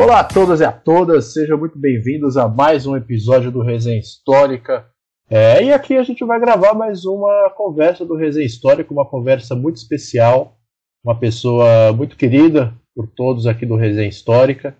[0.00, 3.98] Olá a todos e a todas, sejam muito bem-vindos a mais um episódio do Resenha
[3.98, 4.86] Histórica.
[5.28, 9.54] É, e aqui a gente vai gravar mais uma conversa do Resenha Histórica, uma conversa
[9.54, 10.56] muito especial,
[11.04, 14.74] uma pessoa muito querida por todos aqui do Resenha Histórica,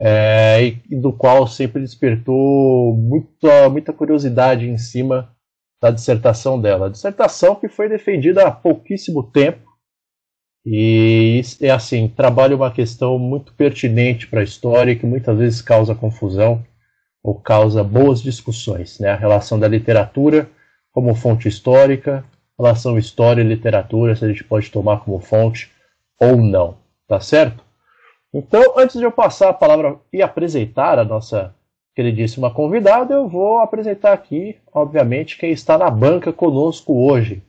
[0.00, 5.34] é, e do qual sempre despertou muita, muita curiosidade em cima
[5.82, 6.86] da dissertação dela.
[6.86, 9.68] A dissertação que foi defendida há pouquíssimo tempo,
[10.66, 15.94] e é assim, trabalha uma questão muito pertinente para a história que muitas vezes causa
[15.94, 16.64] confusão
[17.22, 19.10] ou causa boas discussões, né?
[19.10, 20.48] A relação da literatura
[20.92, 22.24] como fonte histórica,
[22.58, 25.70] relação história e literatura, se a gente pode tomar como fonte
[26.20, 26.76] ou não,
[27.08, 27.64] tá certo?
[28.32, 31.54] Então, antes de eu passar a palavra e apresentar a nossa
[31.94, 37.42] queridíssima convidada, eu vou apresentar aqui, obviamente, quem está na banca conosco hoje.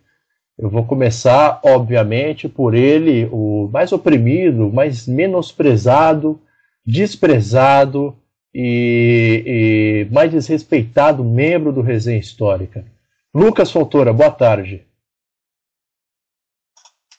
[0.57, 6.41] Eu vou começar, obviamente, por ele, o mais oprimido, mais menosprezado,
[6.85, 8.17] desprezado
[8.53, 12.85] e, e mais desrespeitado membro do Resenha Histórica.
[13.33, 14.87] Lucas Fontoura, boa tarde.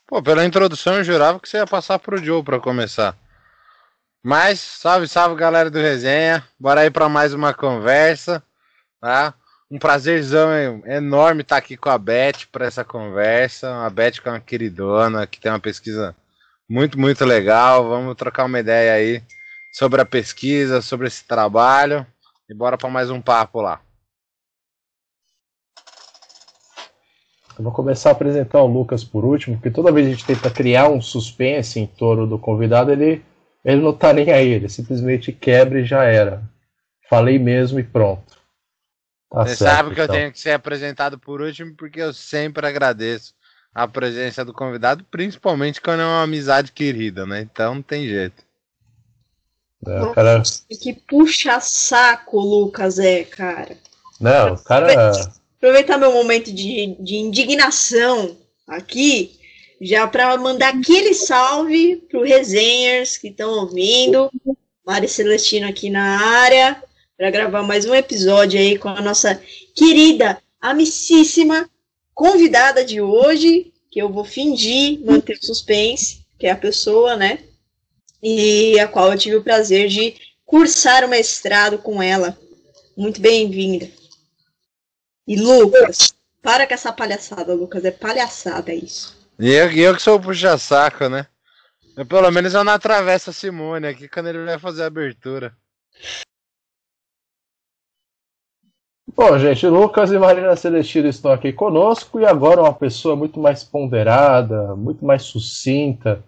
[0.07, 3.15] Pô, pela introdução eu jurava que você ia passar pro Joe para começar.
[4.25, 6.43] Mas, salve, salve galera do Resenha.
[6.59, 8.43] Bora aí para mais uma conversa,
[8.99, 9.35] tá?
[9.69, 10.51] Um prazerzão
[10.87, 13.85] enorme estar aqui com a Beth para essa conversa.
[13.85, 16.15] A Beth que é uma queridona, que tem uma pesquisa
[16.69, 17.89] muito, muito legal.
[17.89, 19.23] Vamos trocar uma ideia aí
[19.73, 22.07] sobre a pesquisa, sobre esse trabalho.
[22.49, 23.81] E bora para mais um papo lá.
[27.59, 30.27] Eu vou começar a apresentar o Lucas por último, porque toda vez que a gente
[30.27, 33.25] tenta criar um suspense em torno do convidado, ele,
[33.65, 36.43] ele não tá nem aí, ele simplesmente quebra e já era.
[37.09, 38.26] Falei mesmo e pronto.
[39.31, 40.15] Tá Você certo, sabe que então.
[40.15, 43.35] eu tenho que ser apresentado por último, porque eu sempre agradeço
[43.75, 47.43] a presença do convidado, principalmente quando é uma amizade querida, né?
[47.43, 48.45] Então não tem jeito.
[49.87, 50.43] É, cara...
[50.81, 53.77] Que puxa saco, Lucas, é, cara.
[54.21, 55.13] Não, o cara.
[55.59, 58.37] Aproveitar meu momento de, de indignação
[58.67, 59.39] aqui,
[59.81, 64.31] já para mandar aquele salve pro resenhers que estão ouvindo.
[64.87, 66.83] Mari Celestino aqui na área
[67.17, 69.41] para gravar mais um episódio aí com a nossa
[69.75, 71.69] querida, amicíssima
[72.15, 77.39] convidada de hoje, que eu vou fingir manter o suspense, que é a pessoa, né?
[78.23, 82.39] E a qual eu tive o prazer de cursar o mestrado com ela.
[82.95, 83.89] Muito bem-vinda.
[85.27, 89.17] E Lucas, para com essa palhaçada, Lucas, é palhaçada isso.
[89.39, 91.27] E eu, eu que sou o puxa-saco, né?
[91.97, 95.57] Eu, pelo menos eu não atravesso a Simone aqui quando ele vai fazer a abertura.
[99.17, 103.65] Bom, gente, Lucas e Marina Celestino estão aqui conosco e agora uma pessoa muito mais
[103.65, 106.23] ponderada, muito mais sucinta,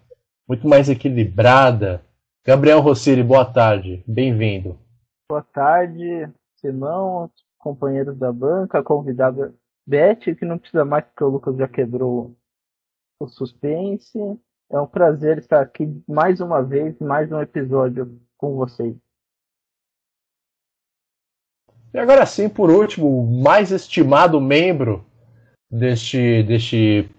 [0.47, 2.03] muito mais equilibrada.
[2.43, 4.75] Gabriel Rossini, boa tarde, bem-vindo.
[5.29, 7.29] Boa tarde, Simão,
[7.59, 9.53] companheiros da banca, convidada
[9.85, 12.35] Beth, que não precisa mais porque o Lucas já quebrou
[13.21, 14.17] o suspense.
[14.67, 18.95] É um prazer estar aqui mais uma vez, mais um episódio com vocês.
[21.93, 25.03] E agora sim, por último, o mais estimado membro
[25.71, 27.09] deste, deste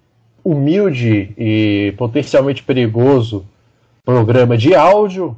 [0.45, 3.47] humilde e potencialmente perigoso
[4.05, 5.37] programa de áudio,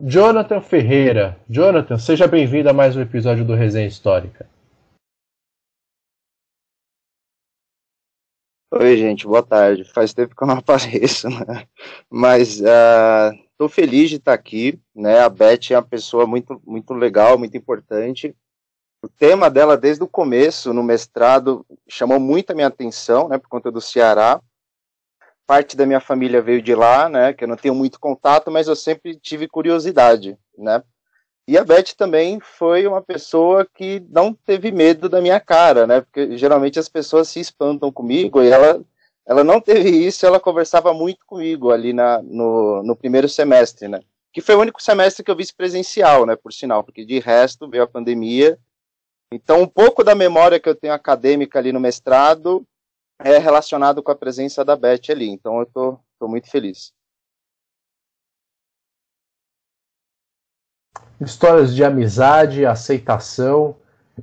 [0.00, 1.36] Jonathan Ferreira.
[1.48, 4.48] Jonathan, seja bem-vindo a mais um episódio do Resenha Histórica.
[8.72, 9.84] Oi, gente, boa tarde.
[9.84, 11.66] Faz tempo que eu não apareço, né?
[12.10, 15.20] Mas uh, Estou feliz de estar aqui, né?
[15.20, 18.36] A Beth é uma pessoa muito, muito legal, muito importante.
[19.02, 23.38] O tema dela, desde o começo, no mestrado, chamou muito a minha atenção, né?
[23.38, 24.42] Por conta do Ceará.
[25.46, 27.32] Parte da minha família veio de lá, né?
[27.32, 30.82] Que eu não tenho muito contato, mas eu sempre tive curiosidade, né?
[31.48, 36.02] E a Beth também foi uma pessoa que não teve medo da minha cara, né?
[36.02, 38.84] Porque geralmente as pessoas se espantam comigo e ela
[39.26, 44.00] ela não teve isso, ela conversava muito comigo ali na, no, no primeiro semestre, né?
[44.32, 46.36] Que foi o único semestre que eu vi presencial, né?
[46.36, 48.56] Por sinal, porque de resto veio a pandemia.
[49.32, 52.64] Então, um pouco da memória que eu tenho acadêmica ali no mestrado
[53.18, 55.28] é relacionado com a presença da Beth ali.
[55.28, 56.92] Então, eu tô, tô muito feliz.
[61.20, 63.74] Histórias de amizade, aceitação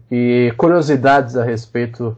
[0.09, 2.17] e curiosidades a respeito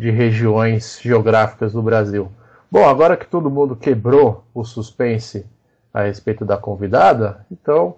[0.00, 2.32] de regiões geográficas do Brasil.
[2.70, 5.44] Bom, agora que todo mundo quebrou o suspense
[5.92, 7.96] a respeito da convidada, então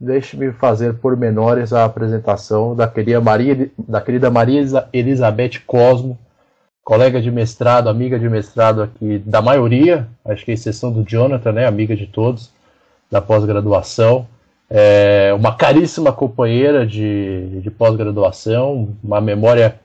[0.00, 6.18] deixe-me fazer pormenores a apresentação da querida Maria, da querida Maria Elizabeth Cosmo,
[6.82, 11.52] colega de mestrado, amiga de mestrado aqui da maioria, acho que a exceção do Jonathan,
[11.52, 12.50] né, amiga de todos,
[13.10, 14.26] da pós-graduação.
[14.74, 19.81] é, uma caríssima companheira de, de pós-graduação, uma memória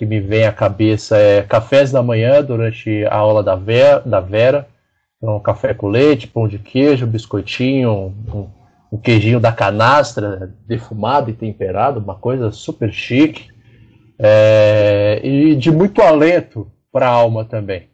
[0.00, 4.18] que me vem à cabeça é cafés da manhã durante a aula da Vera, da
[4.18, 4.66] Vera.
[5.18, 8.48] Então, café com leite, pão de queijo, biscoitinho, um,
[8.90, 13.50] um queijinho da canastra, defumado e temperado, uma coisa super chique.
[14.18, 17.90] É, e de muito alento para a alma também.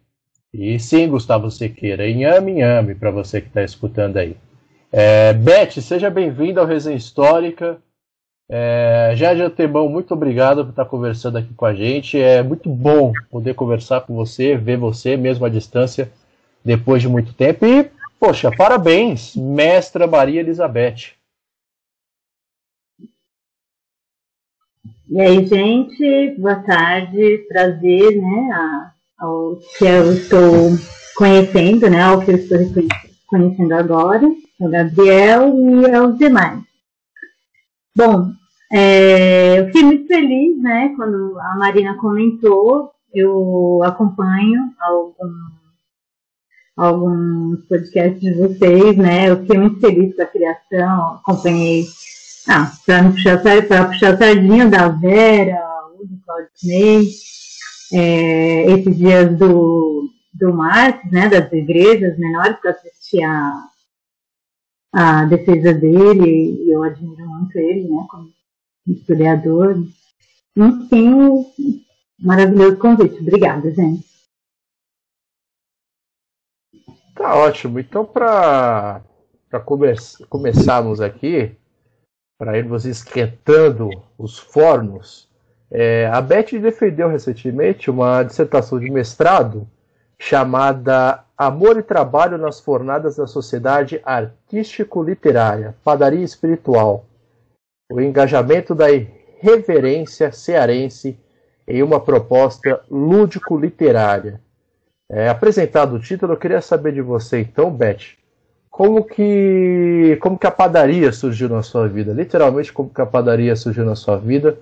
[0.54, 4.36] E sim, Gustavo Sequeira, inhame, inhame para você que está escutando aí.
[4.92, 7.78] É, Beth, seja bem-vinda ao Resenha Histórica.
[8.48, 12.20] É, já de antemão, muito obrigado por estar conversando aqui com a gente.
[12.20, 16.10] É muito bom poder conversar com você, ver você mesmo à distância
[16.64, 17.66] depois de muito tempo.
[17.66, 17.90] E,
[18.20, 21.16] poxa, parabéns, mestra Maria Elizabeth.
[25.08, 30.70] E aí, gente, boa tarde, prazer, né, ao que eu estou
[31.16, 32.58] conhecendo, né, ao que eu estou
[33.28, 34.26] conhecendo agora,
[34.58, 36.60] o Gabriel e aos demais.
[37.96, 38.30] Bom,
[38.70, 42.90] é, eu fiquei muito feliz, né, quando a Marina comentou.
[43.14, 45.32] Eu acompanho algum,
[46.76, 49.30] alguns podcasts de vocês, né?
[49.30, 51.86] Eu fiquei muito feliz com a criação, acompanhei.
[52.46, 53.40] Ah, para puxar,
[53.88, 55.58] puxar a sardinha da Vera,
[55.98, 57.08] o do Claudinei,
[57.94, 63.52] é, esses dias do, do Marx, né, das igrejas menores, que eu assisti a,
[64.98, 68.32] a defesa dele, eu admiro muito ele, né, como
[68.86, 69.76] historiador.
[70.56, 71.84] Enfim,
[72.18, 73.20] maravilhoso convite.
[73.20, 74.06] Obrigada, gente.
[77.14, 77.78] Tá ótimo.
[77.78, 79.02] Então, para
[79.66, 79.94] come
[80.30, 81.54] começarmos aqui,
[82.38, 85.28] para irmos esquentando os fornos,
[85.70, 89.68] é, a Beth defendeu recentemente uma dissertação de mestrado
[90.18, 97.04] chamada Amor e Trabalho nas Fornadas da Sociedade Artístico-Literária, Padaria Espiritual,
[97.90, 101.18] o engajamento da irreverência cearense
[101.68, 104.40] em uma proposta lúdico-literária.
[105.10, 108.16] É, apresentado o título, eu queria saber de você, então, Beth,
[108.70, 112.12] como que, como que a padaria surgiu na sua vida?
[112.12, 114.58] Literalmente, como que a padaria surgiu na sua vida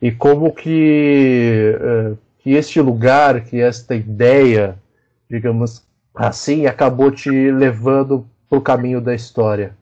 [0.00, 4.76] e como que, é, que este lugar, que esta ideia,
[5.34, 5.84] digamos
[6.14, 9.76] assim, acabou te levando para o caminho da história?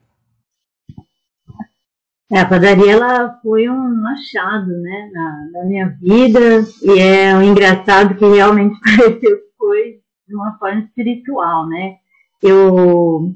[2.31, 6.39] É, a padaria ela foi um achado né, na, na, minha vida
[6.81, 11.97] e é um engraçado que realmente pareceu foi de uma forma espiritual, né?
[12.41, 13.35] Eu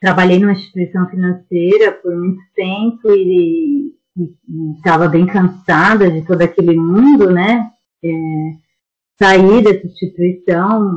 [0.00, 3.92] trabalhei numa instituição financeira por muito tempo e
[4.76, 7.70] estava bem cansada de todo aquele mundo, né?
[8.04, 8.08] É,
[9.16, 10.90] saí dessa instituição,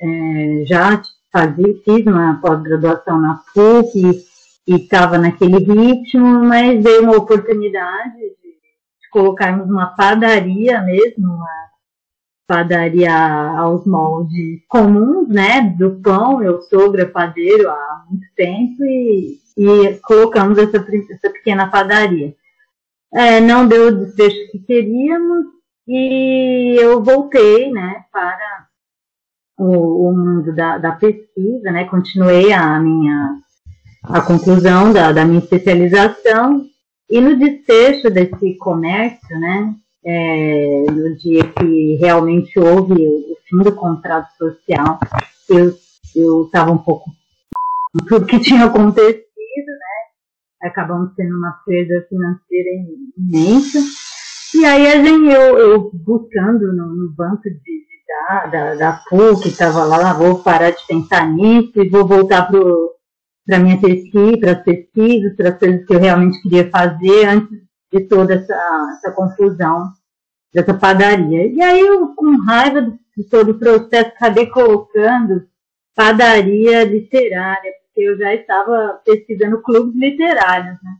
[0.00, 1.02] é, já
[1.32, 4.24] fazia, fiz uma pós-graduação na PUC
[4.66, 8.54] e estava naquele ritmo, mas veio uma oportunidade de,
[9.10, 11.64] colocarmos uma padaria mesmo, uma
[12.46, 13.14] padaria
[13.58, 20.58] aos moldes comuns, né, do pão, eu sou padeiro há muito tempo e, e colocamos
[20.58, 22.34] essa, essa pequena padaria.
[23.12, 25.46] É, não deu o desfecho que queríamos
[25.86, 28.53] e eu voltei, né, para
[29.58, 33.36] o, o mundo da, da pesquisa, né, continuei a minha
[34.02, 36.66] a conclusão da, da minha especialização.
[37.08, 39.74] E no desfecho desse comércio, né,
[40.04, 44.98] é, no dia que realmente houve o fim do contrato social,
[46.14, 47.10] eu estava um pouco
[48.08, 52.68] tudo que tinha acontecido, né, acabamos tendo uma perda financeira
[53.16, 53.78] imensa,
[54.54, 59.48] e aí a gente, eu, eu buscando no, no banco de, da, da, da PUC,
[59.48, 64.62] estava lá, vou parar de pensar nisso e vou voltar para minha pesquisa, para as
[64.62, 67.58] pesquisas, para as coisas que eu realmente queria fazer antes
[67.92, 68.54] de toda essa,
[68.96, 69.90] essa confusão
[70.52, 71.46] dessa padaria.
[71.46, 72.82] E aí eu, com raiva
[73.16, 75.46] de todo o processo, acabei colocando
[75.94, 80.96] padaria literária, porque eu já estava pesquisando clubes literários, né?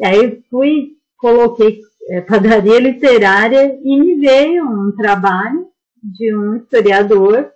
[0.00, 5.68] E aí fui, coloquei é, padaria literária e me veio um trabalho
[6.04, 7.50] de um historiador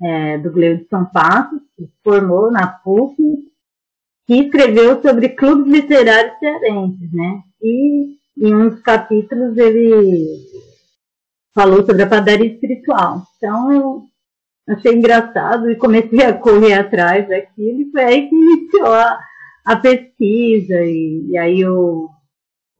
[0.00, 3.16] é, do Gleu de São Passos, que se formou na PUC,
[4.26, 7.42] que escreveu sobre clubes literários cearenses, né?
[7.60, 10.46] E em um dos capítulos ele
[11.54, 13.22] falou sobre a padaria espiritual.
[13.36, 14.02] Então eu
[14.68, 19.18] achei engraçado e comecei a correr atrás daquilo e foi aí que iniciou a,
[19.64, 22.08] a pesquisa e, e aí eu,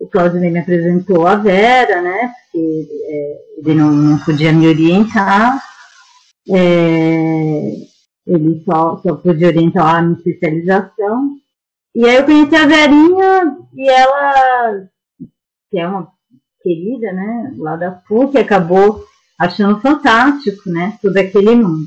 [0.00, 2.32] o Claudio me apresentou a Vera, né?
[2.52, 5.60] Porque é, ele não, não podia me orientar
[6.50, 7.72] é,
[8.26, 11.36] ele só, só pude orientar a minha especialização.
[11.94, 14.88] E aí eu conheci a Verinha e ela,
[15.70, 16.08] que é uma
[16.62, 19.04] querida, né, lá da PUC, acabou
[19.38, 21.86] achando fantástico, né, todo aquele mundo.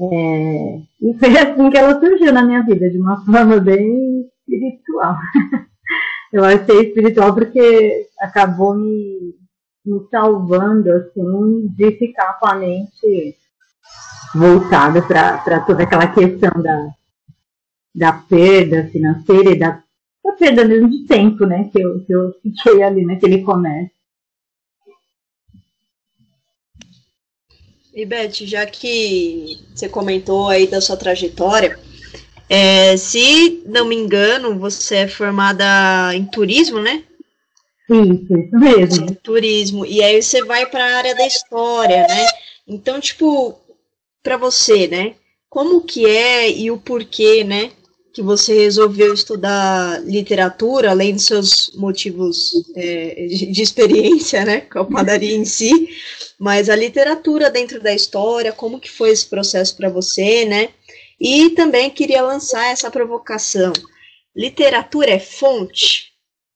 [0.00, 5.16] É, e foi assim que ela surgiu na minha vida, de uma forma bem espiritual.
[6.34, 9.36] eu achei espiritual porque acabou me,
[9.86, 13.36] me salvando, assim, de ficar com a mente
[14.34, 16.88] voltada para toda aquela questão da,
[17.94, 19.80] da perda financeira e da,
[20.24, 23.94] da perda mesmo de tempo, né, que eu, que eu fiquei ali naquele comércio.
[27.94, 31.78] E Beth, já que você comentou aí da sua trajetória,
[32.48, 37.02] é, se não me engano, você é formada em turismo, né?
[37.88, 39.06] Isso, isso mesmo.
[39.10, 39.86] Em turismo.
[39.86, 42.26] E aí você vai para a área da história, né?
[42.66, 43.58] Então, tipo,
[44.22, 45.14] para você, né?
[45.48, 47.70] Como que é e o porquê, né?
[48.12, 54.60] Que você resolveu estudar literatura, além dos seus motivos é, de experiência, né?
[54.62, 55.88] Com a padaria em si
[56.38, 60.70] mas a literatura dentro da história, como que foi esse processo para você, né?
[61.20, 63.72] E também queria lançar essa provocação.
[64.34, 66.12] Literatura é fonte?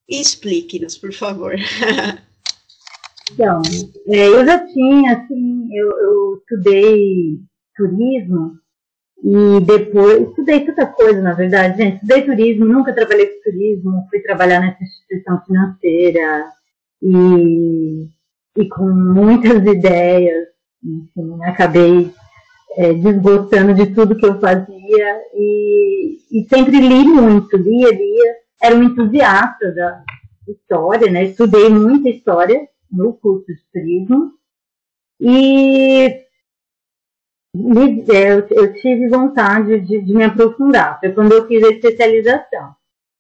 [0.08, 1.54] Explique-nos, por favor.
[3.32, 3.62] então,
[4.08, 7.38] é, eu já tinha, assim, eu, eu estudei
[7.76, 8.58] turismo
[9.22, 14.20] e depois, estudei tanta coisa, na verdade, gente, estudei turismo, nunca trabalhei com turismo, fui
[14.20, 16.46] trabalhar nessa instituição financeira
[17.02, 18.08] e
[18.58, 20.48] e com muitas ideias.
[20.84, 22.10] Enfim, acabei
[22.76, 28.34] é, desgostando de tudo que eu fazia e, e sempre li muito, lia, lia.
[28.60, 30.02] Era um entusiasta da
[30.46, 31.25] história, né?
[31.25, 34.32] Estudei muita história no curso de turismo
[35.20, 36.28] e
[38.10, 41.00] é, eu, eu tive vontade de, de, me aprofundar.
[41.00, 42.75] Foi quando eu fiz a especialização.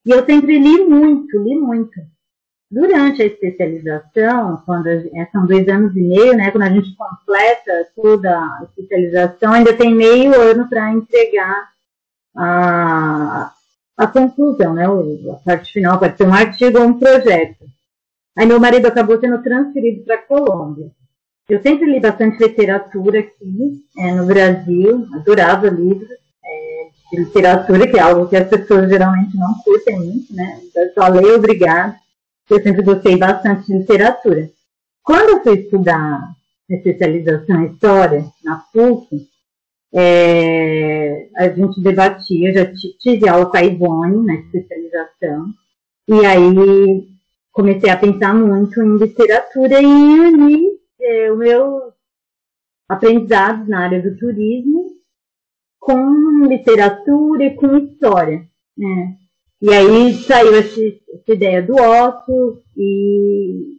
[0.04, 2.00] E eu sempre li muito, li muito.
[2.70, 7.88] Durante a especialização, quando é, são dois anos e meio, né, quando a gente completa
[7.96, 11.70] toda a especialização, ainda tem meio ano para entregar
[12.36, 13.50] a,
[13.96, 17.64] a conclusão, né, a parte final, pode ser um artigo ou um projeto.
[18.36, 20.90] Aí meu marido acabou sendo transferido para a Colômbia.
[21.48, 26.10] Eu sempre li bastante literatura aqui é, no Brasil, adorava livros
[26.44, 30.60] é, de literatura, que é algo que as pessoas geralmente não curtem muito, né?
[30.76, 31.96] Eu só leio obrigado
[32.50, 34.50] eu sempre gostei bastante de literatura.
[35.02, 36.20] Quando eu fui estudar
[36.68, 39.28] especialização em História, na PUC,
[39.92, 45.46] é, a gente debatia, já tive aula com a Ivone na especialização,
[46.06, 47.08] e aí
[47.52, 51.92] comecei a pensar muito em literatura e uni é, os meus
[52.88, 54.96] aprendizados na área do turismo
[55.78, 58.46] com literatura e com história.
[58.76, 59.16] Né?
[59.60, 63.78] E aí saiu essa, essa ideia do ócio e,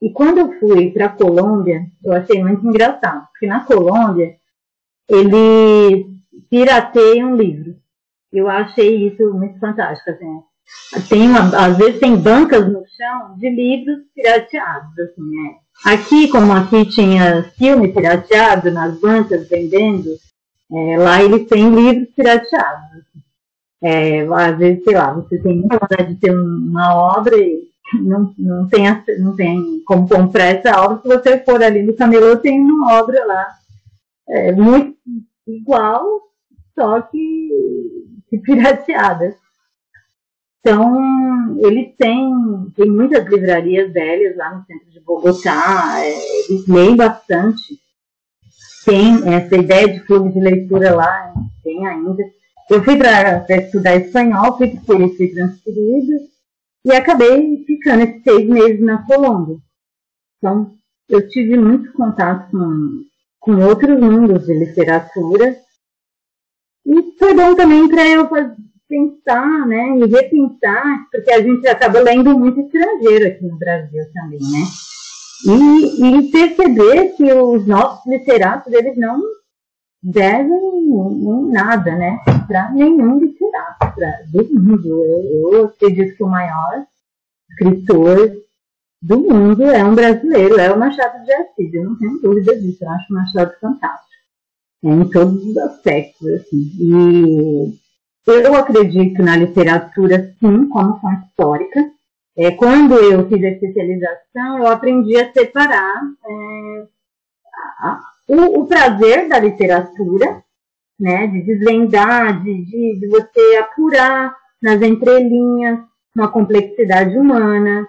[0.00, 4.36] e quando eu fui para a Colômbia, eu achei muito engraçado, porque na Colômbia
[5.08, 6.06] eles
[6.50, 7.76] pirateiam livros.
[8.32, 10.10] Eu achei isso muito fantástico.
[10.10, 10.42] Assim.
[11.08, 14.98] Tem uma, às vezes tem bancas no chão de livros pirateados.
[14.98, 15.92] Assim, é.
[15.92, 20.10] Aqui, como aqui tinha filme pirateado nas bancas vendendo,
[20.70, 22.90] é, lá eles têm livros pirateados.
[22.92, 23.24] Assim.
[23.82, 28.34] É, às vezes, sei lá, você tem muita vontade de ter uma obra e não,
[28.36, 28.84] não, tem,
[29.18, 31.00] não tem como comprar essa obra.
[31.00, 33.46] Se você for ali no camelô, tem uma obra lá
[34.28, 34.96] é, muito
[35.46, 36.04] igual,
[36.74, 37.48] só que,
[38.28, 39.34] que pirateada.
[40.60, 42.30] Então, eles têm,
[42.76, 47.78] tem muitas livrarias velhas lá no centro de Bogotá, é, eles leem bastante.
[48.84, 51.32] Tem essa ideia de clube de leitura lá,
[51.62, 52.22] tem ainda.
[52.70, 56.12] Eu fui para estudar espanhol, fui ele fui transferido
[56.84, 59.56] e acabei ficando esses seis meses na Colômbia.
[60.36, 60.74] Então,
[61.08, 63.04] eu tive muito contato com,
[63.40, 65.56] com outros mundos de literatura
[66.86, 68.28] e foi bom também para eu
[68.88, 74.40] pensar, né, e repensar, porque a gente acaba lendo muito estrangeiro aqui no Brasil também,
[74.40, 74.64] né?
[75.46, 79.20] E, e perceber que os nossos literatos, eles não
[80.02, 82.18] devem nada, né?
[82.46, 83.94] Para nenhum literato
[84.32, 85.04] do mundo.
[85.04, 86.84] Eu, eu acredito que o maior
[87.50, 88.32] escritor
[89.00, 91.72] do mundo é um brasileiro, é o Machado de Assis.
[91.72, 92.84] Eu não tenho dúvida disso.
[92.84, 94.08] Eu acho o Machado fantástico.
[94.84, 96.70] É, em todos os aspectos, assim.
[96.78, 97.78] E
[98.26, 101.90] eu acredito na literatura, sim, como fonte histórica.
[102.36, 106.86] É, quando eu fiz a especialização, eu aprendi a separar é,
[107.80, 110.44] a, o, o prazer da literatura,
[111.00, 115.80] né, de desvendar, de, de, de, você apurar nas entrelinhas,
[116.14, 117.86] uma complexidade humana,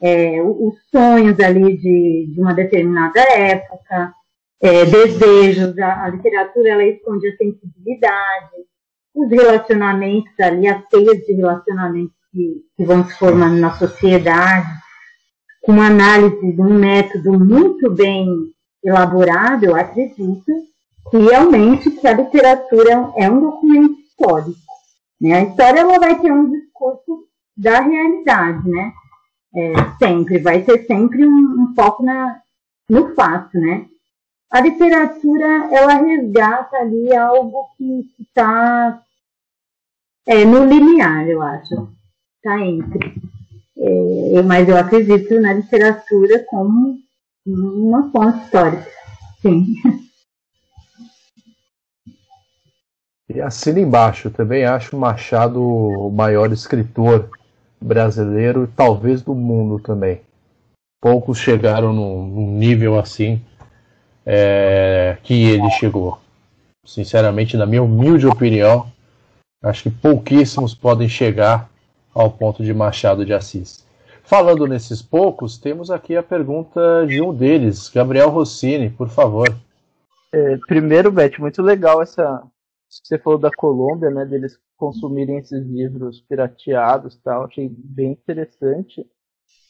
[0.00, 4.14] é, os sonhos ali de, de uma determinada época,
[4.62, 8.50] é, desejos, a, a, literatura ela esconde a sensibilidade,
[9.14, 14.68] os relacionamentos ali, as teias de relacionamentos que, que vão se formando na sociedade,
[15.62, 20.44] com uma análise de um método muito bem elaborado, eu acredito,
[21.12, 24.58] realmente que a literatura é um documento histórico.
[25.20, 25.34] Né?
[25.34, 28.92] A história ela vai ter um discurso da realidade, né?
[29.54, 32.40] É, sempre, vai ter sempre um, um foco na,
[32.88, 33.86] no fato, né?
[34.50, 39.00] A literatura, ela resgata ali algo que está
[40.26, 41.88] é, no linear, eu acho.
[42.36, 43.14] Está entre.
[43.78, 46.98] É, mas eu acredito na literatura como
[47.46, 48.90] uma fonte histórica.
[49.40, 49.74] Sim.
[53.28, 57.30] E assina embaixo, também acho Machado o maior escritor
[57.80, 60.20] brasileiro, talvez do mundo também.
[61.00, 63.40] Poucos chegaram num, num nível assim
[64.24, 66.20] é, que ele chegou.
[66.84, 68.90] Sinceramente, na minha humilde opinião,
[69.62, 71.70] acho que pouquíssimos podem chegar
[72.14, 73.84] ao ponto de Machado de Assis.
[74.24, 79.48] Falando nesses poucos, temos aqui a pergunta de um deles, Gabriel Rossini, por favor.
[80.32, 82.42] É, primeiro, Beth, muito legal essa,
[82.88, 89.06] você falou da Colômbia, né, deles consumirem esses livros pirateados tal, achei bem interessante.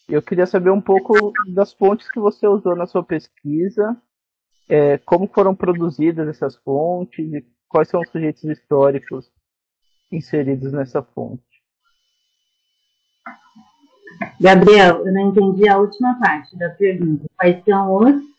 [0.08, 3.96] Eu queria saber um pouco das fontes que você usou na sua pesquisa,
[4.68, 9.30] é, como foram produzidas essas fontes e quais são os sujeitos históricos
[10.10, 11.42] inseridos nessa fonte.
[14.40, 17.24] Gabriel, eu não entendi a última parte da pergunta.
[17.36, 18.32] Quais são os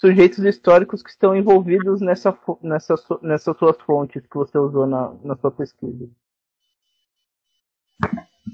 [0.00, 5.36] sujeitos históricos que estão envolvidos nessa, nessa, nessas suas fontes que você usou na, na
[5.36, 6.08] sua pesquisa.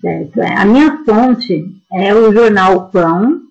[0.00, 0.40] Certo.
[0.40, 3.42] É, a minha fonte é o jornal Pão.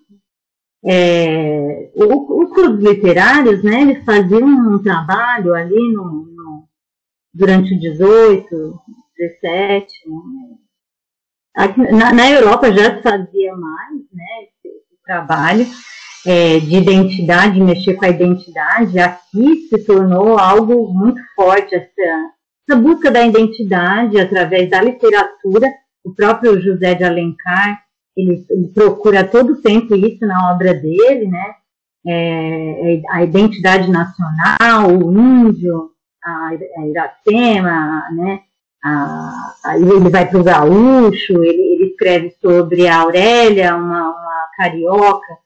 [0.84, 6.68] É, os clubes literários, né, eles faziam um trabalho ali no, no
[7.32, 8.80] durante o 18,
[9.16, 10.10] 17.
[10.10, 10.58] Né?
[11.56, 15.64] Aqui, na, na Europa já se fazia mais né, esse, esse trabalho
[16.26, 22.32] é, de identidade, mexer com a identidade, aqui se tornou algo muito forte, essa,
[22.68, 25.68] essa busca da identidade através da literatura.
[26.04, 27.82] O próprio José de Alencar,
[28.16, 31.54] ele, ele procura todo tempo isso na obra dele, né?
[32.06, 35.90] É, é a identidade nacional, o índio,
[36.22, 38.40] a, a Iracema, né?
[39.76, 45.38] Ele vai para o gaúcho, ele, ele, escreve sobre a Aurélia, uma, uma carioca,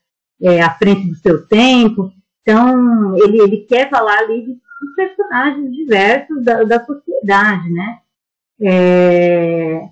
[0.43, 2.11] é, à frente do seu tempo.
[2.43, 7.99] Então, ele, ele quer falar ali de, de personagens diversos da, da sociedade, né?
[8.61, 9.89] É,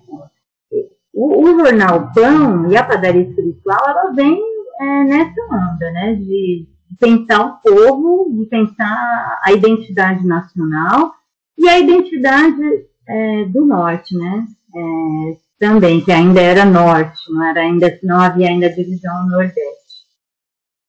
[1.13, 4.41] o, o, jornal Pão e a padaria espiritual, ela vem
[4.81, 6.15] é, nessa onda, né?
[6.15, 11.13] De, de pensar o povo, de pensar a identidade nacional
[11.57, 14.45] e a identidade é, do norte, né?
[14.75, 20.05] É, também, que ainda era norte, não, era ainda, não havia ainda divisão nordeste.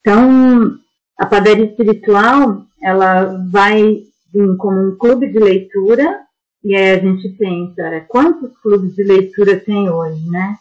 [0.00, 0.78] Então,
[1.18, 4.02] a padaria espiritual, ela vai
[4.33, 6.20] vir como um clube de leitura,
[6.62, 10.57] e aí a gente pensa, é, quantos clubes de leitura tem hoje, né?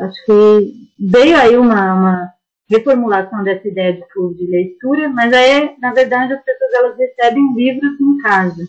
[0.00, 2.32] Acho que veio aí uma, uma
[2.68, 7.54] reformulação dessa ideia de clube de leitura, mas aí, na verdade, as pessoas elas recebem
[7.54, 8.68] livros em casa.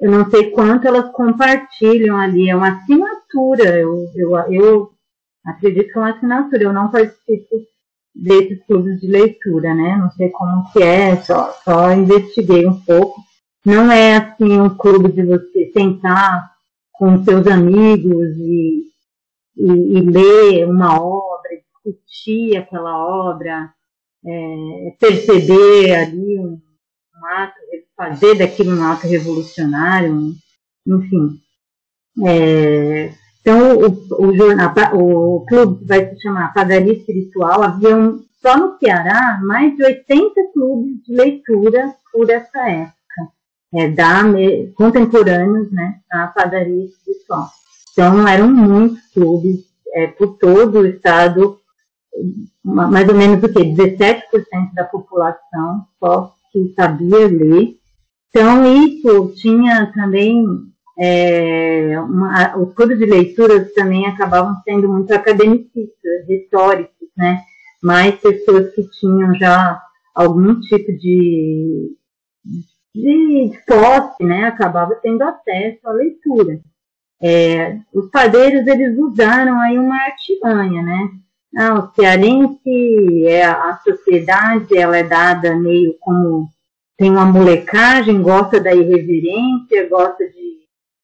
[0.00, 4.90] Eu não sei quanto elas compartilham ali, é uma assinatura, eu, eu, eu
[5.44, 7.56] acredito que é uma assinatura, eu não participo
[8.14, 9.96] desses clubes de leitura, né?
[9.96, 13.20] Não sei como que é, só, só investiguei um pouco.
[13.64, 16.50] Não é assim um clube de você sentar
[16.92, 18.84] com seus amigos e,
[19.56, 21.50] e, e ler uma obra,
[21.84, 22.96] discutir aquela
[23.28, 23.72] obra,
[24.24, 27.54] é, perceber ali um, um, ato,
[28.00, 30.32] fazer daquilo um ato revolucionário,
[30.86, 31.38] enfim.
[32.26, 37.62] É, então, o, o, jornal, o clube vai se chamar Padaria Espiritual.
[37.62, 42.94] Havia um, só no Ceará mais de 80 clubes de leitura por essa época,
[43.74, 44.22] é, da,
[44.74, 47.50] contemporâneos né, à Padaria Espiritual.
[47.92, 49.60] Então, eram muitos clubes
[49.92, 51.58] é, por todo o estado,
[52.64, 53.60] mais ou menos o que?
[53.60, 54.22] 17%
[54.74, 57.79] da população só que sabia ler.
[58.30, 60.44] Então, isso tinha também
[60.98, 67.40] é, uma, os clubes de leituras também acabavam sendo muito academicistas, históricos, né?
[67.82, 69.80] Mais pessoas que tinham já
[70.14, 71.96] algum tipo de,
[72.94, 74.44] de, posse, né?
[74.44, 76.60] Acabavam tendo acesso à leitura.
[77.22, 81.10] é, os padeiros eles usaram aí uma artimanha, né?
[81.56, 86.48] Ah, o cearense, é, a sociedade, ela é dada meio como
[87.00, 90.58] tem uma molecagem, gosta da irreverência, gosta de,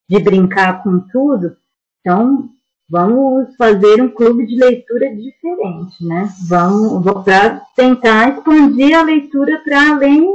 [0.06, 1.56] de brincar com tudo.
[2.00, 2.50] Então,
[2.86, 6.28] vamos fazer um clube de leitura diferente, né?
[6.46, 7.02] Vamos
[7.74, 10.28] tentar expandir a leitura para além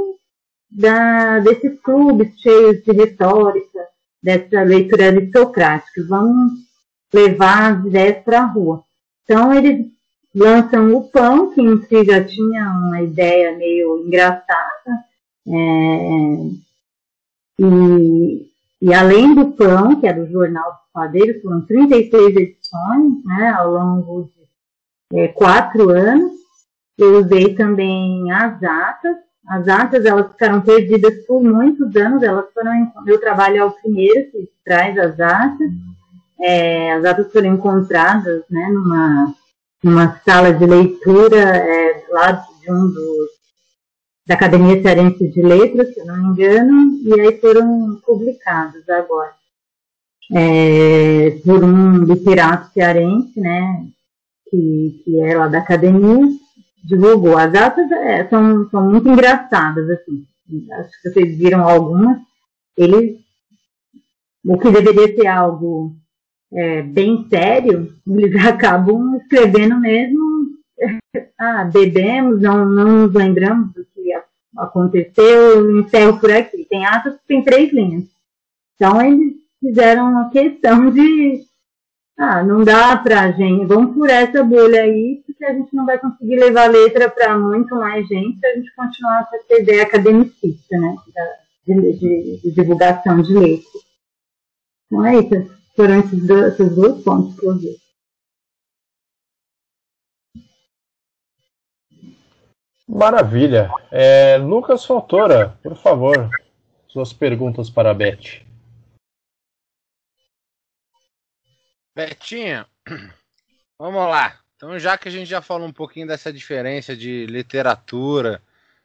[0.67, 3.81] da, desses clubes cheios de retórica,
[4.23, 6.03] dessa leitura aristocrática.
[6.09, 6.53] Vamos
[7.13, 8.81] levar as ideias para a rua.
[9.25, 9.85] Então, eles
[10.33, 15.10] lançam o pão, que em si já tinha uma ideia meio engraçada,
[15.47, 16.61] é,
[17.59, 18.51] e,
[18.81, 23.71] e, além do pão, que era o jornal dos padeiros, foram 36 edições né, ao
[23.71, 26.31] longo de é, quatro anos.
[26.97, 29.17] Eu usei também as atas.
[29.47, 32.21] As atas elas ficaram perdidas por muitos anos.
[32.21, 35.71] Elas foram meu trabalho é o primeiro que traz as atas.
[36.39, 39.35] É, as atas foram encontradas né, numa
[39.83, 43.40] numa sala de leitura é, lá de um dos
[44.31, 49.33] da Academia Cearense de Letras, se não me engano, e aí foram publicados agora.
[50.33, 53.85] É, por um literato cearense, né,
[54.49, 56.29] que, que é lá da academia,
[56.81, 57.37] divulgou.
[57.37, 60.25] As atas é, são, são muito engraçadas, assim,
[60.79, 62.17] acho que vocês viram algumas,
[62.77, 63.19] eles,
[64.45, 65.93] o que deveria ser algo
[66.53, 70.21] é, bem sério, eles acabam escrevendo mesmo,
[71.37, 73.90] ah, bebemos, não, não nos lembramos do
[74.57, 76.65] aconteceu, encerro por aqui.
[76.69, 78.05] Tem atos que tem três linhas.
[78.75, 81.43] Então eles fizeram uma questão de,
[82.17, 85.99] ah, não dá pra gente, vamos por essa bolha aí, porque a gente não vai
[85.99, 90.77] conseguir levar letra para muito mais gente se a gente continuar com essa ideia academicista,
[90.77, 90.95] né,
[91.67, 93.91] de, de, de divulgação de letras.
[94.87, 95.61] Então é isso.
[95.75, 97.77] Foram esses dois, esses dois pontos que eu vi.
[102.91, 103.71] Maravilha.
[103.89, 106.29] É, Lucas Faltora, por favor,
[106.89, 108.41] suas perguntas para a Beth.
[111.95, 112.67] Betinha,
[113.79, 114.37] vamos lá.
[114.57, 118.41] Então, já que a gente já falou um pouquinho dessa diferença de literatura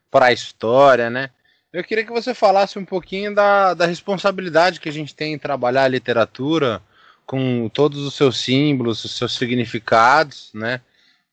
[0.09, 1.31] para a história, né?
[1.73, 5.39] Eu queria que você falasse um pouquinho da, da responsabilidade que a gente tem em
[5.39, 6.81] trabalhar a literatura
[7.27, 10.81] com todos os seus símbolos, os seus significados, né?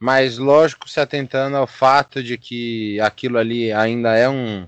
[0.03, 4.67] Mas lógico, se atentando ao fato de que aquilo ali ainda é um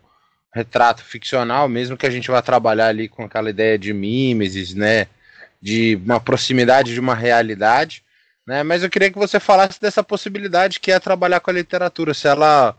[0.54, 5.08] retrato ficcional, mesmo que a gente vá trabalhar ali com aquela ideia de mimesis, né?
[5.62, 8.02] De uma proximidade de uma realidade,
[8.48, 8.64] né?
[8.64, 12.30] Mas eu queria que você falasse dessa possibilidade que é trabalhar com a literatura, se
[12.30, 12.74] ela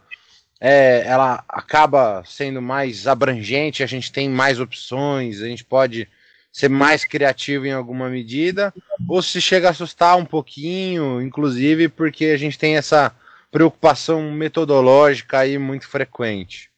[0.58, 6.08] é, ela acaba sendo mais abrangente, a gente tem mais opções, a gente pode
[6.56, 8.72] ser mais criativo em alguma medida,
[9.06, 13.14] ou se chega a assustar um pouquinho, inclusive porque a gente tem essa
[13.50, 16.70] preocupação metodológica aí muito frequente.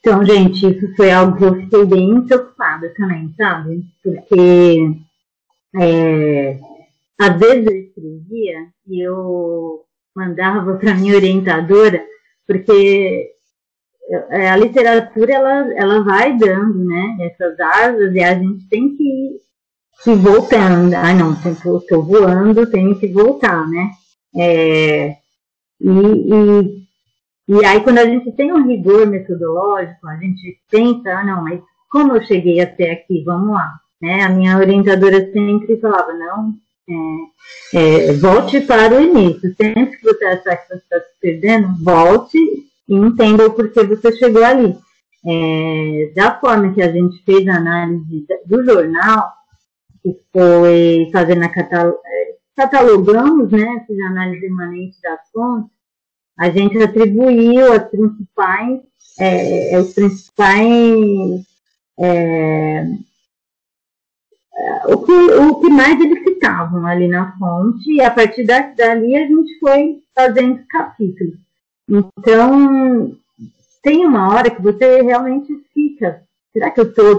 [0.00, 3.84] Então, gente, isso foi algo que eu fiquei bem preocupada também, sabe?
[4.02, 4.90] Porque
[5.78, 6.58] é,
[7.20, 9.84] às vezes eu escrevia e eu
[10.16, 12.02] mandava para minha orientadora,
[12.46, 13.33] porque
[14.30, 19.40] a literatura ela, ela vai dando, né, essas asas e a gente tem que
[20.00, 20.94] se voltando.
[20.94, 23.90] Ah, não, estou voando, tenho que voltar, né?
[24.36, 25.16] É,
[25.80, 26.86] e, e,
[27.48, 31.60] e aí quando a gente tem um rigor metodológico, a gente pensa, ah, não, mas
[31.90, 33.72] como eu cheguei até aqui, vamos lá.
[34.02, 34.22] Né?
[34.22, 36.52] A minha orientadora sempre falava, não,
[37.72, 39.54] é, é, volte para o início.
[39.56, 42.38] Sempre que você achar que você está se perdendo, volte
[42.88, 44.76] e entenda o porquê você chegou ali.
[45.26, 49.32] É, da forma que a gente fez a análise do jornal,
[50.02, 55.70] que foi fazendo a catalog, é, catalogamos, né, fiz a análise imanente das fontes,
[56.38, 58.80] a gente atribuiu as principais,
[59.18, 61.46] é, os principais
[61.98, 62.84] é,
[64.86, 69.26] o que, o que mais eles citavam ali na fonte, e a partir dali a
[69.26, 71.43] gente foi fazendo capítulos.
[71.88, 73.16] Então,
[73.82, 76.22] tem uma hora que você realmente fica.
[76.52, 77.18] Será que eu estou?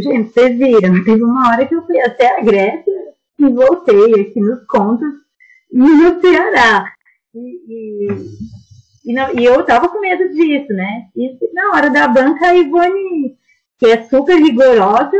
[0.00, 2.92] Gente, vocês viram, teve uma hora que eu fui até a Grécia
[3.38, 5.12] e voltei aqui nos contos
[5.72, 6.92] no Ceará.
[7.34, 7.38] E,
[7.68, 8.08] e,
[9.06, 11.08] e, não, e eu estava com medo disso, né?
[11.16, 13.36] E na hora da banca, a Ivone,
[13.78, 15.10] que é super rigorosa,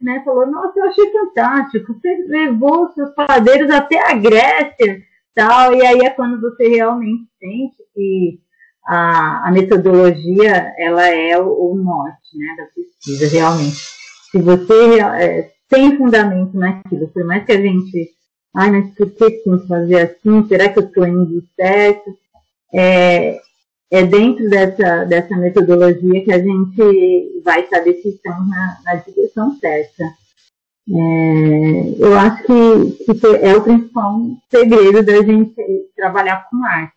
[0.00, 5.00] né, falou, nossa, eu achei fantástico, você levou seus padeiros até a Grécia,
[5.34, 8.40] tal, e aí é quando você realmente sente que
[8.86, 13.76] a, a metodologia, ela é o, o norte, né, da pesquisa, realmente.
[14.30, 18.10] Se você é, tem fundamento naquilo, por mais que a gente,
[18.54, 20.46] ai, mas por que tem que fazer assim?
[20.48, 22.10] Será que eu estou indo certo?
[22.74, 23.38] É,
[23.90, 29.56] é dentro dessa, dessa metodologia que a gente vai saber se estamos na, na direção
[29.58, 30.04] certa.
[30.88, 35.54] É, eu acho que, que é o principal segredo da gente
[35.94, 36.94] trabalhar com arte.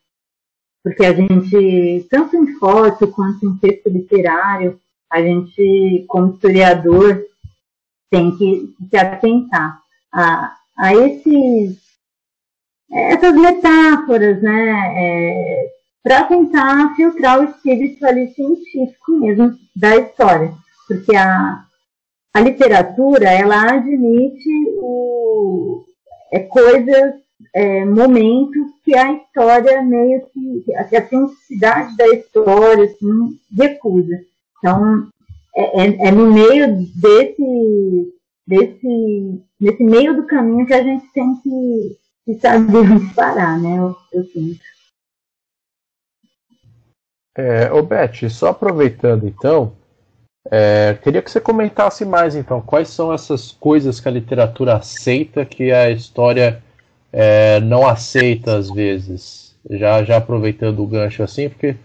[0.84, 4.80] Porque a gente, tanto em foto quanto em texto literário,
[5.12, 7.24] a gente, como historiador,
[8.10, 9.80] tem que se atentar
[10.13, 11.80] a, a esses,
[12.91, 14.93] essas metáforas, né?
[14.95, 15.71] É,
[16.04, 20.54] para tentar filtrar o espírito ali científico mesmo da história.
[20.88, 21.64] Porque a,
[22.36, 24.50] a literatura, ela admite
[24.82, 25.86] o,
[26.34, 27.15] é, coisas,
[27.54, 34.19] é, momentos que a história meio que, que a simplicidade da história assim, recusa.
[34.58, 35.08] Então,
[35.56, 38.13] é, é, é, no meio desse,
[38.45, 42.84] desse, desse meio do caminho que a gente tem que, que saber
[43.15, 43.78] parar, né?
[43.78, 44.60] Eu, eu sinto.
[47.38, 49.74] É, ô Beth, só aproveitando então,
[50.51, 55.43] é, queria que você comentasse mais então, quais são essas coisas que a literatura aceita
[55.43, 56.62] que a história
[57.12, 59.55] é, não aceita às vezes.
[59.67, 61.75] Já, já aproveitando o gancho assim, porque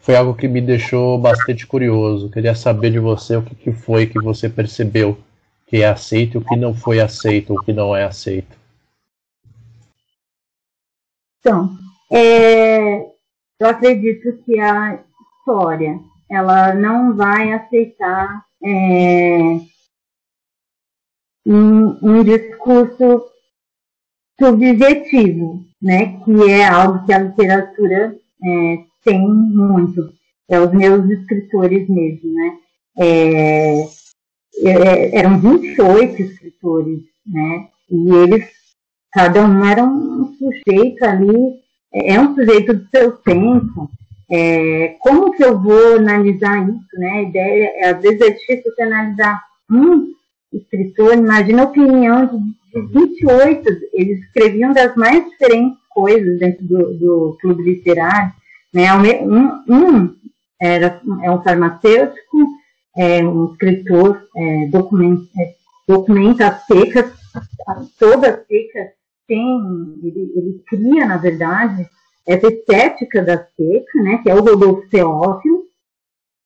[0.00, 2.28] foi algo que me deixou bastante curioso.
[2.28, 5.16] Queria saber de você o que, que foi que você percebeu
[5.66, 8.58] que é aceito e o que não foi aceito, o que não é aceito.
[11.40, 11.70] Então,
[12.12, 12.98] é,
[13.58, 15.02] eu acredito que a
[15.38, 15.98] história
[16.32, 19.60] ela não vai aceitar é,
[21.46, 23.24] um, um, discurso
[24.40, 30.12] subjetivo, né, que é algo que a literatura é, tem muito.
[30.48, 32.58] É os meus escritores mesmo, né?
[32.98, 33.82] É,
[34.64, 37.68] é, eram 28 escritores, né?
[37.90, 38.50] E eles,
[39.12, 43.90] cada um era um sujeito ali é um sujeito do seu tempo.
[44.30, 47.10] É, como que eu vou analisar isso, né?
[47.10, 50.12] A ideia, é, às vezes é difícil você analisar um
[50.52, 56.94] escritor, imagina a opinião de, de 28, eles escreviam das mais diferentes coisas dentro do,
[56.98, 58.32] do clube literário,
[58.72, 58.92] né?
[58.94, 60.14] Um, um
[60.60, 62.46] era, é um farmacêutico,
[62.96, 65.54] é um escritor, é, documenta, é,
[65.88, 67.12] documenta as secas,
[67.98, 68.88] todas as secas
[69.26, 69.58] tem,
[70.02, 71.88] ele, ele cria, na verdade,
[72.26, 75.64] essa estética da seca, né, que é o Rodolfo Teófilo,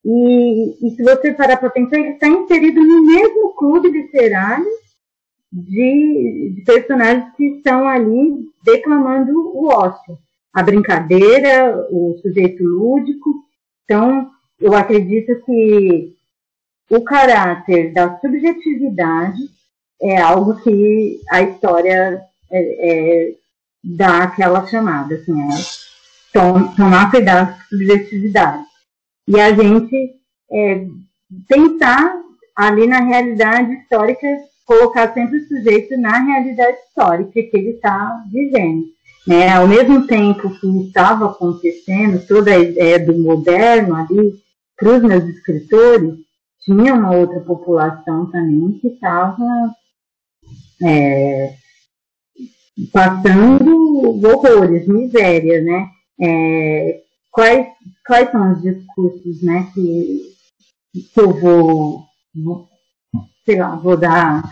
[0.05, 4.65] e, e se você parar para pensar, ele está inserido no mesmo clube literário
[5.53, 10.17] de, de, personagens que estão ali declamando o ócio,
[10.53, 13.35] a brincadeira, o sujeito lúdico.
[13.85, 16.15] Então, eu acredito que
[16.89, 19.41] o caráter da subjetividade
[20.01, 23.35] é algo que a história é, é,
[23.83, 25.57] dar aquela chamada, assim, é,
[26.33, 28.65] tom, tomar cuidado com subjetividade.
[29.29, 30.15] E a gente
[30.51, 30.87] é,
[31.49, 32.17] tentar,
[32.55, 34.27] ali na realidade histórica,
[34.65, 38.85] colocar sempre o sujeito na realidade histórica que ele está vivendo.
[39.27, 39.49] Né?
[39.49, 44.35] Ao mesmo tempo que estava acontecendo toda a ideia do moderno ali,
[44.77, 46.15] para os meus escritores,
[46.61, 49.45] tinha uma outra população também que estava
[50.83, 51.55] é,
[52.93, 55.89] passando horrores, miséria, né?
[56.21, 57.67] É, quais,
[58.07, 60.23] quais são os discursos, né, que,
[60.93, 62.69] que eu vou, vou,
[63.45, 64.43] sei lá, vou dar,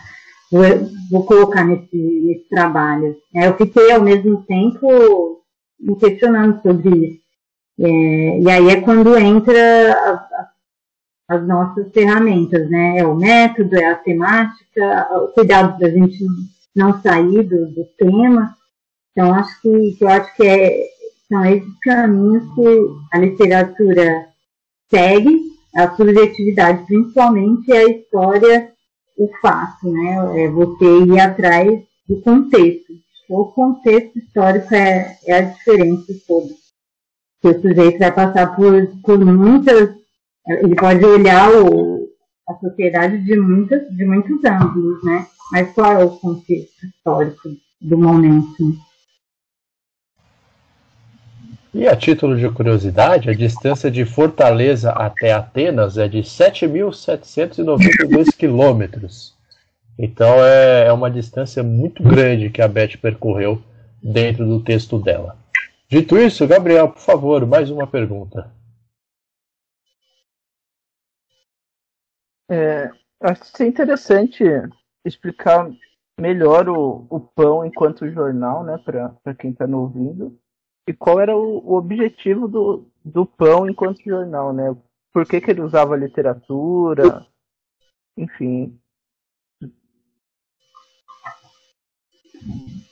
[0.51, 0.63] vou,
[1.11, 3.17] vou colocar nesse, nesse trabalho.
[3.35, 5.43] É, eu fiquei ao mesmo tempo
[5.81, 7.25] me questionando sobre isso.
[7.81, 9.93] É, e aí é quando entra
[11.29, 12.99] as, as nossas ferramentas, né?
[12.99, 16.19] É o método, é a temática, o cuidado da gente
[16.75, 18.55] não sair do, do tema.
[19.13, 20.87] Então, acho que, eu acho que é,
[21.29, 24.27] são esses caminhos que a literatura
[24.91, 25.41] segue,
[25.77, 28.73] a subjetividade principalmente, e a história,
[29.17, 30.45] o fato, né?
[30.45, 32.93] É você ir atrás do contexto.
[33.29, 36.53] O contexto histórico é, é a diferença toda.
[37.45, 39.95] O sujeito vai passar por, por muitas.
[40.47, 41.67] Ele pode olhar o,
[42.49, 45.27] a sociedade de, muitas, de muitos ângulos, né?
[45.53, 48.77] Mas qual é o contexto histórico do momento?
[51.73, 59.35] E a título de curiosidade, a distância de Fortaleza até Atenas é de 7.792 quilômetros.
[59.99, 63.61] Então é, é uma distância muito grande que a Beth percorreu
[64.03, 65.37] dentro do texto dela.
[65.89, 68.51] Dito isso, Gabriel, por favor, mais uma pergunta.
[72.51, 72.91] É,
[73.25, 74.45] Acho que é interessante
[75.03, 75.71] explicar
[76.21, 80.39] melhor o, o pão enquanto jornal, né, para quem está nos ouvindo.
[80.87, 84.77] E qual era o, o, objetivo do, do pão enquanto jornal, né?
[85.11, 87.27] Por que, que ele usava literatura?
[88.15, 88.79] Enfim.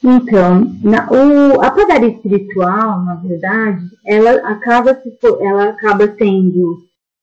[0.02, 6.78] Então, na, o, a padaria espiritual, na verdade, ela acaba, se, ela acaba sendo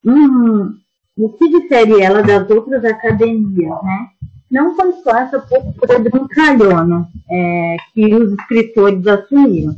[0.05, 0.79] um,
[1.19, 4.07] o que difere ela das outras academias, né?
[4.49, 9.75] Não foi só essa postura brincalhona é, que os escritores assumiram.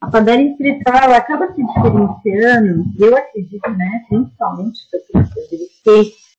[0.00, 4.78] A padaria espiritual acaba se diferenciando, eu acredito, né, principalmente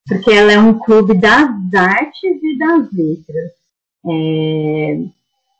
[0.07, 3.51] porque ela é um clube das artes e das letras.
[4.09, 4.99] É,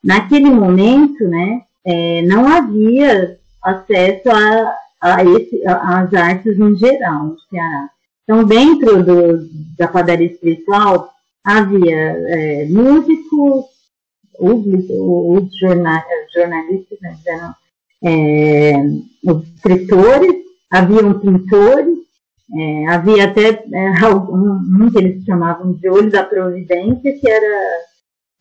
[0.04, 7.40] naquele momento, né, é, não havia acesso a, a esse, às artes em geral no
[7.50, 7.90] Ceará.
[8.30, 11.10] Então, dentro do, da padaria espiritual,
[11.44, 13.66] havia é, músicos,
[14.40, 17.56] os, os jornalistas, né, eram,
[18.04, 18.74] é,
[19.26, 20.36] os escritores,
[20.72, 21.98] haviam pintores,
[22.56, 27.82] é, havia até é, um, um, que eles chamavam de olho da providência, que era,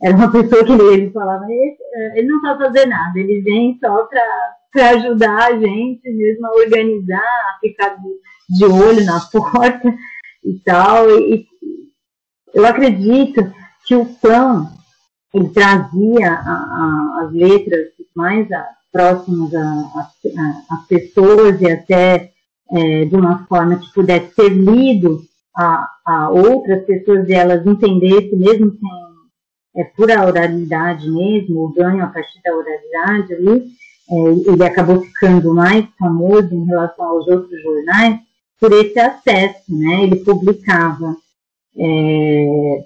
[0.03, 1.77] era uma pessoa que ele, falava, ele,
[2.14, 7.22] ele não está fazendo nada, ele vem só para ajudar a gente mesmo a organizar,
[7.22, 7.96] a ficar
[8.49, 9.95] de, olho na porta
[10.45, 11.11] e tal.
[11.11, 11.47] E,
[12.55, 13.53] eu acredito
[13.87, 14.71] que o pão
[15.35, 22.33] ele trazia a, a, as letras mais a, próximas às pessoas e até
[22.71, 25.23] é, de uma forma que pudesse ser lido
[25.57, 32.03] a, a outras pessoas e elas entendessem, mesmo sem é, pura oralidade mesmo, o ganho
[32.03, 33.67] a partir da oralidade ali,
[34.11, 38.21] é, ele acabou ficando mais famoso em relação aos outros jornais
[38.61, 40.05] por esse acesso, né?
[40.05, 41.16] Ele publicava
[41.77, 42.85] é,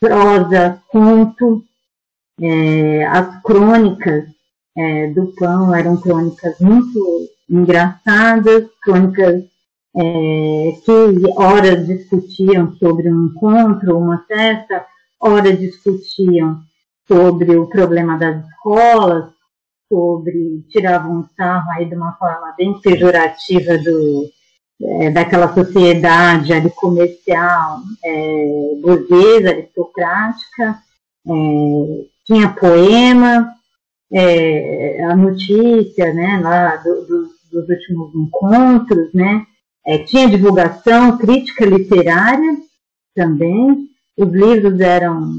[0.00, 1.62] prosa, conto,
[2.40, 4.24] é, as crônicas
[4.76, 9.44] é, do pão eram crônicas muito engraçadas, crônicas
[9.96, 14.86] é, que ora discutiam sobre um encontro, uma festa,
[15.20, 16.60] ora discutiam
[17.06, 19.30] sobre o problema das escolas,
[19.92, 24.30] sobre tiravam um sarro aí de uma forma bem pejorativa do,
[24.82, 30.78] é, daquela sociedade ali comercial, é, burguesa, aristocrática,
[31.26, 33.52] é, tinha poema,
[34.12, 39.44] é, a notícia, né, lá do, do, dos últimos encontros, né,
[39.86, 42.56] é, tinha divulgação, crítica literária
[43.14, 45.30] também, os livros eram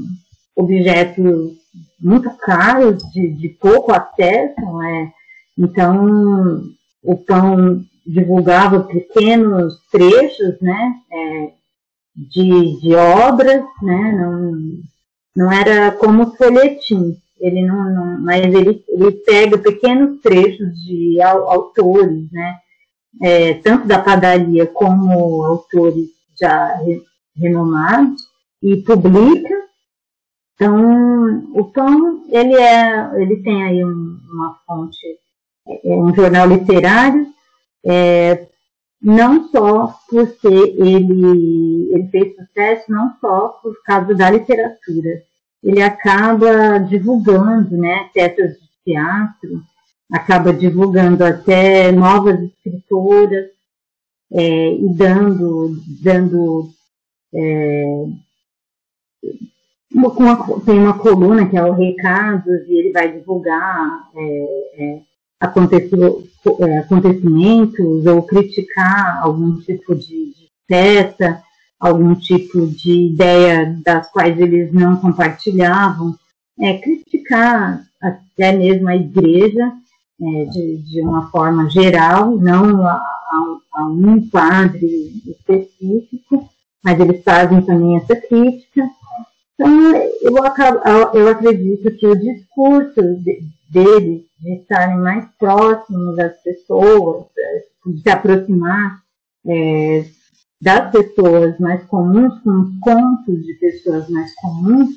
[0.54, 1.60] objetos
[2.00, 5.12] muito caros, de, de pouco acesso, né,
[5.58, 6.62] então
[7.02, 11.52] o pão divulgava pequenos trechos, né, é,
[12.14, 14.52] de, de obras, né, não,
[15.36, 22.30] não era como folhetim, ele não, não mas ele, ele pega pequenos trechos de autores,
[22.30, 22.56] né,
[23.22, 26.78] é, tanto da padaria como autores já
[27.36, 29.62] renomados, e publica.
[30.54, 34.98] Então, o pão, ele, é, ele tem aí um, uma fonte,
[35.66, 37.26] é, um jornal literário,
[37.84, 38.48] é,
[39.00, 45.22] não só por ser ele, ele fez sucesso, não só por causa da literatura,
[45.62, 49.62] ele acaba divulgando, né, peças de teatro,
[50.12, 53.50] acaba divulgando até novas escritoras
[54.32, 56.70] é, e dando, dando
[57.34, 58.04] é,
[59.94, 65.11] uma, tem uma coluna que é o Recados e ele vai divulgar é, é
[65.42, 71.42] acontecimentos ou criticar algum tipo de, de peça,
[71.78, 76.16] algum tipo de ideia das quais eles não compartilhavam,
[76.60, 79.72] é, criticar até mesmo a igreja
[80.20, 86.48] é, de, de, uma forma geral, não a, a, a, um padre específico,
[86.84, 88.88] mas eles fazem também essa crítica.
[89.62, 93.40] Então, eu, eu acredito que o discurso de,
[93.70, 97.26] deles de estarem mais próximos das pessoas,
[97.86, 99.00] de se aproximar
[99.46, 100.04] é,
[100.60, 104.90] das pessoas mais comuns, com contos de pessoas mais comuns,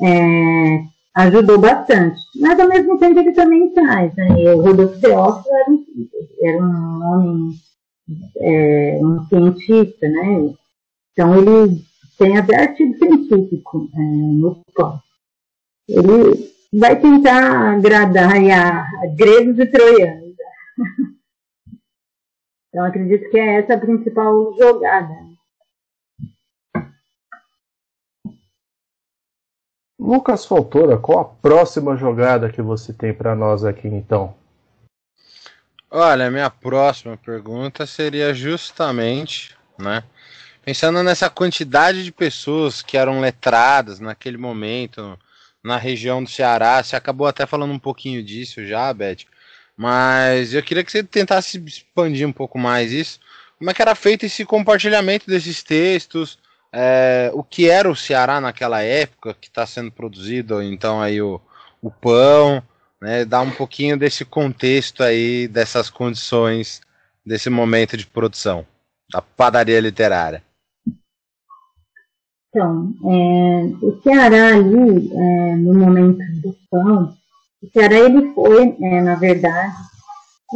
[0.00, 0.84] é,
[1.14, 2.20] ajudou bastante.
[2.40, 4.54] Mas ao mesmo tempo ele também traz, né?
[4.54, 6.08] o Rodolfo Teófilo era um,
[6.42, 7.50] era um homem,
[8.40, 10.54] é, um cientista, né?
[11.12, 11.84] Então ele
[12.18, 15.00] tem até artigo científico é, no pós.
[15.88, 20.34] Ele vai tentar agradar a, a gregos e troianos.
[22.74, 25.14] Então acredito que é essa a principal jogada.
[29.96, 34.34] Lucas Faltora, qual a próxima jogada que você tem para nós aqui então?
[35.88, 40.02] Olha, minha próxima pergunta seria justamente, né?
[40.64, 45.18] Pensando nessa quantidade de pessoas que eram letradas naquele momento
[45.62, 49.26] na região do Ceará, você acabou até falando um pouquinho disso já, Beth,
[49.76, 53.20] mas eu queria que você tentasse expandir um pouco mais isso.
[53.58, 56.38] Como é que era feito esse compartilhamento desses textos?
[56.72, 61.42] É, o que era o Ceará naquela época que está sendo produzido, então aí o,
[61.82, 62.62] o pão,
[63.02, 66.80] né, dar um pouquinho desse contexto aí, dessas condições,
[67.24, 68.66] desse momento de produção
[69.12, 70.42] da padaria literária.
[72.54, 77.12] Então, é, o Ceará ali, é, no momento do pão,
[77.60, 79.74] o Ceará ele foi, é, na verdade,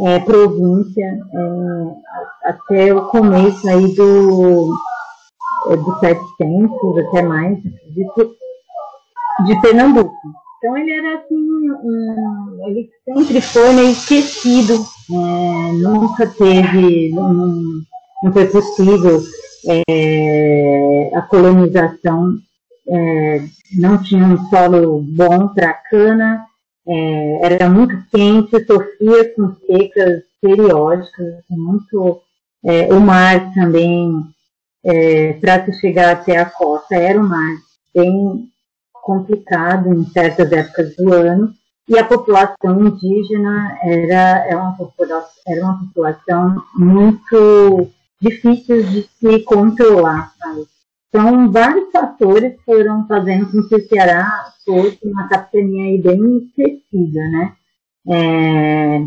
[0.05, 4.73] é, província é, até o começo aí do,
[5.67, 8.33] é, do 700, até mais, acredito,
[9.45, 10.15] de Pernambuco.
[10.57, 14.85] Então ele era assim, um, ele sempre foi meio esquecido,
[15.81, 17.61] nunca teve, não,
[18.23, 19.21] não foi possível
[19.67, 20.78] é,
[21.15, 22.37] a colonização,
[22.87, 23.41] é,
[23.77, 26.45] não tinha um solo bom para cana,
[26.87, 32.21] é, era muito quente, sofria com secas periódicas, assim, muito,
[32.63, 34.23] é, o mar também,
[35.41, 37.57] para se chegar até a costa, era um mar
[37.93, 38.49] bem
[38.93, 41.53] complicado em certas épocas do ano,
[41.89, 47.89] e a população indígena era, era, uma, população, era uma população muito
[48.21, 50.31] difícil de se controlar.
[50.37, 50.67] Sabe?
[51.09, 57.19] Então, vários fatores foram fazendo com que o Ceará fosse uma capitania aí bem esquecida,
[57.31, 57.53] né?
[58.07, 59.01] É,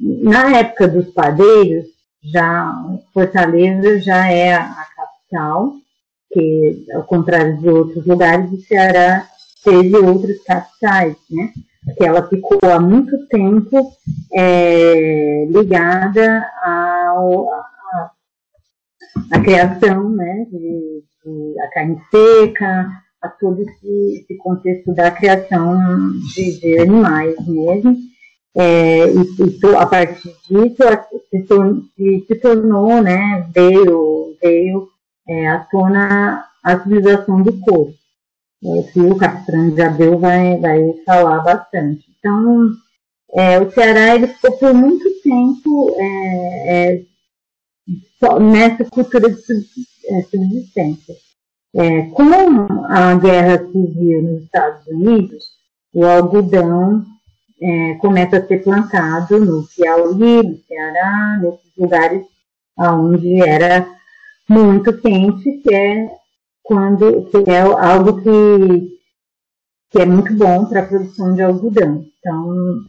[0.00, 1.86] na época dos padeiros,
[2.22, 2.72] já
[3.12, 5.72] Fortaleza já é a capital,
[6.32, 9.26] que ao contrário de outros lugares, o Ceará
[9.64, 11.52] teve outras capitais, né?
[11.96, 13.90] Que ela ficou há muito tempo
[14.32, 18.10] é, ligada ao, a,
[19.32, 20.46] a criação, né?
[20.48, 21.09] De,
[21.62, 22.88] a carne seca,
[23.22, 25.78] a todo esse, esse contexto da criação
[26.34, 27.96] de, de animais mesmo.
[28.56, 30.82] É, e, e, a partir disso
[31.30, 34.88] se, se, tornou, né, veio, veio
[35.28, 37.94] é, à tona a civilização do corpo
[38.64, 42.04] é, que o Capistrano de Abreu vai, vai falar bastante.
[42.18, 42.70] Então,
[43.32, 47.02] é, o Ceará ele ficou por muito tempo é, é
[48.40, 49.40] nessa cultura de
[50.06, 51.14] é, subsistência.
[51.74, 52.24] É, com
[52.88, 55.44] a guerra civil nos Estados Unidos,
[55.94, 57.04] o algodão
[57.62, 62.24] é, começa a ser plantado no Piauí, no Ceará, nesses lugares
[62.78, 63.86] onde era
[64.48, 66.10] muito quente, que é
[66.62, 68.98] quando que é algo que,
[69.90, 72.04] que é muito bom para a produção de algodão.
[72.18, 72.84] Então,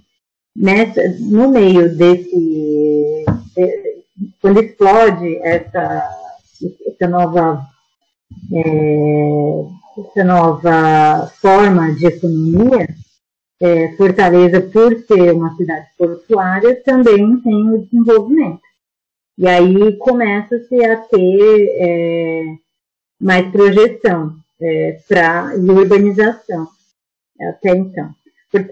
[0.55, 4.03] nessa, no meio desse, de,
[4.41, 6.09] quando explode essa,
[6.87, 7.65] essa nova
[8.53, 9.65] é,
[9.99, 12.87] essa nova forma de economia,
[13.61, 18.61] é, Fortaleza, por ser uma cidade portuária, também tem o desenvolvimento.
[19.37, 22.43] E aí começa-se a ter é,
[23.19, 26.67] mais projeção é, para e urbanização
[27.39, 28.09] até então.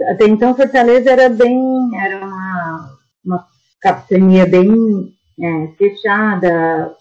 [0.10, 1.62] Até então Fortaleza era bem,
[2.00, 3.48] era uma, uma
[3.82, 6.96] capitania bem é, fechada,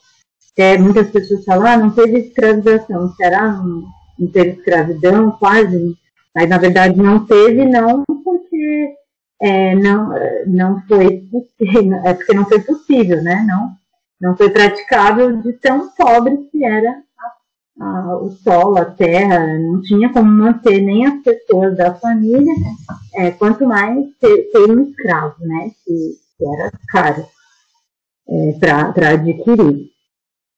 [0.53, 3.53] até muitas pessoas falam, ah, não teve escravização, será?
[3.53, 3.84] Não,
[4.18, 5.96] não teve escravidão, quase,
[6.34, 8.94] mas na verdade não teve, não, porque
[9.40, 10.11] é, não,
[10.46, 13.44] não foi possível, é porque não foi possível, né?
[13.46, 13.70] Não,
[14.20, 17.03] não foi praticável de tão pobre que era
[17.80, 22.53] a, o solo, a terra, não tinha como manter nem as pessoas da família,
[23.14, 27.24] é, quanto mais ter, ter, um escravo, né, que, que era caro
[28.28, 29.97] é, para adquirir.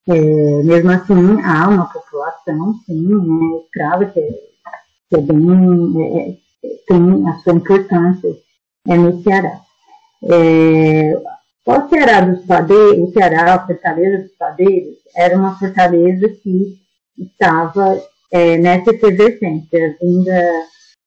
[0.08, 4.20] É, mesmo assim, há uma população, sim, né, escrava, que,
[5.08, 6.36] que é bem, é, é,
[6.88, 8.30] tem a sua importância
[8.88, 9.60] é, no Ceará.
[10.24, 11.22] É,
[11.66, 16.80] o Ceará dos Padeiros, o Ceará, a Fortaleza dos Padeiros, era uma fortaleza que
[17.18, 20.40] estava é, nessa efervescência, vinda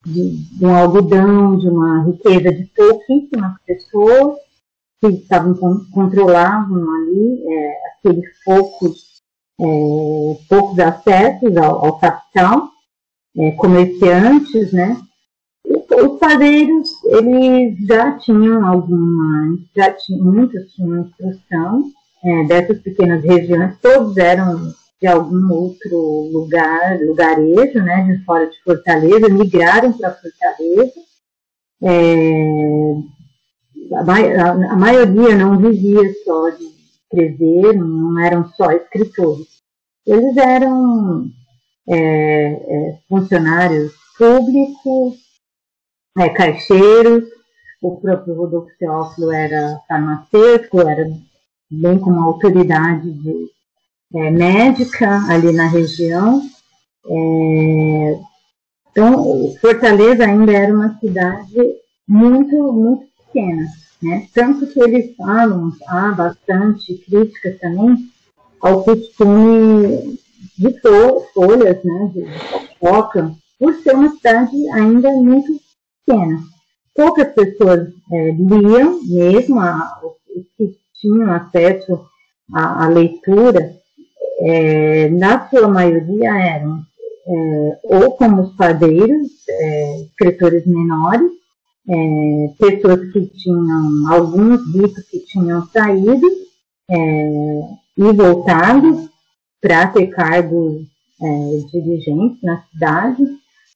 [0.06, 4.38] de, de, um algodão, de uma riqueza de pouquíssimas pessoas
[5.12, 5.54] que estavam
[5.92, 9.22] controlavam ali é, aqueles poucos,
[9.60, 12.70] é, poucos acessos ao, ao capital,
[13.38, 14.98] é, comerciantes, né?
[15.66, 21.92] os padeiros, eles já tinham alguma, já tinham, muitos tinham instrução
[22.24, 28.62] é, dessas pequenas regiões, todos eram de algum outro lugar, lugarejo, né, de fora de
[28.64, 30.94] Fortaleza, migraram para Fortaleza.
[31.82, 32.96] É,
[33.92, 39.48] a, maioria não vivia só de escrever, não eram só escritores.
[40.06, 41.30] Eles eram
[41.88, 45.18] é, é, funcionários públicos,
[46.18, 47.24] é, caixeiros,
[47.82, 51.06] o próprio Rodolfo Teófilo era farmacêutico, era
[51.70, 53.50] bem como autoridade de,
[54.16, 56.42] é, médica ali na região.
[57.06, 58.20] É,
[58.90, 61.58] então, Fortaleza ainda era uma cidade
[62.08, 63.68] muito, muito pequena.
[64.02, 64.28] Né?
[64.34, 68.10] Tanto que eles falam, há bastante crítica também
[68.62, 70.20] ao costume
[70.58, 70.80] de
[71.34, 72.26] folhas, né, de
[72.80, 75.60] fofoca, por ser uma cidade ainda muito
[76.06, 76.40] pequena.
[76.96, 82.06] Poucas pessoas é, liam mesmo, os que tinham acesso
[82.54, 83.76] à, à leitura,
[84.40, 86.84] é, na sua maioria eram
[87.26, 91.32] é, ou como os padeiros, é, escritores menores,
[91.90, 96.28] é, pessoas que tinham, alguns livros que tinham saído
[96.90, 97.62] é,
[97.98, 99.10] e voltado
[99.62, 100.84] para ter cargos
[101.22, 103.24] é, dirigentes na cidade.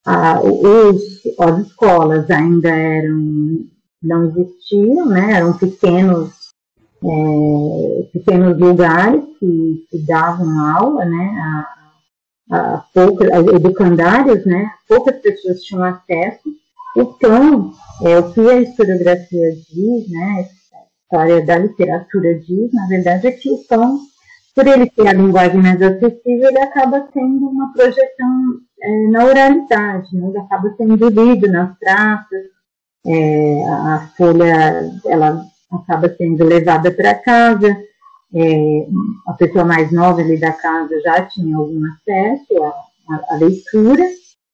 [0.05, 1.01] Ah, os,
[1.39, 3.65] as escolas ainda eram,
[4.01, 6.31] não existiam, né, eram pequenos,
[7.03, 11.65] é, pequenos lugares que, que, davam aula, né,
[12.51, 16.49] a, a, poucas, educandários, né, poucas pessoas tinham acesso.
[16.97, 17.71] Então,
[18.03, 23.31] é, o que a historiografia diz, né, a história da literatura diz, na verdade, é
[23.31, 23.99] que o pão
[24.57, 30.17] por ele ter a linguagem mais acessível, ele acaba tendo uma projeção é, na oralidade,
[30.17, 30.27] né?
[30.27, 32.45] ele acaba sendo lido nas praças,
[33.05, 37.67] é, a folha ela acaba sendo levada para casa,
[38.33, 38.87] é,
[39.27, 42.69] a pessoa mais nova ali da casa já tinha algum acesso à,
[43.13, 44.03] à, à leitura,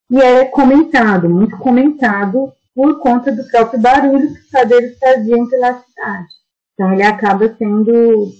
[0.10, 5.80] e é comentado, muito comentado, por conta do próprio barulho que os padeiros faziam pela
[5.80, 6.28] cidade.
[6.74, 8.32] Então ele acaba sendo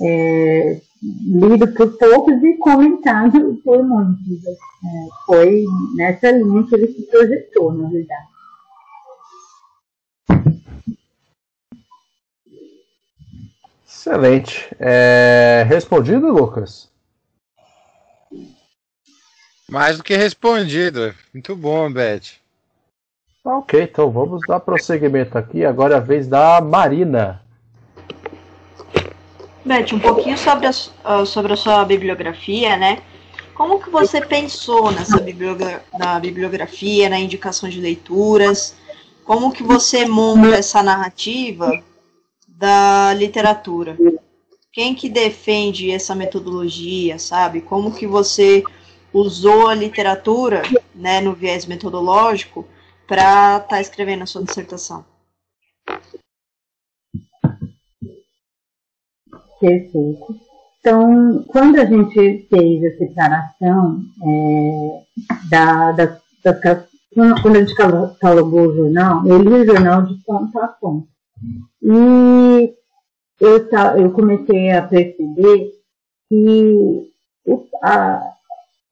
[0.00, 0.80] é,
[1.26, 4.46] lido por poucos e comentado por muitos.
[4.46, 8.28] É, foi nessa linha que ele se projetou, na verdade.
[13.86, 14.74] Excelente.
[14.78, 15.64] É...
[15.68, 16.88] Respondido, Lucas?
[19.70, 21.14] Mais do que respondido.
[21.32, 22.38] Muito bom, Beth.
[23.44, 25.64] Ok, então vamos dar prosseguimento aqui.
[25.64, 27.42] Agora é a vez da Marina.
[29.64, 33.02] Beth, um pouquinho sobre a, uh, sobre a sua bibliografia, né?
[33.54, 38.74] Como que você pensou nessa bibliogra na bibliografia, na indicação de leituras?
[39.24, 41.82] Como que você monta essa narrativa
[42.46, 43.98] da literatura?
[44.72, 47.60] Quem que defende essa metodologia, sabe?
[47.60, 48.62] Como que você
[49.12, 50.62] usou a literatura,
[50.94, 52.66] né, no viés metodológico,
[53.06, 55.04] para estar tá escrevendo a sua dissertação?
[59.60, 60.48] Perfeito.
[60.80, 65.02] Então, quando a gente fez a separação é,
[65.50, 66.88] da, das, das,
[67.42, 71.08] quando a gente catalogou o jornal, eu li o jornal de ponta a ponta.
[71.82, 72.74] E
[73.40, 75.72] eu, eu comecei a perceber
[76.28, 77.12] que
[77.82, 78.37] a,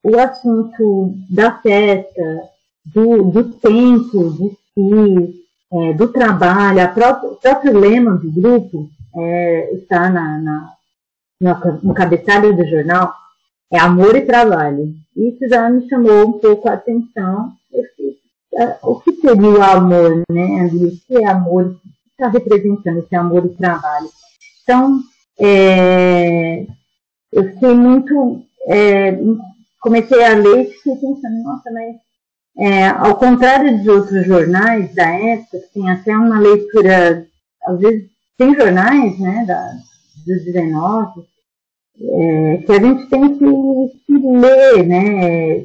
[0.08, 2.42] o assunto da festa,
[2.84, 5.34] do, do tempo de si,
[5.72, 10.72] é, do trabalho, o próprio lema do grupo, é, está na, na,
[11.40, 13.12] no, no cabeçalho do jornal
[13.72, 14.94] é amor e trabalho.
[15.16, 17.52] Isso já me chamou um pouco a atenção.
[18.82, 21.64] O que seria o amor, né, O que é amor?
[21.66, 24.08] O que está representando esse amor e trabalho?
[24.62, 25.00] Então,
[25.38, 26.66] é,
[27.32, 28.42] eu fiquei muito.
[28.68, 29.18] É,
[29.86, 31.94] comecei a ler e fiquei pensando, nossa, mas
[32.58, 37.24] é, ao contrário de outros jornais da época, que tem até uma leitura,
[37.64, 39.74] às vezes tem jornais, né, da,
[40.26, 41.20] dos 19,
[42.00, 43.44] é, que a gente tem que,
[44.06, 45.64] que ler, né,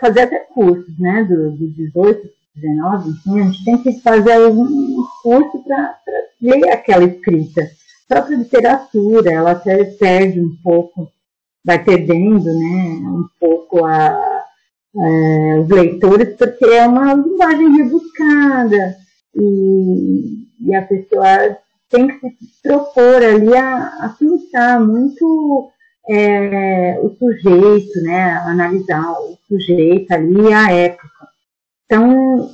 [0.00, 4.66] fazer até cursos, né, do, do 18, 19, enfim, a gente tem que fazer algum
[5.22, 5.96] curso para
[6.42, 7.62] ler aquela escrita.
[7.62, 11.08] A própria literatura, ela até perde um pouco,
[11.64, 18.96] vai perdendo, né, um pouco a, a, os leitores, porque é uma linguagem rebuscada
[19.34, 21.58] e, e a pessoa
[21.88, 25.70] tem que se propor ali a, a pensar muito
[26.08, 31.08] é, o sujeito, né, analisar o sujeito ali a época.
[31.84, 32.50] Então,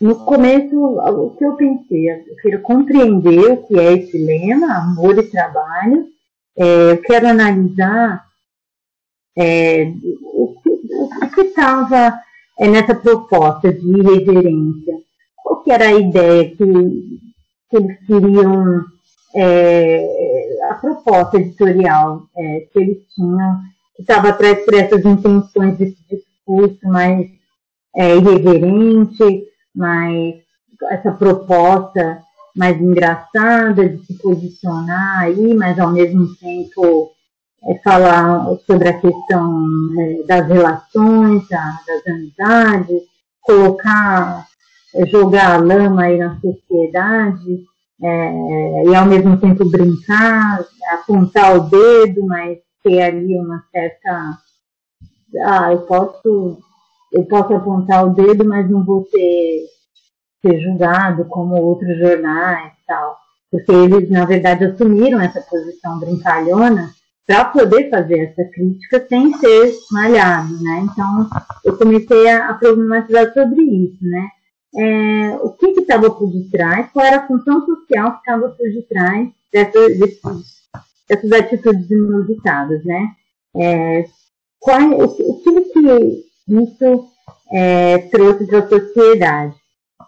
[0.00, 5.18] no começo, o que eu pensei, eu quero compreender o que é esse lema, amor
[5.18, 6.06] e trabalho,
[6.56, 8.24] é, eu quero analisar
[9.36, 9.92] é,
[10.22, 10.54] o,
[11.34, 12.18] que estava
[12.58, 14.94] é, nessa proposta de irreverência.
[15.36, 18.84] Qual que era a ideia que, que eles queriam,
[19.34, 20.06] é,
[20.70, 23.60] a proposta editorial é, que eles tinham,
[23.96, 27.28] que estava atrás por essas intenções desse discurso mais
[27.96, 29.44] é, irreverente,
[29.74, 30.34] mais
[30.90, 32.22] essa proposta
[32.54, 37.10] mais engraçada de se posicionar aí, mas ao mesmo tempo
[37.64, 39.66] é, falar sobre a questão
[39.98, 43.02] é, das relações, a, das amizades,
[43.40, 44.46] colocar,
[44.94, 47.64] é, jogar a lama aí na sociedade,
[48.02, 54.38] é, e ao mesmo tempo brincar, apontar o dedo, mas ter ali uma certa.
[55.44, 56.58] Ah, eu posso,
[57.12, 59.64] eu posso apontar o dedo, mas não vou ser,
[60.42, 63.16] ser julgado como outros jornais tal.
[63.50, 66.90] Porque eles, na verdade, assumiram essa posição brincalhona
[67.26, 70.86] para poder fazer essa crítica sem ser malhado, né?
[70.90, 71.28] Então,
[71.64, 74.28] eu comecei a, a problematizar sobre isso, né?
[74.74, 79.28] É, o que estava por detrás, qual era a função social que estava por detrás
[79.52, 80.20] dessa, desses,
[81.08, 83.08] dessas atitudes inusitadas, né?
[83.54, 84.04] É,
[84.58, 87.08] qual, o, o que, que isso
[87.52, 89.61] é, trouxe para a sociedade?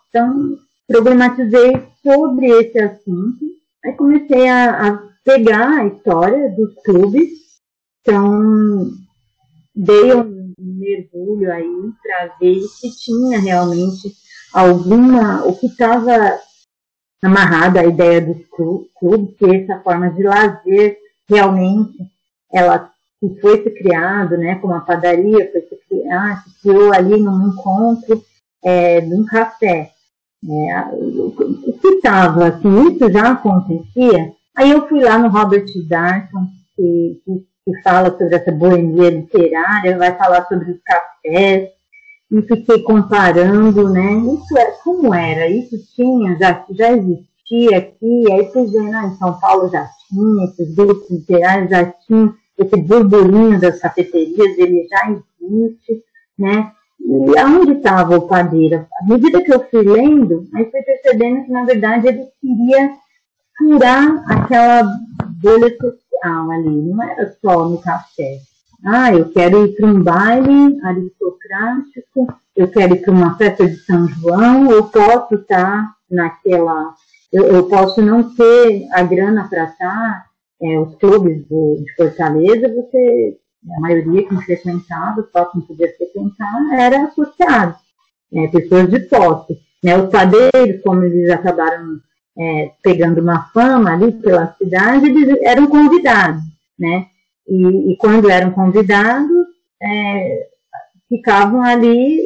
[0.09, 3.45] Então, problematizei sobre esse assunto,
[3.85, 7.31] aí comecei a, a pegar a história dos clubes.
[8.01, 8.91] Então,
[9.75, 14.13] dei um mergulho aí para ver se tinha realmente
[14.53, 16.39] alguma, o que estava
[17.23, 21.97] amarrado à ideia dos clubes, que essa forma de lazer realmente
[22.53, 22.93] ela
[23.41, 28.23] foi se criado, né, como a padaria foi se, criar, se criou ali num encontro
[28.65, 29.91] é, de um café.
[30.47, 36.47] É, o que estava, assim, isso já acontecia Aí eu fui lá no Robert Darton,
[36.77, 41.71] que, que, que fala sobre essa boemia literária, vai falar sobre os cafés,
[42.31, 44.13] e fiquei comparando, né?
[44.13, 49.17] Isso é como era, isso tinha, já, já existia aqui, aí fui vendo, ah, em
[49.17, 55.11] São Paulo já tinha, esses grupos literários já tinham, esse burburinho das cafeterias, ele já
[55.11, 56.01] existe,
[56.39, 56.71] né?
[57.01, 58.87] E aonde estava o padeiro?
[59.01, 62.93] À medida que eu fui lendo, aí fui percebendo que, na verdade, ele queria
[63.59, 64.83] furar aquela
[65.43, 68.39] bolha social ali, não era só no café.
[68.85, 73.77] Ah, eu quero ir para um baile aristocrático, eu quero ir para uma festa de
[73.79, 76.95] São João, eu posso estar naquela.
[77.33, 80.27] Eu, eu posso não ter a grana para estar,
[80.63, 83.39] é, os clubes de, de Fortaleza, você,
[83.77, 87.77] a maioria que frequentava, só que não podia frequentar, era associado,
[88.33, 89.59] é, pessoas de posse.
[89.83, 92.01] Né, os padeiros, como eles acabaram
[92.39, 96.43] é, pegando uma fama ali pela cidade, eles eram convidados,
[96.79, 97.07] né?
[97.47, 99.31] E, e quando eram convidados,
[99.83, 100.49] é,
[101.09, 102.19] ficavam ali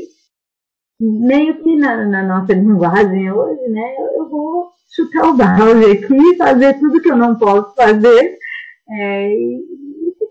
[1.00, 3.94] meio que na, na, nossa linguagem hoje, né?
[4.16, 8.38] Eu vou chutar o balde aqui, fazer tudo que eu não posso fazer,
[8.90, 9.34] é,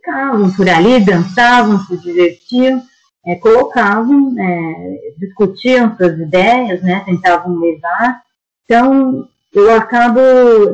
[0.08, 2.82] ficavam por ali, dançavam, se divertiam,
[3.26, 7.04] é, colocavam, é, discutiam suas ideias, né?
[7.06, 8.22] Tentavam levar.
[8.64, 10.20] Então, eu acabo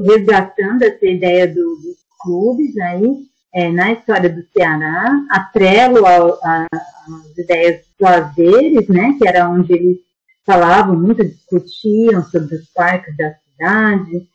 [0.05, 3.17] resgatando essa ideia do, dos clubes aí,
[3.55, 9.97] é, na história do Ceará, atrelo às ideias dos lazeres, né, que era onde eles
[10.45, 14.27] falavam muito, discutiam sobre os parques da cidade,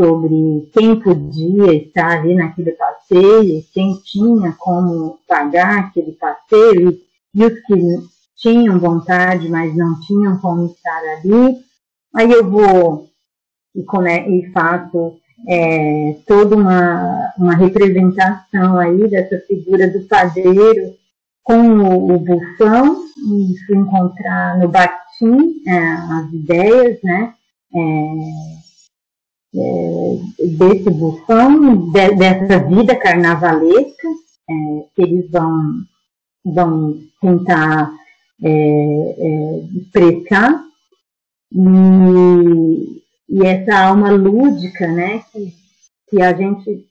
[0.00, 6.98] sobre quem podia estar ali naquele passeio, quem tinha como pagar aquele passeio,
[7.34, 7.96] e os que
[8.36, 11.58] tinham vontade, mas não tinham como estar ali.
[12.14, 13.10] Aí eu vou
[13.74, 20.94] e, come, e faço é, toda uma, uma representação aí dessa figura do padeiro
[21.42, 27.34] com o, o bufão e se encontrar no batim é, as ideias, né?
[27.74, 28.59] É,
[29.54, 34.08] é, desse bufão, de, dessa vida carnavalesca
[34.48, 35.84] é, que eles vão,
[36.44, 37.92] vão tentar
[38.42, 39.60] é, é.
[41.52, 45.52] E, e essa alma lúdica, né, que,
[46.08, 46.86] que a gente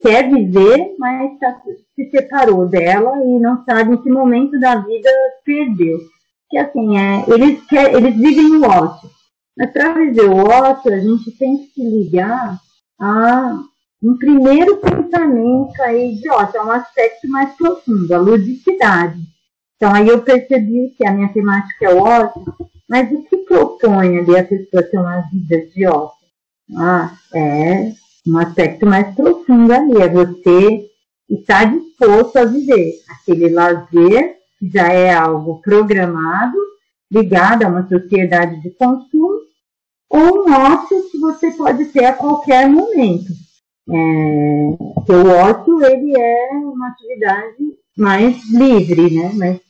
[0.00, 1.60] quer viver, mas tá,
[1.94, 5.10] se separou dela e não sabe em que momento da vida
[5.44, 5.98] perdeu.
[6.50, 9.08] Que assim, é, eles, quer, eles vivem o ócio.
[9.56, 12.58] Mas para viver o ócio, a gente tem que se ligar
[13.00, 13.60] a
[14.02, 19.18] um primeiro pensamento aí de ócio, é um aspecto mais profundo, a ludicidade.
[19.76, 22.44] Então aí eu percebi que a minha temática é o ócio,
[22.88, 26.26] mas o que propõe ali a pessoa ter uma vida de ócio?
[26.76, 27.92] Ah, é
[28.26, 30.86] um aspecto mais profundo ali, é você
[31.28, 36.56] está disposto a viver aquele lazer que já é algo programado,
[37.10, 39.40] ligado a uma sociedade de consumo,
[40.14, 43.32] ou um ócio que você pode ter a qualquer momento.
[43.90, 49.32] É, o ócio ele é uma atividade mais livre, né?
[49.34, 49.60] Mas,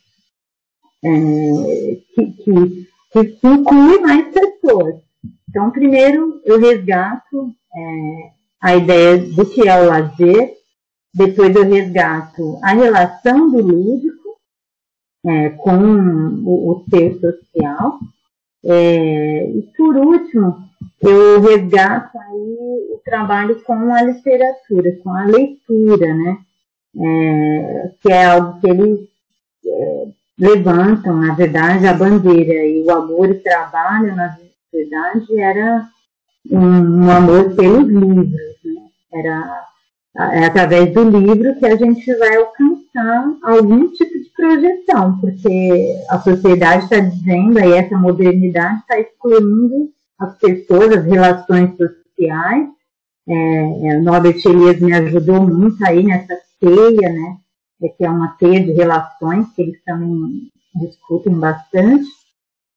[1.03, 4.97] é, que, que, que inclui mais pessoas.
[5.49, 8.31] Então, primeiro eu resgato é,
[8.61, 10.53] a ideia do que é o lazer,
[11.15, 14.39] depois eu resgato a relação do lúdico
[15.27, 15.79] é, com
[16.45, 17.99] o, o ser social,
[18.67, 20.57] é, e por último,
[21.03, 22.57] eu resgato aí
[22.93, 26.39] o trabalho com a literatura, com a leitura, né?
[26.97, 29.01] É, que é algo que eles
[29.67, 30.09] é,
[30.39, 34.37] levantam, na verdade, a bandeira e o amor e trabalho, na
[34.73, 35.89] verdade, era
[36.51, 38.83] um, um amor pelos livros, né?
[39.13, 39.65] Era
[40.17, 44.04] é através do livro que a gente vai alcançar algum tipo
[44.45, 51.71] projeção, porque a sociedade está dizendo, aí essa modernidade está excluindo as pessoas, as relações
[51.77, 52.69] sociais.
[53.27, 57.37] É, é, o Norbert Elias me ajudou muito aí nessa teia, né?
[57.83, 62.07] É que é uma teia de relações que eles também discutem bastante.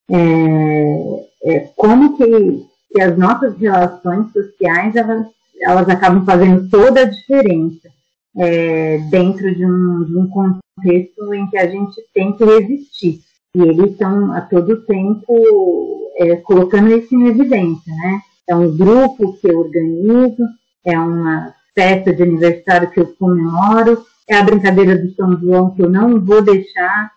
[0.10, 5.28] É, é, como que, que as nossas relações sociais elas
[5.60, 7.90] elas acabam fazendo toda a diferença
[8.38, 13.20] é, dentro de um, de um contexto em que a gente tem que resistir.
[13.56, 18.22] E eles estão a todo tempo é, colocando isso em evidência, né?
[18.48, 20.44] É um grupo que eu organizo,
[20.86, 25.82] é uma festa de aniversário que eu comemoro, é a brincadeira do São João que
[25.82, 27.12] eu não vou deixar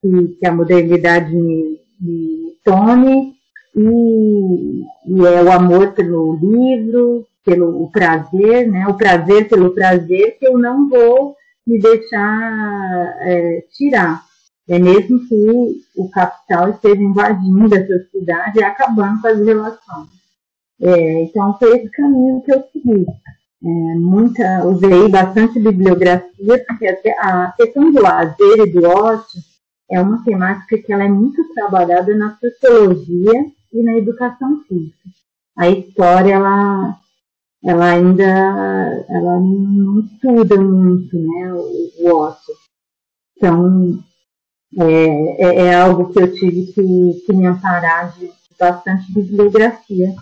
[0.00, 3.34] que, que a modernidade me, me tome,
[3.76, 8.86] e, e, é o amor pelo livro, pelo o prazer, né?
[8.86, 11.34] O prazer pelo prazer que eu não vou
[11.66, 14.22] me deixar é, tirar.
[14.68, 20.08] É mesmo que o capital esteja invadindo essa cidade e acabando com as relações.
[20.80, 23.06] É, então foi esse caminho que eu segui.
[23.64, 29.40] É, muita, usei bastante bibliografia, porque a questão do lazer e do ócio
[29.90, 35.08] é uma temática que ela é muito trabalhada na sociologia e na educação física.
[35.56, 36.94] A história, ela
[37.64, 38.24] ela ainda
[39.08, 42.54] ela não estuda muito né, o, o ócio.
[43.36, 44.04] Então,
[44.76, 50.14] é, é, é, algo que eu tive que, que me amparar de bastante bibliografia,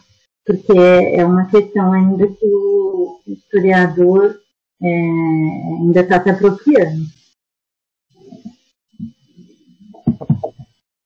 [0.44, 4.38] porque é uma questão ainda que o historiador
[4.82, 7.04] é, ainda está se apropriando.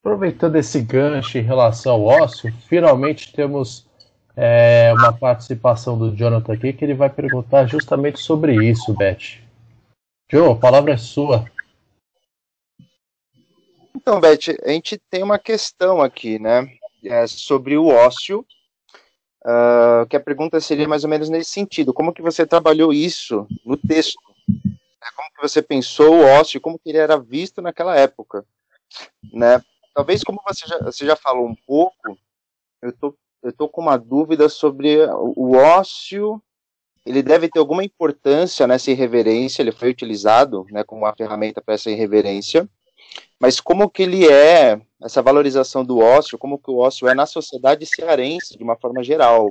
[0.00, 3.88] Aproveitando esse gancho em relação ao ócio, finalmente temos
[4.42, 9.38] é, uma participação do Jonathan aqui que ele vai perguntar justamente sobre isso, Beth.
[10.32, 11.44] Joe, a palavra é sua.
[13.94, 16.66] Então, Beth, a gente tem uma questão aqui, né?
[17.04, 18.46] É sobre o ócio.
[19.44, 21.92] Uh, que a pergunta seria mais ou menos nesse sentido.
[21.92, 24.18] Como que você trabalhou isso no texto?
[25.16, 26.60] Como que você pensou o ócio?
[26.62, 28.46] Como que ele era visto naquela época?
[29.34, 29.62] Né?
[29.94, 32.16] Talvez como você já, você já falou um pouco,
[32.82, 34.98] eu estou eu estou com uma dúvida sobre
[35.36, 36.42] o ócio.
[37.04, 41.74] Ele deve ter alguma importância nessa irreverência, ele foi utilizado né, como uma ferramenta para
[41.74, 42.68] essa irreverência,
[43.40, 47.24] mas como que ele é, essa valorização do ócio, como que o ócio é na
[47.24, 49.48] sociedade cearense, de uma forma geral.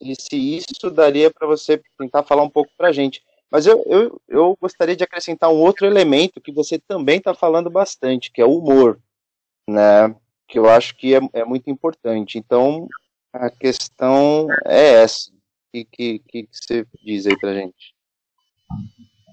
[0.00, 3.22] E se isso daria para você tentar falar um pouco para a gente.
[3.50, 7.70] Mas eu, eu, eu gostaria de acrescentar um outro elemento que você também está falando
[7.70, 8.98] bastante, que é o humor,
[9.68, 10.14] né?
[10.48, 12.38] Que eu acho que é, é muito importante.
[12.38, 12.88] Então,
[13.32, 15.30] a questão é essa.
[15.30, 15.34] O
[15.72, 17.94] que, que, que você diz aí pra gente?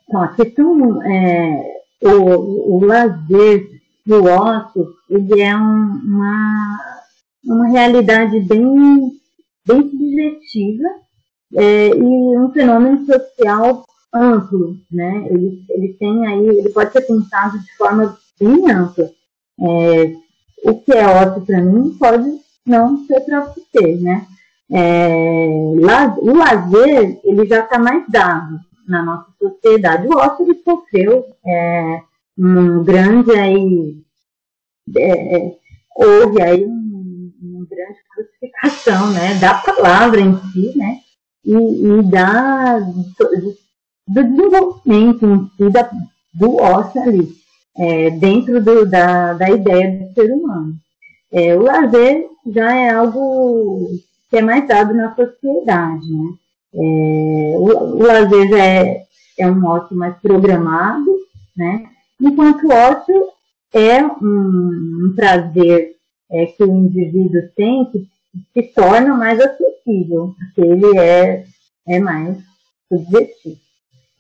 [0.08, 3.68] Então, a questão é o, o lazer
[4.06, 6.80] do ócio, ele é um, uma,
[7.44, 9.12] uma realidade bem,
[9.68, 10.90] bem subjetiva
[11.56, 15.28] é, e um fenômeno social amplo, né?
[15.30, 19.12] Ele, ele tem aí, ele pode ser pensado de forma bem ampla.
[19.62, 20.14] É,
[20.64, 24.26] o que é ócio para mim pode não para você, né?
[24.72, 30.08] É, o lazer, ele já está mais dado na nossa sociedade.
[30.08, 32.02] O ócio, ele sofreu é,
[32.38, 33.98] um grande aí,
[34.96, 35.56] é, é
[35.96, 41.00] houve aí um, uma grande crucificação, né, da palavra em si, né,
[41.44, 43.58] e, e da, do,
[44.08, 45.90] do desenvolvimento em si da,
[46.34, 47.28] do ócio ali,
[47.78, 50.76] é, dentro do, da, da ideia do ser humano.
[51.32, 53.90] É, o lazer já é algo
[54.30, 56.30] que é mais dado na sociedade, né?
[56.74, 59.04] É, o, o, lazer já é,
[59.38, 61.06] é um ócio mais programado,
[61.56, 61.86] né?
[62.22, 63.30] Enquanto o ócio
[63.74, 65.96] é um, um prazer
[66.32, 68.08] é, que o indivíduo tem que
[68.54, 71.46] se torna mais acessível, porque ele é,
[71.88, 72.38] é mais
[72.88, 73.58] subjetivo.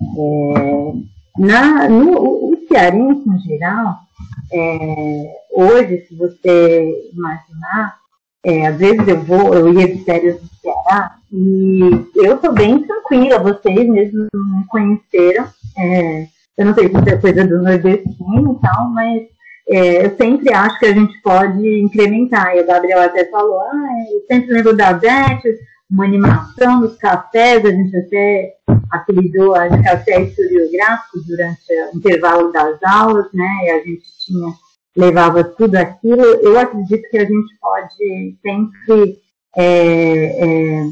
[0.01, 0.93] É,
[1.37, 3.95] na, no, o cearense, em geral,
[4.51, 7.97] é, hoje, se você imaginar,
[8.45, 12.81] é, às vezes eu vou, eu ia de férias no Ceará e eu estou bem
[12.83, 15.47] tranquila, vocês mesmo me conheceram.
[15.77, 19.23] É, eu não sei se é coisa do nordestino e tal, mas
[19.69, 22.55] é, eu sempre acho que a gente pode incrementar.
[22.55, 25.41] E o Gabriel até falou, ah, eu sempre lembro da Beth,
[25.89, 28.55] uma animação dos cafés, a gente até
[28.91, 33.49] apelidou a café historiográfico durante o intervalo das aulas, né?
[33.63, 34.53] E a gente tinha,
[34.95, 36.21] levava tudo aquilo.
[36.21, 39.17] Eu acredito que a gente pode sempre
[39.55, 40.83] é, é,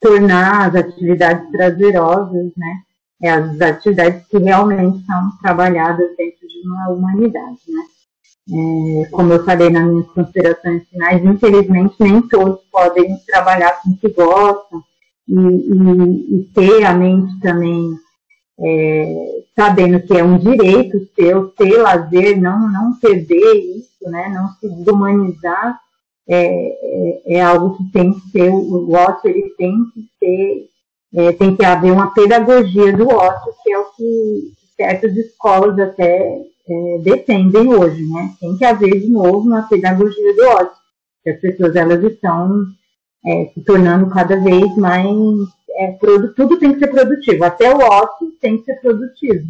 [0.00, 2.82] tornar as atividades prazerosas, né?
[3.22, 7.82] É, as atividades que realmente são trabalhadas dentro de uma humanidade, né?
[8.50, 13.96] É, como eu falei nas minhas considerações finais, infelizmente nem todos podem trabalhar com o
[13.96, 14.82] que gostam
[15.28, 17.96] e, e, e ter a mente também
[18.60, 24.48] é, sabendo que é um direito seu ter lazer, não, não perder isso, né, não
[24.54, 25.78] se humanizar,
[26.28, 30.68] é, é, é, algo que tem que ser, o ócio ele tem que ser,
[31.14, 36.51] é, tem que haver uma pedagogia do ócio, que é o que certas escolas até
[36.68, 38.34] é, defendem hoje, né?
[38.40, 40.82] Tem que haver de novo uma pedagogia do ócio,
[41.22, 42.66] que as pessoas elas estão
[43.24, 45.06] é, se tornando cada vez mais
[45.74, 45.92] é,
[46.36, 49.46] tudo tem que ser produtivo, até o ócio tem que ser produtivo.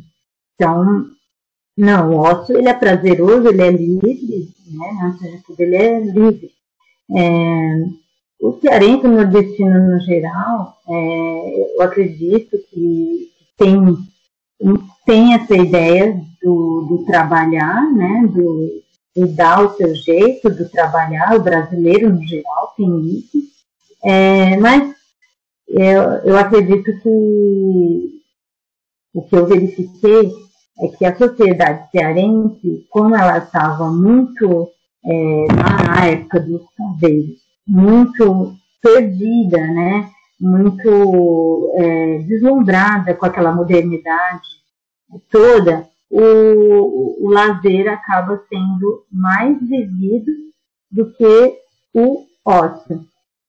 [0.55, 1.07] Então,
[1.77, 4.89] não, o ócio ele é prazeroso, ele é livre, né?
[5.05, 6.51] Antes de tudo, ele é livre.
[7.15, 7.85] É,
[8.41, 13.97] o cearense nordestino no geral, é, eu acredito que tem
[15.05, 18.83] tem essa ideia do, do trabalhar, né, do,
[19.35, 23.39] dar o seu jeito, do trabalhar, o brasileiro no geral tem isso,
[24.05, 24.95] é, mas
[25.69, 28.23] eu, eu acredito que
[29.15, 30.33] o que eu verifiquei
[30.81, 34.69] é que a sociedade cearense, como ela estava muito,
[35.05, 44.62] é, na época dos caveiros, muito perdida, né, muito é, deslumbrada com aquela modernidade
[45.31, 50.31] toda, o, o lazer acaba sendo mais vivido
[50.91, 51.59] do que
[51.95, 53.01] o ócio.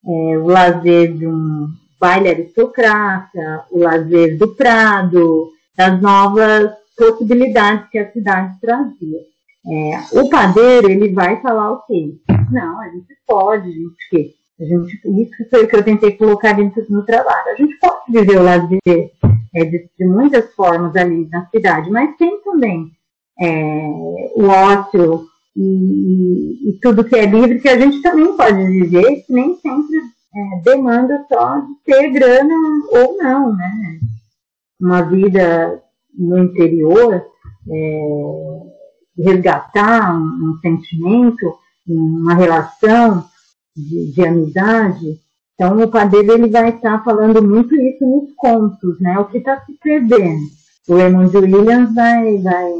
[0.05, 1.67] É, o lazer de um
[1.99, 9.19] baile aristocrata, o lazer do prado, das novas possibilidades que a cidade trazia.
[9.65, 12.15] É, o padeiro, ele vai falar o quê?
[12.51, 16.53] Não, a gente pode, a gente, a gente, isso foi o que eu tentei colocar
[16.53, 17.49] dentro do trabalho.
[17.49, 19.11] A gente pode viver o lazer
[19.55, 22.91] é, de, de, muitas formas ali na cidade, mas tem também
[23.39, 23.87] é,
[24.35, 25.25] o ócio
[25.55, 29.97] e, e, tudo que é livre que a gente também pode viver, que nem sempre
[30.35, 32.53] é, demanda só de ter grana
[32.91, 33.99] ou não, né?
[34.79, 35.81] Uma vida
[36.17, 37.23] no interior,
[37.71, 38.59] é,
[39.17, 41.55] resgatar um, um sentimento,
[41.87, 43.25] uma relação,
[43.75, 45.19] de, de amizade.
[45.53, 49.19] Então, o padeiro ele vai estar falando muito isso nos contos, né?
[49.19, 50.41] O que está se perdendo.
[50.87, 52.71] O Raymond Williams vai, vai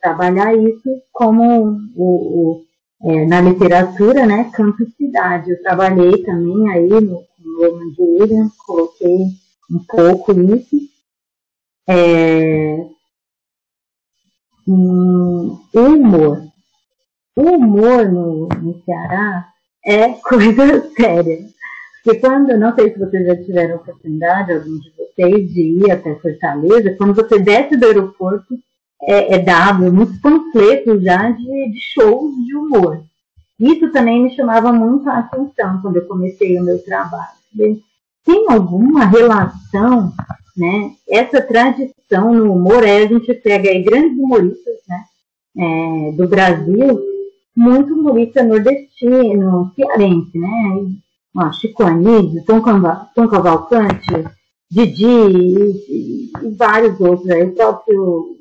[0.00, 2.66] trabalhar isso como o, o
[3.02, 4.50] é, na literatura, né?
[4.52, 5.50] Campo e cidade.
[5.50, 9.18] Eu trabalhei também aí no, no Raymond Williams, coloquei
[9.70, 10.76] um pouco isso.
[11.88, 12.84] É,
[14.66, 16.42] um, o humor.
[17.36, 19.48] O humor no, no Ceará
[19.84, 21.55] é coisa séria.
[22.06, 26.14] Porque quando, não sei se vocês já tiveram oportunidade, alguns de vocês, de ir até
[26.14, 28.56] Fortaleza, quando você desce do aeroporto,
[29.02, 33.02] é, é dado muitos panfletos já de, de shows de humor.
[33.58, 37.26] Isso também me chamava muito a atenção quando eu comecei o meu trabalho.
[38.24, 40.12] Tem alguma relação,
[40.56, 40.92] né?
[41.10, 45.04] Essa tradição no humor, a gente pega aí grandes humoristas, né?
[45.58, 47.00] É, do Brasil,
[47.56, 50.96] muito humorista nordestino, cearense, né?
[51.36, 52.62] Ó, Chico Anísio, Tom,
[53.14, 54.24] Tom Cavalcante,
[54.70, 57.28] Didi e, vários outros.
[57.30, 58.36] Aí, o próprio,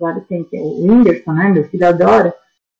[0.00, 1.50] agora tem o Whindersson, né?
[1.50, 2.34] Meu filho adora.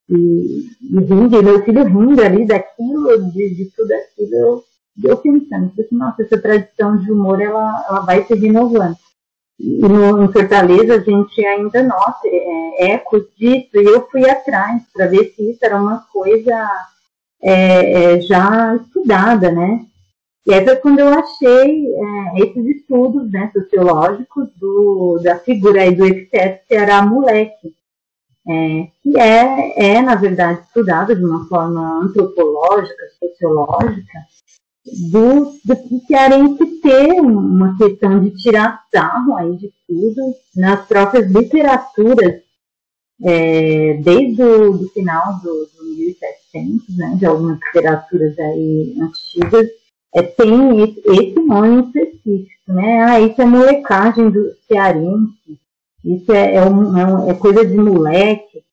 [0.09, 4.63] E, e rindo, meu filho rindo ali daquilo, de, de tudo aquilo, eu,
[5.03, 8.97] eu pensando, assim, nossa, essa tradição de humor, ela, ela vai se renovando.
[9.57, 15.05] E no, Fortaleza a gente ainda nota é, ecos disso, e eu fui atrás para
[15.05, 16.67] ver se isso era uma coisa
[17.43, 19.85] é, é, já estudada, né?
[20.45, 25.95] E aí foi quando eu achei é, esses estudos né, sociológicos do, da figura aí
[25.95, 27.75] do epiteto Ceará moleque,
[28.47, 34.19] é, que é, é, na verdade, estudado de uma forma antropológica, sociológica,
[35.11, 42.41] do, do cearense ter uma questão de tirar sarro aí de tudo nas próprias literaturas,
[43.23, 49.67] é, desde o do final do, do 1700, né, de algumas literaturas aí antigas,
[50.13, 53.01] é, tem esse, nome específico, né?
[53.03, 55.59] Ah, isso é molecagem do cearense,
[56.03, 58.63] isso é, é, um, é, é coisa de moleque,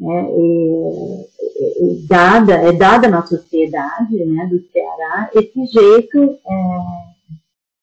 [0.00, 0.28] né?
[0.30, 1.28] É,
[2.08, 6.78] dada, é dada na sociedade né, do Ceará esse jeito é,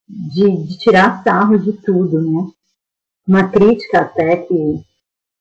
[0.08, 2.48] de, de, tirar sarro de tudo, né?
[3.28, 4.82] Uma crítica até que,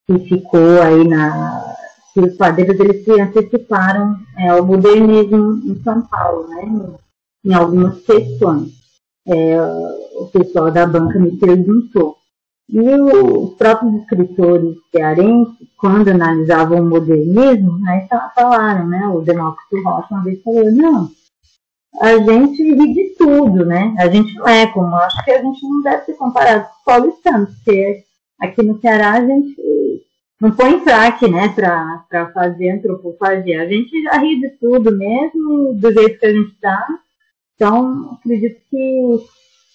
[0.06, 1.73] que ficou aí na
[2.14, 6.96] que os padeiros eles se anteciparam é, ao modernismo em São Paulo, né?
[7.44, 8.72] em algumas questões.
[9.26, 9.60] É,
[10.16, 12.16] o pessoal da banca me perguntou.
[12.68, 19.06] E os próprios escritores cearenses, quando analisavam o modernismo, aí falaram, né?
[19.08, 21.10] O Demócrito Rocha uma vez falou, não,
[22.00, 23.94] a gente ri de tudo, né?
[23.98, 26.84] A gente não é como, acho que a gente não deve ser comparado com os
[26.84, 28.02] paulistanos, porque
[28.40, 29.93] aqui no Ceará a gente
[30.44, 33.62] não põe fraque, né, para fazer antropofagia.
[33.62, 36.86] A gente já ri de tudo mesmo, do jeito que a gente está,
[37.54, 39.18] então, acredito que,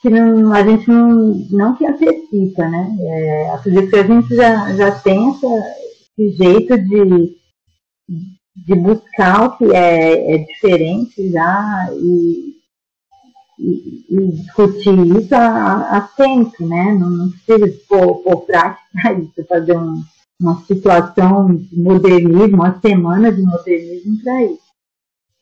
[0.01, 2.97] que não, a gente não, não que antecipa, né?
[2.99, 5.47] É, acredito que a gente já, já tem essa,
[6.17, 7.37] esse jeito de,
[8.67, 12.53] de buscar o que é, é diferente já e,
[13.57, 16.93] e, e discutir isso a tempo, né?
[16.93, 20.03] Não, não precisa pôr, pôr prática isso, fazer um,
[20.39, 24.69] uma situação de modernismo, uma semana de modernismo para isso.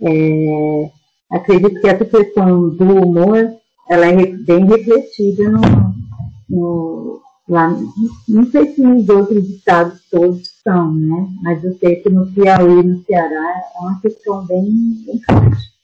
[0.01, 0.91] É,
[1.31, 3.57] acredito que essa questão do humor
[3.89, 5.61] ela é bem refletida no,
[6.49, 7.69] no, lá,
[8.27, 11.29] não sei se nos outros estados todos são, né?
[11.41, 14.65] Mas eu sei que no Piauí, no Ceará, é uma questão bem,
[15.05, 15.77] bem forte.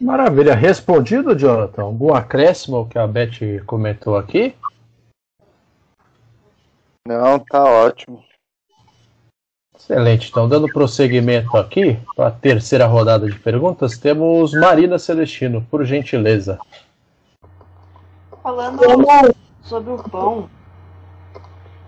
[0.00, 0.54] Maravilha.
[0.54, 1.82] Respondido, Jonathan?
[1.82, 4.54] Algum acréscimo ao que a Beth comentou aqui?
[7.06, 8.22] Não, tá ótimo.
[9.74, 10.28] Excelente.
[10.30, 16.58] Então, dando prosseguimento aqui para a terceira rodada de perguntas, temos Marina Celestino, por gentileza.
[18.42, 18.80] Falando
[19.62, 20.50] sobre o pão,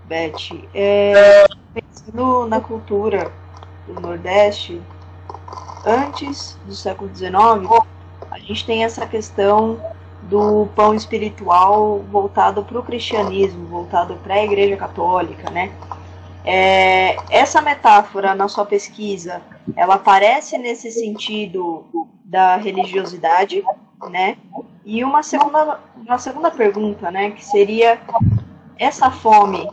[0.06, 1.44] Beth, é,
[1.74, 3.30] pensando na cultura
[3.86, 4.80] do Nordeste,
[5.84, 7.32] antes do século XIX,
[8.31, 9.81] a gente tem essa questão
[10.22, 15.72] do pão espiritual voltado para o cristianismo, voltado para a Igreja Católica, né?
[16.45, 19.43] É, essa metáfora na sua pesquisa,
[19.76, 21.85] ela aparece nesse sentido
[22.24, 23.62] da religiosidade,
[24.11, 24.37] né?
[24.85, 28.01] E uma segunda, uma segunda pergunta, né, que seria
[28.79, 29.68] essa fome,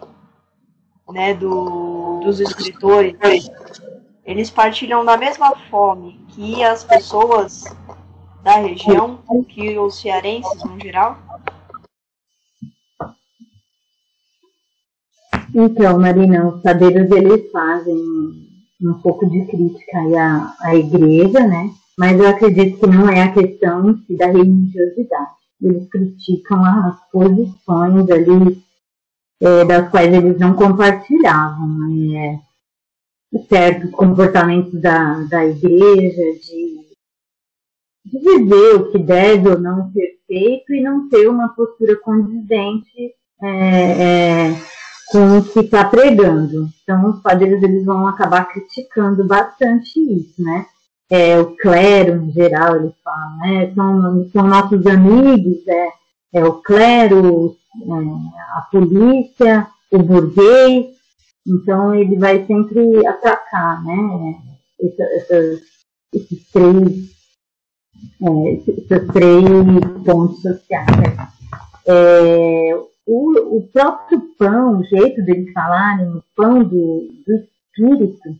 [1.10, 3.16] né, do, dos escritores,
[4.26, 7.64] eles partilham da mesma fome que as pessoas
[8.45, 9.17] da região,
[9.49, 11.17] que os cearenses no geral?
[15.53, 17.97] Então, Marina, os padeiros eles fazem
[18.83, 21.71] um pouco de crítica à, à igreja, né?
[21.97, 25.31] Mas eu acredito que não é a questão si da religiosidade.
[25.59, 28.61] Eles criticam as posições ali
[29.41, 32.41] é, das quais eles não compartilhavam, né?
[33.49, 36.84] certos comportamentos da, da igreja, de,
[38.06, 43.14] de viver o que deve ou não ser feito e não ter uma postura condizente
[43.41, 44.56] é, é,
[45.12, 46.70] com o que está pregando.
[46.84, 50.66] Então, os padres eles vão acabar criticando bastante isso, né?
[51.10, 53.74] É, o clero, em geral, eles falam, né?
[53.74, 55.89] São, são nossos amigos, é,
[56.34, 60.95] é o clero, é, a polícia, o burguês.
[61.47, 64.36] Então, ele vai sempre atacar, né?
[66.12, 67.14] Esses três,
[68.22, 69.43] é, esses três
[70.06, 71.18] pontos sociais.
[71.88, 72.76] É,
[73.06, 78.36] o, o próprio pão, o jeito deles falarem, o pão do, do espírito,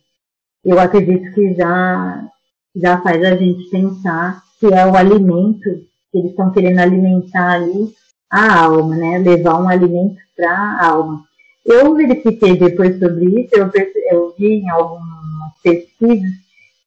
[0.64, 2.28] eu acredito que já,
[2.76, 7.94] já faz a gente pensar que é o alimento, que eles estão querendo alimentar ali
[8.30, 9.20] a alma, né?
[9.20, 11.24] Levar um alimento para a alma.
[11.66, 13.72] Eu verifiquei depois sobre isso, eu,
[14.12, 16.32] eu vi em algumas pesquisas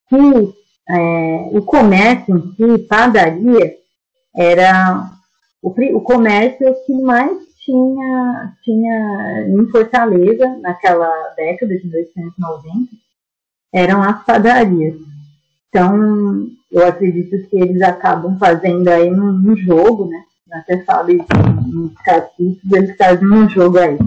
[0.08, 0.54] que
[0.90, 3.74] é, o comércio em si, padaria,
[4.34, 5.10] era
[5.62, 12.90] o, o comércio que mais tinha, tinha em Fortaleza, naquela década de 1890,
[13.72, 14.94] eram as padarias.
[15.68, 20.22] Então, eu acredito que eles acabam fazendo aí um, um jogo, né?
[20.50, 21.26] Até falo isso
[21.66, 23.98] nos capítulos, eles fazem um jogo aí.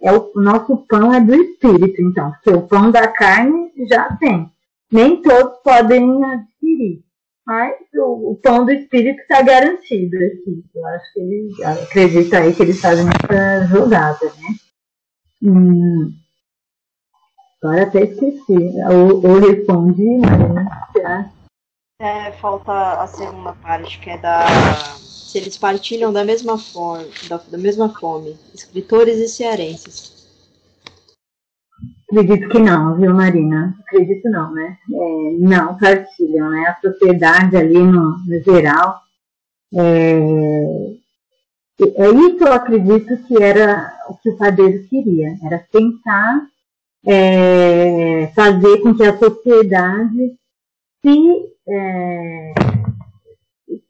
[0.00, 4.16] É o, o nosso pão é do espírito, então, porque o pão da carne já
[4.16, 4.50] tem.
[4.92, 7.04] Nem todos podem adquirir.
[7.46, 10.64] Mas o, o pão do espírito está garantido aqui.
[10.74, 14.54] Eu acho que eles acredito aí que eles fazem essa jogada, né?
[15.42, 16.12] Hum,
[17.62, 18.54] agora até esqueci.
[18.88, 19.20] Ou,
[21.02, 21.30] mas.
[22.00, 24.46] É, falta a segunda parte, que é da.
[24.96, 30.19] Se eles partilham da mesma forma, da, da mesma fome, escritores e cearenses.
[32.10, 33.76] Acredito que não, viu, Marina?
[33.86, 34.76] Acredito não, né?
[34.92, 36.66] É, não partilham, né?
[36.66, 39.00] A sociedade ali no, no geral.
[39.72, 40.18] É,
[41.78, 46.46] é isso eu acredito que era o que o padeiro queria, era tentar
[47.06, 50.34] é, fazer com que a sociedade
[51.00, 52.54] se, é,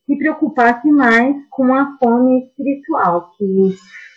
[0.06, 3.74] se preocupasse mais com a fome espiritual, que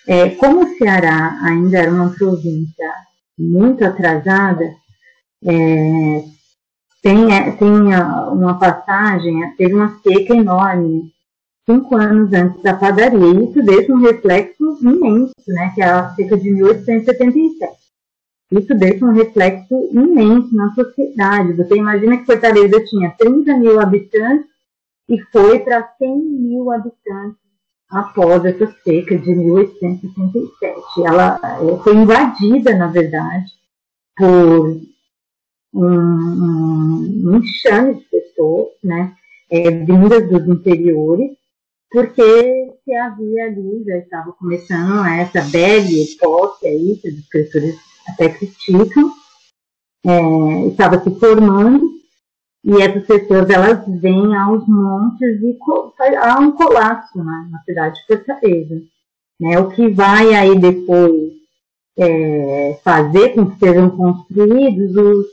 [0.08, 2.91] é, como o Ceará ainda era uma província
[3.38, 4.64] muito atrasada,
[5.46, 6.24] é,
[7.02, 11.12] tem, é, tem uma passagem, teve uma seca enorme,
[11.66, 16.10] cinco anos antes da padaria, e isso deixa um reflexo imenso, né, que é a
[16.16, 17.84] seca de 1877.
[18.52, 21.54] Isso deixa um reflexo imenso na sociedade.
[21.54, 24.46] Você imagina que Fortaleza tinha 30 mil habitantes
[25.10, 27.43] e foi para 100 mil habitantes
[27.90, 30.82] após essa seca de 1867.
[31.06, 33.52] Ela é, foi invadida, na verdade,
[34.16, 34.82] por
[35.74, 39.16] um, um, enxame de pessoas, né,
[39.50, 41.32] é, vindas dos interiores,
[41.92, 47.76] porque se havia ali, já estava começando essa belle époque aí, que os escritores
[48.08, 49.12] até criticam,
[50.06, 51.93] é, estava se formando,
[52.64, 55.57] e essas pessoas elas vêm aos montes e
[56.16, 58.82] há um colapso né, na cidade de Fortaleza.
[59.39, 59.59] Né?
[59.59, 61.34] O que vai aí depois
[61.97, 65.28] é, fazer com que sejam construídos os,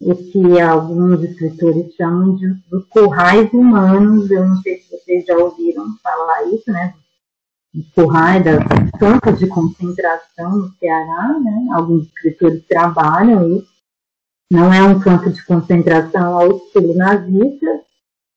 [0.00, 4.30] os que alguns escritores chamam de os currais humanos.
[4.30, 6.94] Eu não sei se vocês já ouviram falar isso, né?
[7.74, 11.66] Os currais das campos de concentração no Ceará, né?
[11.74, 13.75] Alguns escritores trabalham isso
[14.50, 17.66] não é um campo de concentração ao estilo nazista,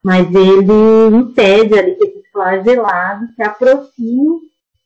[0.04, 4.40] mas ele impede ali que esses flagelados se aproximem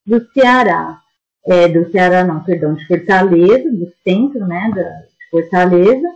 [0.06, 1.00] do Ceará.
[1.46, 6.08] É, do Ceará, não, perdão, de Fortaleza, do centro, né, da, de Fortaleza,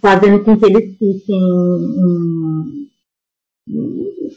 [0.00, 2.88] fazendo com que eles fiquem em,
[3.68, 4.30] em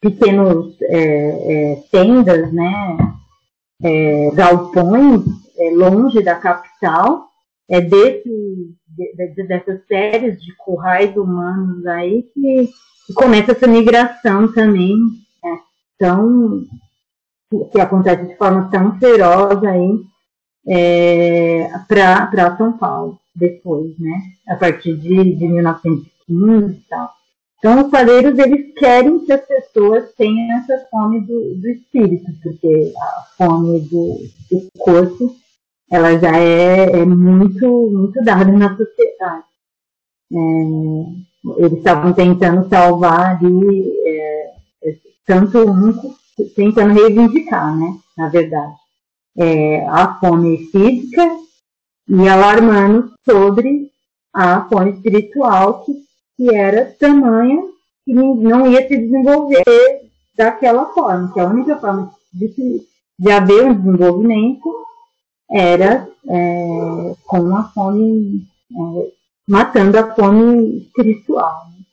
[0.00, 2.98] pequenos é, é, tendas, né,
[3.82, 5.22] é, galpões,
[5.58, 7.27] é, longe da capital,
[7.68, 12.70] é desse, de, de, dessas séries de currais humanos aí que,
[13.06, 14.96] que começa essa migração também,
[15.42, 15.58] né,
[15.98, 16.64] tão,
[17.70, 20.00] que acontece de forma tão feroz aí
[20.66, 24.20] é, para São Paulo depois, né?
[24.48, 27.10] A partir de, de 1915 e tal.
[27.58, 32.92] Então, os padeiros, eles querem que as pessoas tenham essa fome do, do espírito, porque
[32.96, 34.18] a fome do,
[34.50, 35.34] do corpo
[35.90, 39.44] ela já é, é muito, muito dada na sociedade.
[40.32, 40.36] É,
[41.58, 44.52] eles estavam tentando salvar ali, é,
[45.26, 45.92] tanto um,
[46.54, 48.74] tentando reivindicar, né, na verdade,
[49.36, 51.36] é, a fome física
[52.08, 53.90] e alarmando sobre
[54.34, 55.92] a fome espiritual que,
[56.36, 57.62] que era tamanha
[58.04, 59.62] que não ia se desenvolver
[60.36, 62.54] daquela forma, que a única forma de,
[63.18, 64.87] de haver um desenvolvimento
[65.50, 69.12] era é, com a fome, é,
[69.48, 71.68] matando a fome espiritual.
[71.70, 71.84] Né?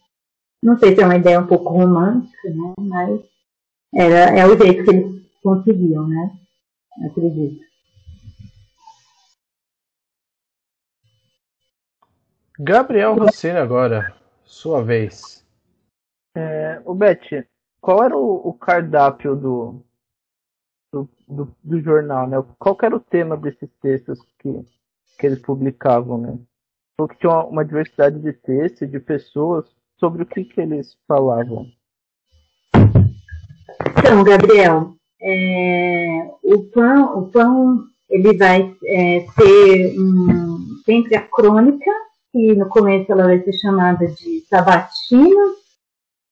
[0.64, 2.74] Não sei se é uma ideia um pouco romântica, né?
[2.80, 3.22] mas
[3.94, 6.32] era, é o jeito que eles conseguiam, né?
[7.06, 7.64] Acredito.
[12.58, 15.46] Gabriel Rossini agora, sua vez.
[16.36, 17.46] É, o Beth,
[17.82, 19.85] qual era o, o cardápio do,
[20.96, 22.42] do, do, do, jornal, né?
[22.58, 24.66] Qual era o tema desses textos que,
[25.20, 26.40] que eles publicavam, né?
[26.98, 29.66] Porque tinha uma, uma diversidade de textos, de pessoas,
[30.00, 31.66] sobre o que, que eles falavam.
[33.98, 39.26] Então, Gabriel, é, o pão, o pão ele vai é,
[39.98, 41.92] um, sempre a crônica,
[42.32, 45.56] que no começo ela vai ser chamada de Sabatina,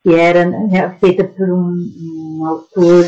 [0.03, 3.05] que era né, feita por um, um autor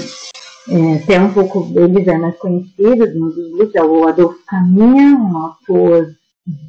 [0.69, 5.37] é, um pouco, eles é mais conhecido, um dos grupos, é o Adolfo Caminha, um
[5.37, 6.07] autor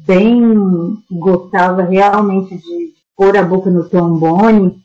[0.05, 4.79] bem gostava realmente de pôr a boca no trombone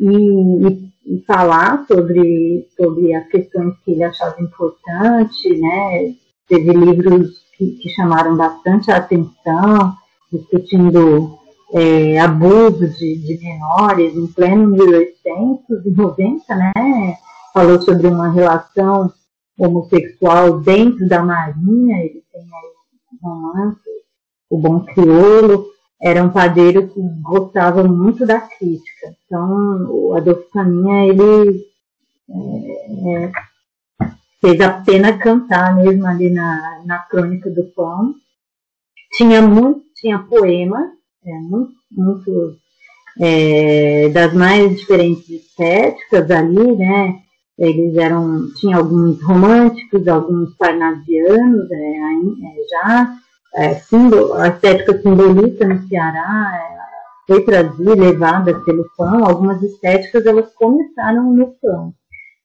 [0.00, 6.14] e, e, e, falar sobre, sobre as questões que ele achava importante, né?
[6.48, 9.94] Teve livros que, que chamaram bastante a atenção,
[10.30, 11.38] discutindo
[11.72, 16.72] é, abuso de, de menores em pleno 1890, né?
[17.52, 19.12] Falou sobre uma relação
[19.58, 22.72] homossexual dentro da marinha, ele tem aí
[23.12, 23.80] um romance,
[24.50, 25.66] o Bom Criolo,
[26.02, 29.14] era um padeiro que gostava muito da crítica.
[29.24, 31.64] Então, o Adolfo Caminha, ele
[32.28, 33.32] é, é,
[34.40, 38.14] fez a pena cantar mesmo ali na, na crônica do pão.
[39.12, 40.90] Tinha muito, tinha poema,
[41.24, 42.56] é, muito, muito
[43.20, 47.22] é, das mais diferentes estéticas ali, né?
[47.62, 53.16] Eles eram, tinha alguns românticos, alguns parnasianos, é, é já,
[53.54, 56.82] é, símbolo, a estética simbolista no Ceará é,
[57.28, 59.24] foi trazida, levada pelo pão.
[59.24, 61.94] Algumas estéticas elas começaram no pão.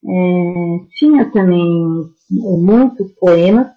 [0.07, 3.67] É, tinha também muitos poemas,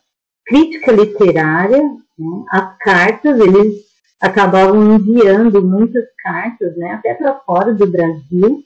[0.47, 3.77] crítica literária, né, as cartas, eles
[4.21, 8.63] acabavam enviando muitas cartas, né, até para fora do Brasil,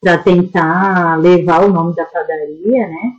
[0.00, 3.12] para tentar levar o nome da padaria, né,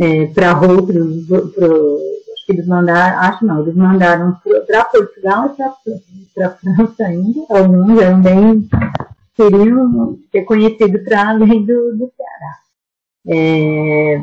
[0.00, 1.98] é, para outros, pro,
[2.32, 4.36] acho que eles mandaram, acho não, eles mandaram
[4.66, 8.68] para Portugal e para França ainda, alguns também
[9.36, 12.58] queriam ser conhecidos para além do, do Ceará.
[13.26, 14.20] É,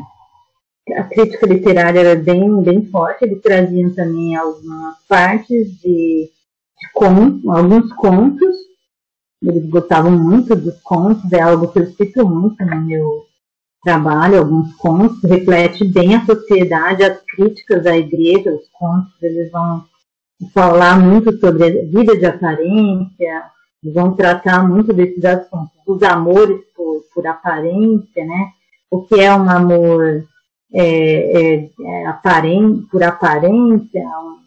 [0.98, 6.30] a crítica literária era bem, bem forte, eles traziam também algumas partes de,
[6.80, 8.56] de contos, alguns contos,
[9.42, 13.26] eles gostavam muito dos contos, é algo que eu cito muito no meu
[13.84, 19.84] trabalho, alguns contos, reflete bem a sociedade, as críticas à igreja, os contos, eles vão
[20.54, 23.44] falar muito sobre a vida de aparência,
[23.84, 28.52] vão tratar muito desses assuntos, dos amores por, por aparência, né?
[28.90, 30.24] O que é um amor
[30.74, 34.41] é, é, é aparente, por aparência, um,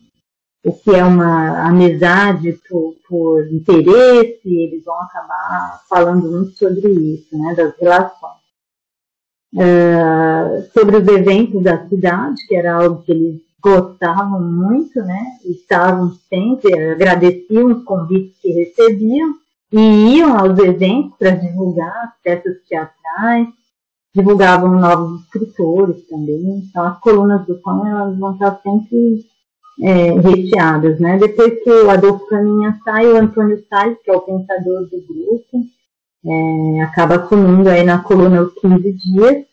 [0.64, 7.36] o que é uma amizade por, por interesse, eles vão acabar falando muito sobre isso,
[7.36, 7.54] né?
[7.54, 8.44] Das relações.
[9.54, 15.38] Uh, sobre os eventos da cidade, que era algo que eles gostavam muito, né?
[15.44, 19.34] Estavam sempre, agradeciam os convites que recebiam
[19.70, 23.48] e iam aos eventos para divulgar as peças teatrais,
[24.14, 26.64] divulgavam novos escritores também.
[26.68, 29.26] Então, as colunas do pão elas vão estar sempre
[29.82, 31.18] é, recheadas, né?
[31.18, 35.66] Depois que o Adolfo Caminha sai, o Antônio Salles, que é o pensador do grupo,
[36.26, 39.44] é, acaba assumindo aí na coluna os 15 dias,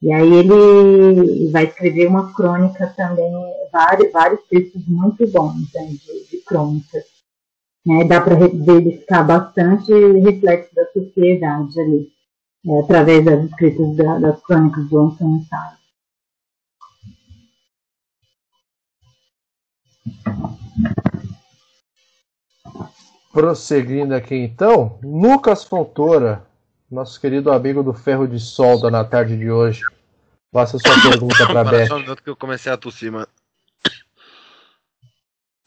[0.00, 3.32] e aí ele vai escrever uma crônica também,
[3.72, 7.04] vários, vários textos muito bons né, de, de crônicas.
[7.84, 8.04] Né?
[8.04, 12.08] Dá para verificar bastante reflexo da sociedade ali,
[12.66, 15.77] é, através das escritas da, das crônicas do Antônio Salles.
[23.32, 26.44] Prosseguindo aqui então, Lucas Fontoura,
[26.90, 29.82] nosso querido amigo do Ferro de Solda na tarde de hoje.
[30.52, 31.86] Faça sua pergunta para Beth.
[31.86, 33.28] Só um minuto que eu comecei a tossir, mano.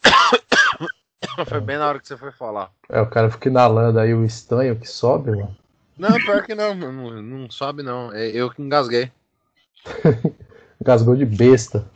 [1.48, 2.72] Foi bem na hora que você foi falar.
[2.90, 5.56] É, o cara fica inalando aí o estanho que sobe, mano.
[5.98, 8.12] Não, pior que não, não, não sobe não.
[8.12, 9.12] É eu que engasguei.
[10.82, 11.88] Engasgou de besta.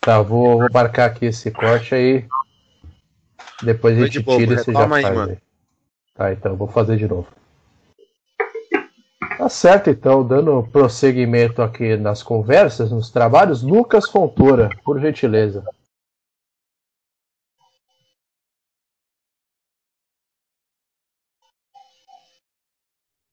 [0.00, 2.26] Tá, vou, vou marcar aqui esse corte aí.
[3.62, 5.04] Depois a gente tira e você já faz.
[5.04, 5.38] Aí, aí.
[6.14, 7.28] Tá, então vou fazer de novo.
[9.36, 15.64] Tá certo, então, dando prosseguimento aqui nas conversas, nos trabalhos, Lucas Fontoura, por gentileza.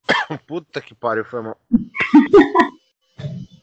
[0.48, 1.58] Puta que pariu, foi mal.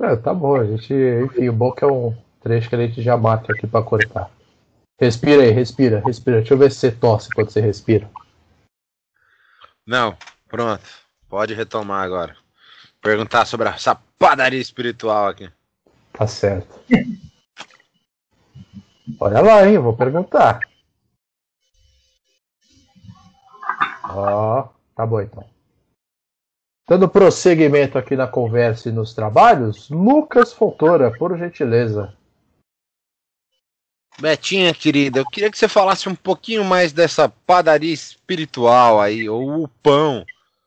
[0.00, 2.78] É, tá bom, a gente, enfim, o bom é que é um trecho que a
[2.78, 4.30] gente já mata aqui pra cortar.
[4.98, 6.38] Respira aí, respira, respira.
[6.38, 8.10] Deixa eu ver se você tosse quando você respira.
[9.86, 10.16] Não,
[10.48, 10.82] pronto.
[11.28, 12.34] Pode retomar agora.
[13.02, 15.50] Perguntar sobre essa padaria espiritual aqui.
[16.14, 16.80] Tá certo.
[19.20, 19.78] Olha lá, hein?
[19.78, 20.60] Vou perguntar.
[24.04, 25.59] Ó, oh, tá bom então.
[26.90, 32.12] Dando prosseguimento aqui na conversa e nos trabalhos, Lucas Fontoura, por gentileza.
[34.18, 39.62] Betinha, querida, eu queria que você falasse um pouquinho mais dessa padaria espiritual aí, ou
[39.62, 40.26] o pão.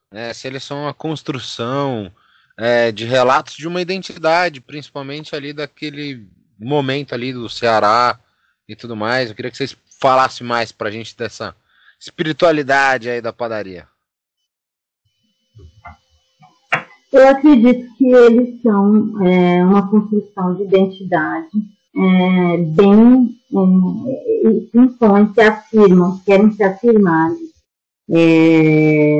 [0.09, 0.33] Né?
[0.33, 2.09] Se eles são uma construção
[2.57, 6.25] é, de relatos de uma identidade, principalmente ali daquele
[6.57, 8.17] momento ali do Ceará,
[8.65, 9.29] e tudo mais.
[9.29, 11.53] Eu queria que vocês falassem mais pra gente dessa
[11.99, 13.91] espiritualidade aí da padaria.
[17.13, 21.47] Eu acredito que eles são é, uma construção de identidade
[21.95, 27.29] é, bem é, se impõem, se afirmam, querem se afirmar.
[28.09, 29.19] É,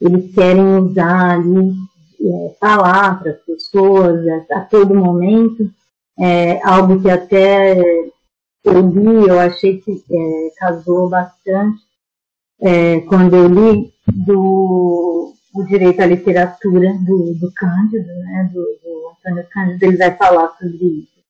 [0.00, 1.72] eles querem usar ali,
[2.20, 5.70] é, falar para as pessoas a, a, todo momento,
[6.18, 7.80] é, algo que até
[8.64, 11.80] eu li, eu achei que é, casou bastante
[13.08, 19.48] quando eu li do o direito à literatura do, do Cândido, né, do, do Antônio
[19.50, 21.20] Cândido, ele vai falar sobre isso.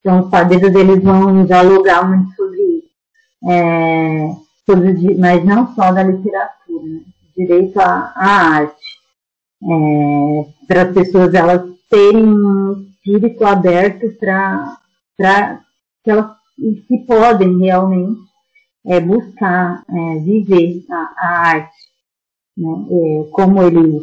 [0.00, 2.88] Então, os padeiros eles vão dialogar muito sobre isso.
[3.48, 4.30] É,
[4.66, 7.00] sobre, mas não só da literatura, né,
[7.36, 8.26] direito à, à
[8.56, 8.98] arte.
[9.62, 15.60] É, para as pessoas elas terem um espírito aberto para
[16.04, 16.38] que elas
[16.86, 18.20] que podem realmente
[18.86, 21.87] é, buscar é, viver a, a arte
[22.58, 22.86] né?
[22.90, 24.02] É, como eles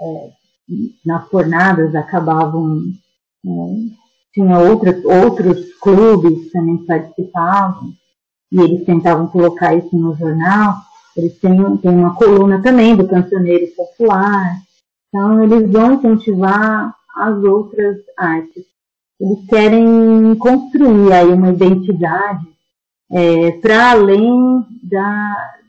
[0.00, 0.30] é,
[1.06, 2.82] nas fornadas acabavam
[3.46, 3.50] é,
[4.34, 7.92] tinha outros outros clubes também que participavam
[8.50, 10.76] e eles tentavam colocar isso no jornal.
[11.16, 14.56] Eles têm, têm uma coluna também do cancioneiro popular.
[15.08, 18.64] Então eles vão incentivar as outras artes.
[19.20, 22.46] Eles querem construir aí uma identidade
[23.10, 25.61] é, para além da,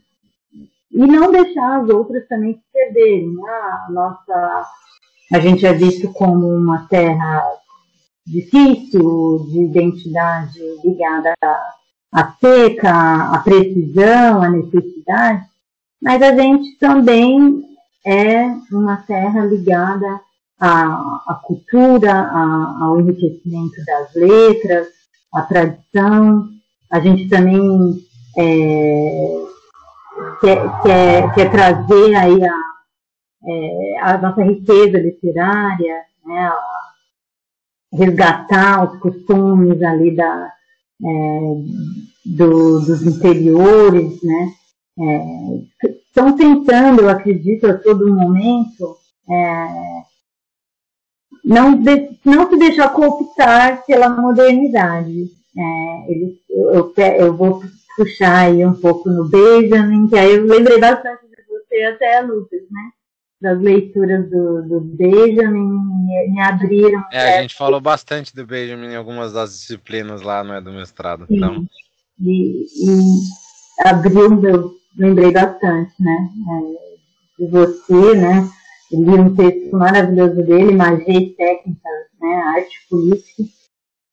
[0.94, 3.34] e não deixar as outras também se perderem.
[3.34, 3.44] Né?
[3.50, 4.68] A nossa,
[5.34, 7.44] a gente é visto como uma terra
[8.26, 11.34] difícil, de identidade ligada
[12.14, 15.44] à seca, à precisão, à necessidade,
[16.02, 17.64] mas a gente também
[18.06, 20.20] é uma terra ligada
[20.60, 24.88] à, à cultura, à, ao enriquecimento das letras,
[25.34, 26.48] à tradição.
[26.92, 27.98] A gente também
[28.38, 29.43] é,
[30.44, 32.60] quer, quer, quer trazer aí a,
[33.46, 36.52] é, a nossa riqueza literária, né,
[37.94, 40.52] resgatar os costumes ali da,
[41.06, 41.40] é,
[42.26, 44.52] do, dos interiores, né,
[45.00, 48.98] é, estão tentando, eu acredito, a todo momento,
[49.30, 49.68] é,
[51.46, 55.30] não, de, não se deixar cooptar pela modernidade.
[55.56, 57.62] É, eles, eu, eu, eu vou
[57.96, 62.62] puxar aí um pouco no Benjamin, que aí eu lembrei bastante de você até, Lucas,
[62.72, 62.92] né?
[63.42, 65.68] Das leituras do, do Benjamin,
[66.30, 67.04] me, abriram.
[67.12, 70.72] É, a gente falou bastante do Benjamin em algumas das disciplinas lá, não é, do
[70.72, 71.26] mestrado.
[71.28, 71.36] Sim.
[71.36, 71.66] Então.
[72.22, 76.30] E, e abriu meu, lembrei bastante, né?
[76.50, 78.50] É, de você, né?
[78.92, 81.90] Eu li um texto maravilhoso dele, Magia e Técnica,
[82.22, 82.36] né?
[82.56, 83.44] Arte Política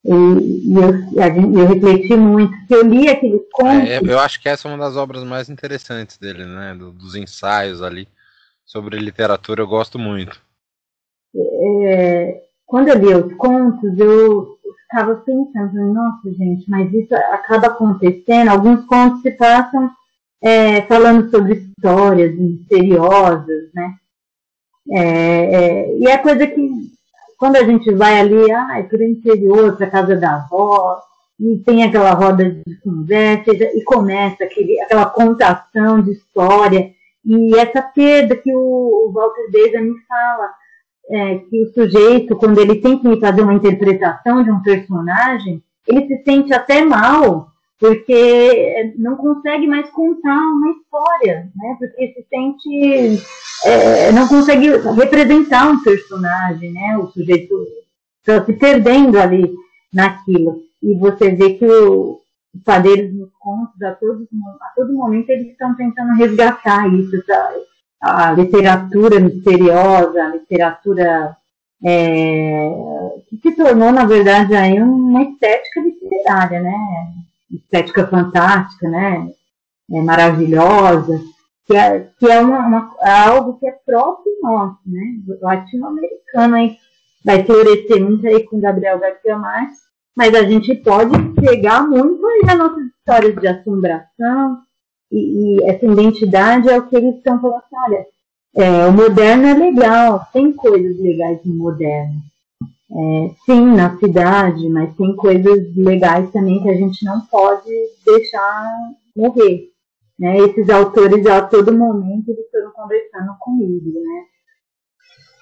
[0.03, 3.89] e, e eu, eu, refleti muito, eu li aqueles contos.
[3.89, 6.73] É, eu acho que essa é uma das obras mais interessantes dele, né?
[6.73, 8.07] Do, dos ensaios ali
[8.65, 10.41] sobre literatura, eu gosto muito.
[11.35, 14.57] É, quando eu li os contos, eu
[14.91, 18.49] estava pensando, nossa gente, mas isso acaba acontecendo.
[18.49, 19.89] Alguns contos se passam
[20.41, 23.95] é, falando sobre histórias misteriosas, né?
[24.89, 26.91] É, é, e é coisa que
[27.41, 30.99] quando a gente vai ali, ah, é para o interior, para a casa da avó,
[31.39, 36.91] e tem aquela roda de conversa, e começa aquele, aquela contação de história,
[37.25, 40.53] e essa perda que o, o Walter Benjamin fala,
[41.09, 46.05] é, que o sujeito, quando ele tem que fazer uma interpretação de um personagem, ele
[46.05, 47.47] se sente até mal,
[47.79, 51.75] porque não consegue mais contar uma história, né?
[51.79, 53.23] Porque se sente,
[53.63, 56.97] é, não consegue representar um personagem, né?
[56.97, 57.53] O sujeito
[58.19, 59.53] está se perdendo ali
[59.93, 60.61] naquilo.
[60.81, 62.19] E você vê que o,
[62.53, 64.27] os padeiros nos contos, a todo,
[64.61, 67.15] a todo momento, eles estão tentando resgatar isso,
[68.01, 71.37] a, a literatura misteriosa, a literatura
[71.83, 72.69] é,
[73.29, 76.77] que se tornou, na verdade, aí uma estética literária, né?
[77.51, 79.29] estética fantástica, né?
[79.91, 81.21] É maravilhosa,
[81.65, 85.01] que é, que é uma, uma, é algo que é próprio nosso, né?
[85.41, 86.77] Latino-americano aí
[87.23, 89.77] vai florescer muito aí com Gabriel Garcia Marques,
[90.15, 94.57] mas a gente pode pegar muito aí as nossas histórias de assombração
[95.11, 98.05] e, e essa identidade é o que eles estão falando assim, olha,
[98.55, 102.15] é, o moderno é legal, tem coisas legais no moderno,
[102.91, 107.69] é, sim, na cidade, mas tem coisas legais também que a gente não pode
[108.05, 109.70] deixar morrer.
[110.21, 110.37] Né?
[110.37, 114.25] Esses autores, a todo momento, eles foram conversando comigo, né?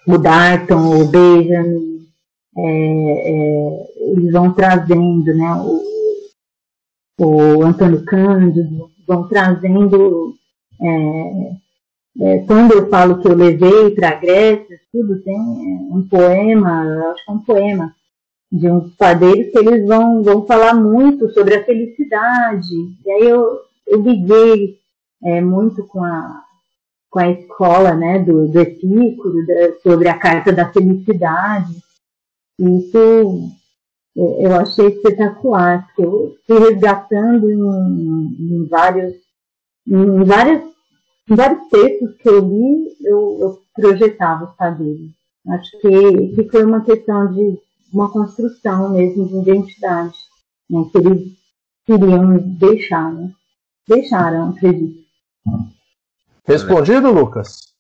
[0.07, 2.07] O Darton, o Benjamin,
[2.57, 5.51] é, é, eles vão trazendo, né?
[7.19, 10.34] O, o Antônio Cândido, vão trazendo.
[10.81, 11.51] É,
[12.22, 15.38] é, quando eu falo que eu levei para a Grécia, tudo tem
[15.91, 17.93] um poema, acho que é um poema
[18.49, 22.73] de uns padeiros que eles vão, vão falar muito sobre a felicidade.
[23.06, 24.80] E aí eu, eu liguei
[25.24, 26.44] é, muito com a,
[27.10, 31.76] com a escola né, do, do Epícoro, da, sobre a carta da felicidade.
[32.60, 33.49] Isso
[34.18, 39.16] é, eu achei espetacular, porque eu fui resgatando em, em vários,
[39.88, 40.64] em, várias,
[41.30, 45.10] em vários textos que eu li, eu, eu projetava os padeiros.
[45.48, 47.57] Acho que, que foi uma questão de
[47.91, 50.16] uma construção mesmo de identidade,
[50.70, 51.40] né, que eles
[51.86, 53.34] queriam deixar, né?
[53.90, 55.03] Deixaram, acredito.
[56.45, 57.74] Respondido, Lucas?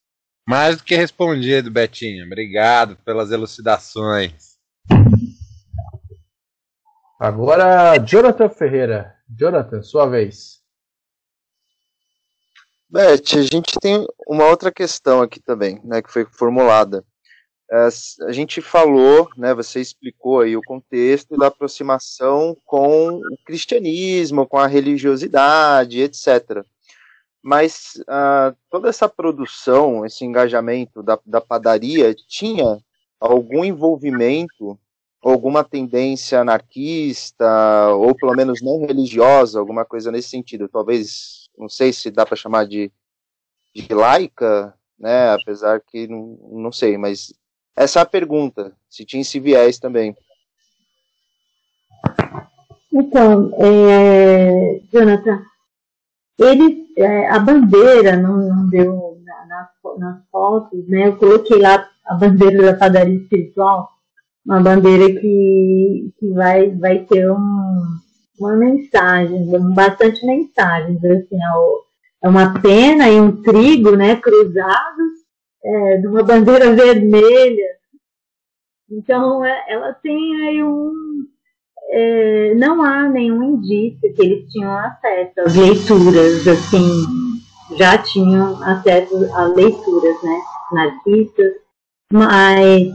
[0.47, 2.25] Mais do que respondido, Betinho.
[2.25, 4.57] Obrigado pelas elucidações.
[7.19, 9.15] Agora, Jonathan Ferreira.
[9.29, 10.57] Jonathan, sua vez.
[12.89, 17.05] Beth, a gente tem uma outra questão aqui também, né, que foi formulada.
[17.71, 17.87] É,
[18.27, 24.57] a gente falou, né, você explicou aí o contexto da aproximação com o cristianismo, com
[24.57, 26.65] a religiosidade, etc.
[27.43, 32.79] Mas uh, toda essa produção, esse engajamento da, da padaria tinha
[33.19, 34.79] algum envolvimento,
[35.23, 40.67] alguma tendência anarquista, ou pelo menos não religiosa, alguma coisa nesse sentido.
[40.67, 42.91] Talvez, não sei se dá para chamar de,
[43.75, 47.31] de laica, né, apesar que não, não sei, mas
[47.75, 50.15] essa é a pergunta, se tinha esse viés também.
[52.91, 55.41] Então, é, Jonathan,
[56.37, 61.07] ele, é, a bandeira não, não deu na, nas, nas fotos, né?
[61.07, 63.89] Eu coloquei lá a bandeira da padaria espiritual,
[64.45, 67.83] uma bandeira que, que vai, vai ter um,
[68.39, 75.18] uma mensagem, bastante mensagens, assim, é, é uma pena e um trigo, né, cruzados,
[75.63, 77.79] é, de uma bandeira vermelha.
[78.89, 80.93] Então, é, ela tem aí um.
[81.91, 87.05] É, não há nenhum indício que eles tinham acesso às leituras, assim,
[87.75, 90.41] já tinham acesso a leituras, né,
[90.71, 91.53] narcisistas,
[92.13, 92.91] mas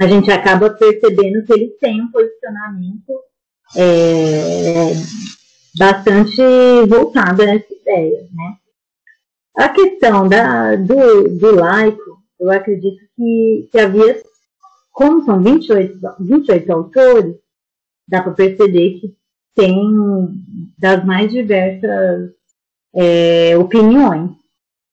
[0.00, 3.12] a gente acaba percebendo que eles têm um posicionamento
[3.76, 4.92] é,
[5.78, 6.42] bastante
[6.88, 8.56] voltado a essa ideia, né.
[9.56, 14.22] A questão da, do, do laico, eu acredito que, que havia,
[14.92, 17.36] como são 28, 28 autores,
[18.06, 19.16] dá para perceber que
[19.54, 19.74] tem
[20.78, 22.30] das mais diversas
[22.94, 24.30] é, opiniões.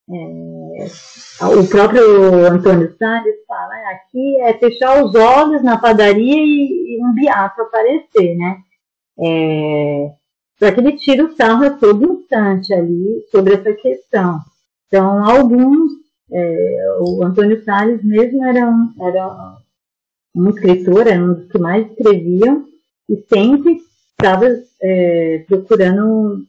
[0.10, 6.98] É, o próprio Antônio Salles fala, é, aqui é fechar os olhos na padaria e,
[6.98, 8.58] e um beato aparecer, né?
[9.20, 10.12] É,
[10.58, 14.40] só que ele tira o sarro a todo instante ali sobre essa questão.
[14.94, 15.92] Então, alguns,
[16.32, 19.58] é, o Antônio Salles mesmo era um, era
[20.36, 22.64] um escritor, era um dos que mais escreviam,
[23.10, 24.46] e sempre estava
[24.84, 26.46] é, procurando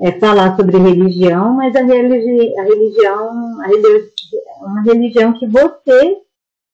[0.00, 4.02] é, falar sobre religião, mas a, religi a religião a religi
[4.34, 6.16] é uma religião que você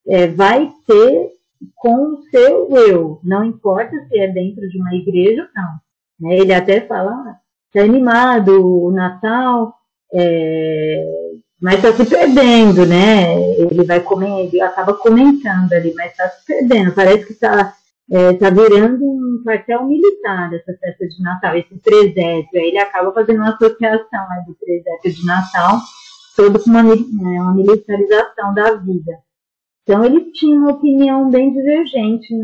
[0.08, 1.32] é, vai ter
[1.76, 6.30] com o seu eu, não importa se é dentro de uma igreja ou não.
[6.30, 6.38] Né?
[6.38, 7.36] Ele até fala, ah,
[7.74, 9.79] tá animado o Natal,
[10.12, 11.04] é,
[11.60, 13.38] mas está se perdendo, né?
[13.58, 16.92] Ele vai comer, ele acaba comentando ali, mas está se perdendo.
[16.92, 17.74] Parece que está
[18.10, 22.60] é, tá virando um quartel militar essa festa de Natal, esse presépio.
[22.60, 25.78] Aí ele acaba fazendo uma associação né, do presépio de Natal,
[26.34, 26.96] todo com uma, né,
[27.40, 29.12] uma militarização da vida.
[29.82, 32.34] Então ele tinha uma opinião bem divergente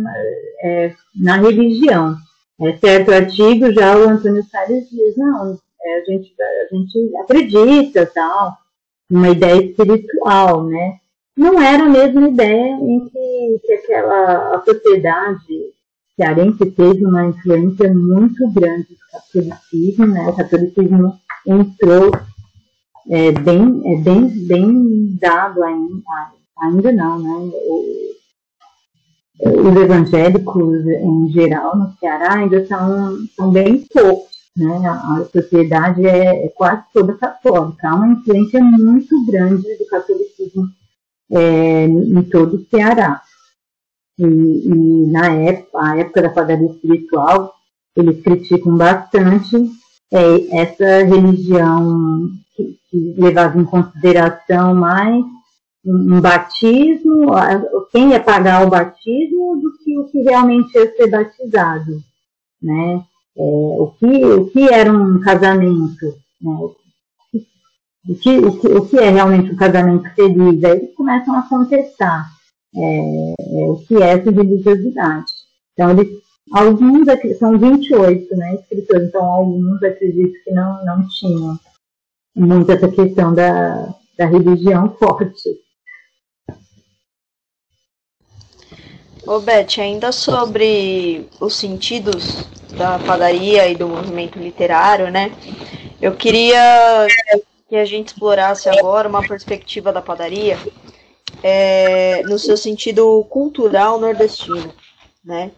[0.63, 2.17] é, na religião.
[2.61, 8.07] É, certo artigo, já o Antônio Salles diz, não, é, a, gente, a gente acredita,
[8.07, 8.53] tal,
[9.09, 10.99] uma ideia espiritual, né?
[11.37, 15.75] Não era a mesma ideia em que, que aquela a sociedade
[16.17, 20.27] cearense teve uma influência muito grande do catolicismo, né?
[20.29, 21.15] O catolicismo
[21.47, 22.11] entrou
[23.09, 26.03] é, bem, é bem, bem dado ainda,
[26.59, 27.53] ainda não, né?
[27.69, 28.07] O,
[29.39, 34.89] os evangélicos em geral no Ceará ainda são, são bem poucos né?
[34.89, 37.89] A, sociedade é, é, quase toda católica.
[37.89, 40.69] Há uma influência muito grande do catolicismo
[41.31, 43.21] é, em todo o Ceará.
[44.19, 47.55] E, e, na época, a época da padaria espiritual,
[47.95, 49.57] eles criticam bastante
[50.11, 55.23] é, essa religião que, que, levava em consideração mais
[55.85, 57.31] um, batismo,
[57.93, 62.03] quem ia pagar o batismo do que o que realmente ia ser batizado,
[62.61, 63.05] né?
[63.37, 66.07] É, o, que, o que era um casamento,
[66.41, 66.53] né?
[68.09, 70.65] o, que, o, que, o que é realmente um casamento feliz.
[70.65, 72.27] Aí eles começam a contestar
[72.75, 75.33] é, é, o que é essa religiosidade.
[75.73, 76.09] Então, eles,
[76.53, 77.07] alguns,
[77.39, 81.59] são 28 né, escritores, então alguns acredito que não, não tinham
[82.35, 85.67] muito essa questão da, da religião forte.
[89.27, 92.47] Ô Beth, ainda sobre os sentidos
[92.77, 95.33] da padaria e do movimento literário, né?
[96.01, 97.07] Eu queria
[97.69, 100.59] que a gente explorasse agora uma perspectiva da padaria
[101.43, 104.73] é, no seu sentido cultural nordestino,
[105.25, 105.51] né?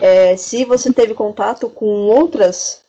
[0.00, 2.82] É, se você teve contato com outras,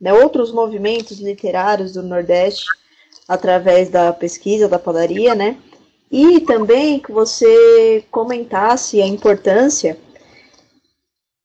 [0.00, 2.66] né, outros movimentos literários do Nordeste
[3.26, 5.56] através da pesquisa da padaria, né?
[6.10, 9.98] E também que você comentasse a importância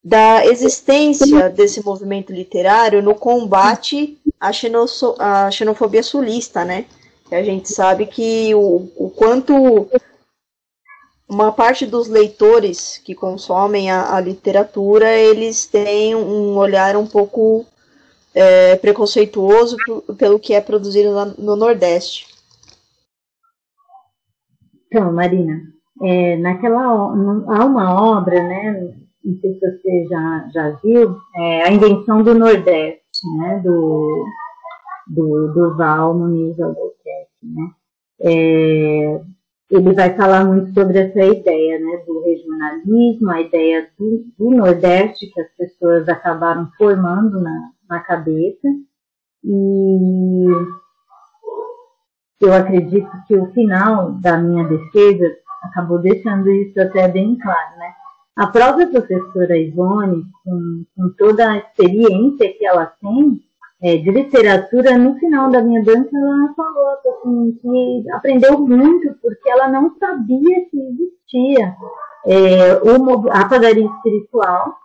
[0.08, 4.52] da existência desse movimento literário no combate à,
[5.20, 6.86] à xenofobia sulista, né?
[7.28, 9.90] Que a gente sabe que o, o quanto
[11.28, 17.66] uma parte dos leitores que consomem a, a literatura, eles têm um olhar um pouco
[18.34, 19.76] é, preconceituoso
[20.18, 22.28] pelo que é produzido no Nordeste.
[24.88, 25.64] Então, Marina,
[26.02, 29.07] é, naquela há uma obra, né?
[29.28, 33.60] Não sei se você já, já viu, é a invenção do Nordeste, né?
[33.60, 34.26] Do,
[35.06, 37.72] do, do Val Muniz Albuquerque, né?
[38.22, 39.22] É,
[39.70, 41.98] ele vai falar muito sobre essa ideia, né?
[42.08, 48.70] Do regionalismo, a ideia do, do Nordeste que as pessoas acabaram formando na, na cabeça
[49.44, 50.46] e
[52.40, 57.94] eu acredito que o final da minha defesa acabou deixando isso até bem claro, né?
[58.38, 63.40] A própria professora Ivone, com, com toda a experiência que ela tem
[63.82, 69.50] é, de literatura, no final da minha dança ela falou assim, que aprendeu muito porque
[69.50, 71.76] ela não sabia que existia
[72.28, 72.72] é,
[73.32, 74.76] a padaria espiritual,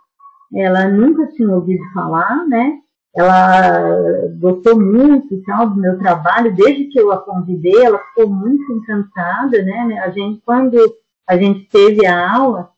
[0.55, 2.79] ela nunca tinha ouvido falar, né?
[3.15, 8.63] ela gostou muito tal, do meu trabalho, desde que eu a convidei, ela ficou muito
[8.73, 9.99] encantada, né?
[10.03, 10.77] A gente, quando
[11.27, 12.72] a gente teve a aula,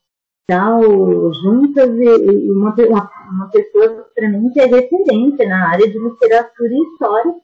[0.47, 0.81] tal,
[1.33, 2.75] juntas, e, uma,
[3.31, 7.35] uma pessoa para mim que é referência na área de literatura e história,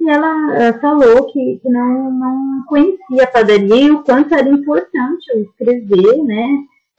[0.00, 4.48] e ela, ela falou que, que não, não conhecia a padaria e o quanto era
[4.48, 6.46] importante eu escrever, né?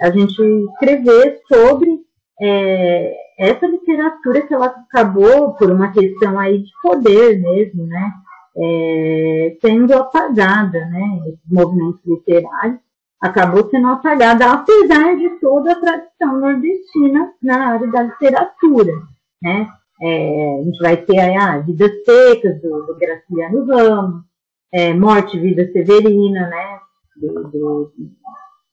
[0.02, 2.02] A gente escrever sobre
[2.42, 8.12] é, essa literatura que ela acabou, por uma questão aí de poder mesmo, né,
[8.58, 12.80] é, sendo apagada, né, esses movimentos literários,
[13.22, 18.94] acabou sendo apagada, apesar de toda a tradição nordestina na área da literatura,
[19.42, 19.68] né,
[20.02, 24.24] é, a gente vai ter aí ah, Vidas Secas, do, do Graciliano Ramos,
[24.72, 26.80] é, Morte e Vida Severina, né,
[27.18, 27.92] do, do,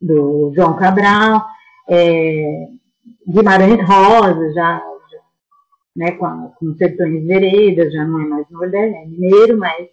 [0.00, 1.44] do João Cabral,
[1.88, 2.68] é,
[3.26, 4.78] Guimarães Rosa, já,
[5.10, 5.18] já
[5.96, 9.88] né, com, com Sertões Veredas, já não é mais nordeste, é mineiro, mas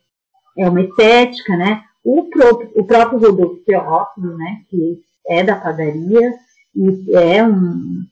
[0.58, 1.84] é uma estética, né?
[2.04, 6.34] O próprio, o próprio Rodolfo Teófilo, né, que é da padaria,
[6.76, 8.04] e é um.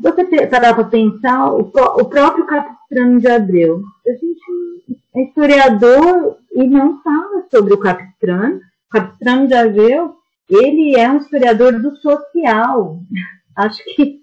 [0.00, 6.66] Você parar para pensar, o, o próprio Capistrano de Abreu, a gente é historiador e
[6.66, 8.56] não fala sobre o Capistrano.
[8.56, 10.14] O Capistrano de Abreu,
[10.48, 13.00] ele é um historiador do social.
[13.56, 14.20] Acho que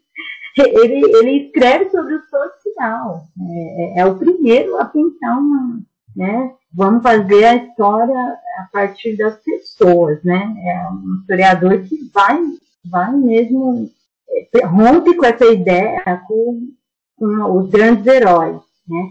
[0.58, 3.24] ele, ele escreve sobre o social.
[3.50, 5.82] É, é, é o primeiro a pensar uma,
[6.16, 6.54] né?
[6.74, 10.56] Vamos fazer a história a partir das pessoas, né?
[10.58, 12.40] É um historiador que vai,
[12.86, 13.90] vai mesmo
[14.30, 16.72] é, rompe com essa ideia com,
[17.18, 19.10] com os grandes heróis, né?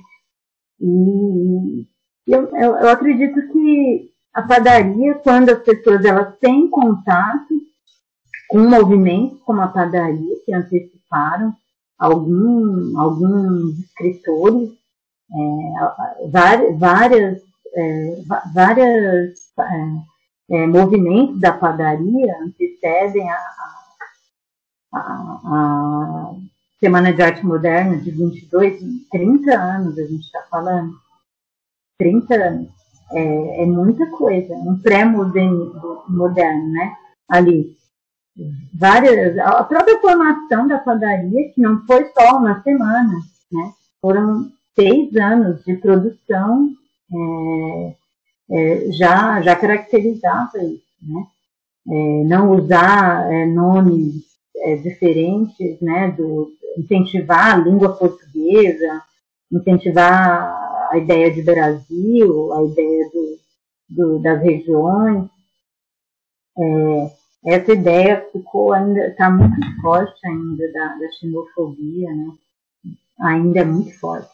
[0.81, 1.87] E
[2.27, 7.55] eu, eu, eu acredito que a padaria, quando as pessoas elas têm contato
[8.49, 11.55] com movimentos como a padaria, que anteciparam
[11.99, 14.71] algum, alguns escritores,
[15.33, 17.43] é, várias, várias,
[17.75, 18.23] é,
[18.53, 23.39] várias é, é, movimentos da padaria antecedem a,
[24.95, 26.35] a, a,
[26.81, 28.79] Semana de Arte Moderna de 22,
[29.11, 30.93] 30 anos a gente está falando.
[31.99, 32.69] 30 anos.
[33.13, 36.95] É, é muita coisa, um pré-moderno, né?
[37.29, 37.75] Ali
[38.73, 43.15] várias, a própria formação da padaria, que não foi só uma semana,
[43.53, 43.73] né?
[44.01, 46.71] Foram seis anos de produção,
[47.13, 47.97] é,
[48.51, 51.27] é, já, já caracterizava isso, né?
[51.87, 54.25] É, não usar é, nomes
[54.57, 59.03] é, diferentes, né, do incentivar a língua portuguesa,
[59.53, 63.39] incentivar a ideia de Brasil, a ideia do,
[63.91, 65.29] do das regiões.
[66.59, 67.11] É,
[67.47, 72.33] essa ideia ficou ainda está muito forte ainda da, da xenofobia, né?
[73.21, 74.34] Ainda é muito forte.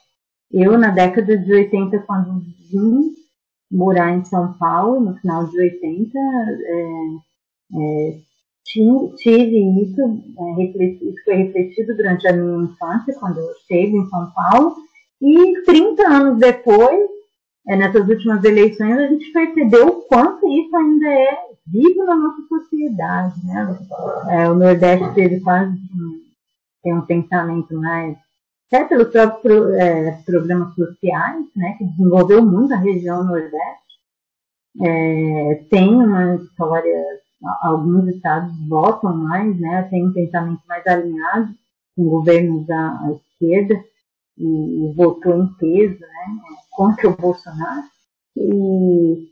[0.53, 2.41] Eu na década de 80, quando
[2.71, 3.13] vim
[3.71, 6.83] morar em São Paulo, no final de 80, é,
[7.73, 8.19] é,
[8.65, 14.31] tive isso, é, isso foi refletido durante a minha infância, quando eu chego em São
[14.33, 14.75] Paulo,
[15.23, 17.09] e 30 anos depois,
[17.69, 22.43] é, nessas últimas eleições, a gente percebeu o quanto isso ainda é vivo na nossa
[22.49, 23.35] sociedade.
[23.47, 23.79] Né?
[24.31, 25.79] É, o Nordeste teve quase
[26.83, 28.17] tem um pensamento mais
[28.71, 33.91] até pelos próprios é, programas sociais, né, que desenvolveu muito a região Nordeste.
[34.81, 37.21] É, tem uma história
[37.63, 41.53] alguns estados votam mais, né, tem um pensamento mais alinhado
[41.97, 43.83] com governos à esquerda
[44.39, 46.39] e, e, votou em peso né,
[46.71, 47.85] contra o Bolsonaro.
[48.37, 49.31] E,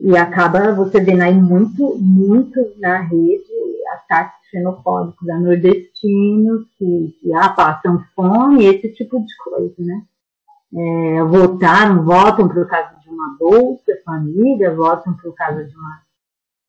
[0.00, 3.44] e acaba você vendo aí muito, muito na rede
[4.10, 10.02] ataques xenofóbicos a nordestinos que, que ah, passam fome, esse tipo de coisa, né?
[10.72, 16.00] É, votaram, votam por causa de uma bolsa família, votam por causa de uma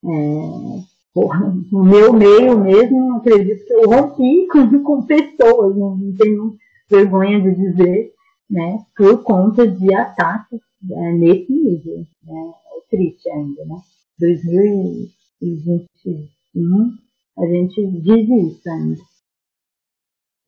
[0.03, 0.81] é,
[1.13, 6.57] porra, no meu meio mesmo, acredito que eu rompi com, com pessoas, não, não tenho
[6.89, 8.11] vergonha de dizer,
[8.49, 10.59] né, por conta de ataques
[10.89, 12.03] é, nesse nível.
[12.23, 13.75] Né, é triste ainda, né?
[14.19, 16.97] 2021,
[17.37, 19.01] a gente diz isso ainda.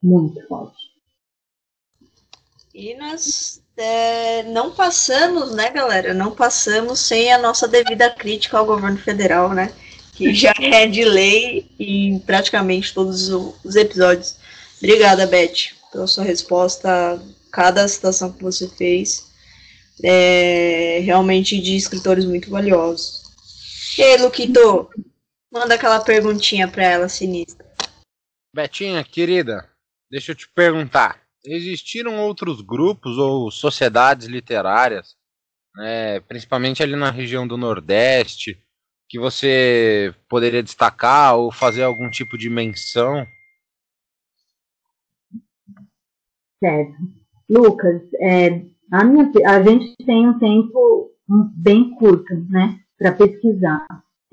[0.02, 0.94] Muito forte.
[2.74, 6.14] E nós é, não passamos, né, galera?
[6.14, 9.72] Não passamos sem a nossa devida crítica ao governo federal, né?
[10.14, 14.36] Que já é de lei em praticamente todos os episódios.
[14.78, 17.20] Obrigada, Beth, pela sua resposta a
[17.52, 19.32] cada citação que você fez.
[20.04, 23.22] É, realmente de escritores muito valiosos.
[23.98, 24.90] E aí, Luquito,
[25.54, 27.66] manda aquela perguntinha para ela, sinistra.
[28.54, 29.70] Betinha, querida,
[30.10, 35.16] deixa eu te perguntar existiram outros grupos ou sociedades literárias,
[35.76, 38.58] né, principalmente ali na região do Nordeste,
[39.10, 43.26] que você poderia destacar ou fazer algum tipo de menção?
[46.60, 46.94] Certo.
[47.50, 51.12] Lucas, é, a, minha, a gente tem um tempo
[51.56, 53.86] bem curto, né, para pesquisar.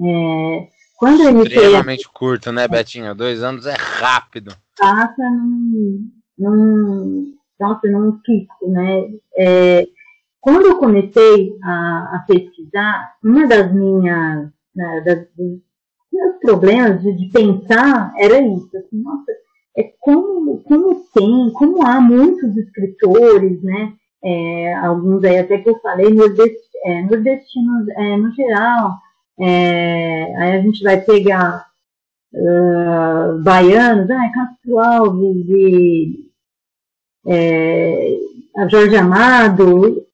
[0.03, 0.69] É,
[1.01, 1.57] quando eu iniciei...
[1.57, 3.15] Extremamente curto, né, Betinha?
[3.15, 4.55] Dois anos é rápido.
[4.79, 9.09] Passa num, num, nossa, num pico, né?
[9.35, 9.87] É,
[10.43, 15.61] quando eu comecei a, a, pesquisar, uma das minhas, né, das, dos
[16.13, 19.33] meus problemas de, de, pensar era isso, assim, nossa,
[19.79, 23.95] é como, como tem, como há muitos escritores, né?
[24.23, 28.99] É, alguns aí até que eu falei, nordest, é, nordestinos é, no geral,
[29.39, 31.67] é, aí a gente vai pegar
[32.33, 36.31] uh, baianos, ah, Castro Alves e
[37.27, 38.19] é,
[38.57, 40.07] a Jorge Amado,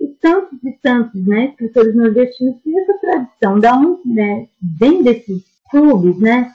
[0.00, 4.48] e tantos e tantos, né, escritores nordestinos têm essa tradição, da um, né,
[4.78, 6.52] vem desses clubes, né,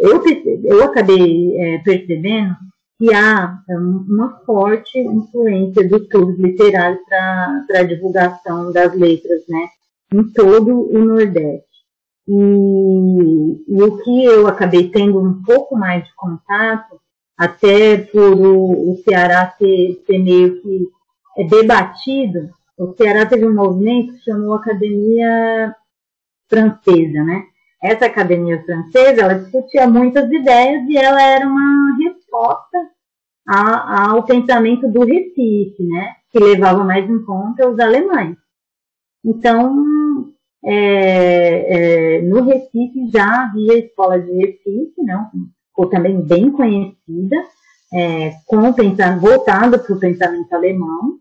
[0.00, 0.22] eu,
[0.64, 2.54] eu acabei é, percebendo
[2.98, 9.68] que há é, uma forte influência dos clubes literários para a divulgação das letras, né,
[10.12, 11.66] em todo o Nordeste.
[12.28, 12.32] E,
[13.68, 17.00] e, o que eu acabei tendo um pouco mais de contato
[17.38, 20.88] até por o, o Ceará ser, ser, meio que
[21.38, 25.74] é, debatido, o Ceará teve um movimento que chamou Academia
[26.48, 27.44] Francesa, né?
[27.82, 32.78] Essa academia francesa, ela discutia muitas ideias e ela era uma resposta
[33.46, 36.14] a, ao pensamento do Recife, né?
[36.32, 38.36] Que levava mais em conta os alemães.
[39.26, 40.32] Então,
[40.64, 45.28] é, é, no Recife já havia escola de Recife, não?
[45.76, 47.36] ou também bem conhecida,
[47.92, 48.72] é, com
[49.78, 51.18] para o pensamento alemão.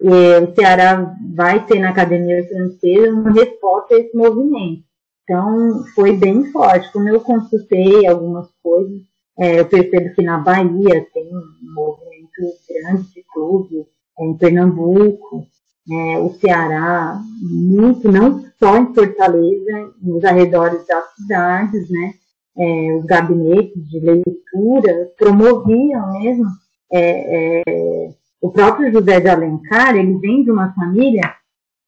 [0.00, 4.84] E, o Ceará vai ter na Academia Francesa uma resposta a esse movimento.
[5.22, 6.90] Então, foi bem forte.
[6.92, 9.02] Como eu consultei algumas coisas,
[9.38, 13.86] é, eu percebo que na Bahia tem um movimento grande de clubes,
[14.18, 15.46] é, em Pernambuco,
[15.90, 22.14] é, o Ceará, muito, não só em Fortaleza, nos arredores das cidades, né?
[22.58, 26.46] é, os gabinetes de leitura promoviam mesmo.
[26.92, 31.34] É, é, o próprio José de Alencar, ele vem de uma família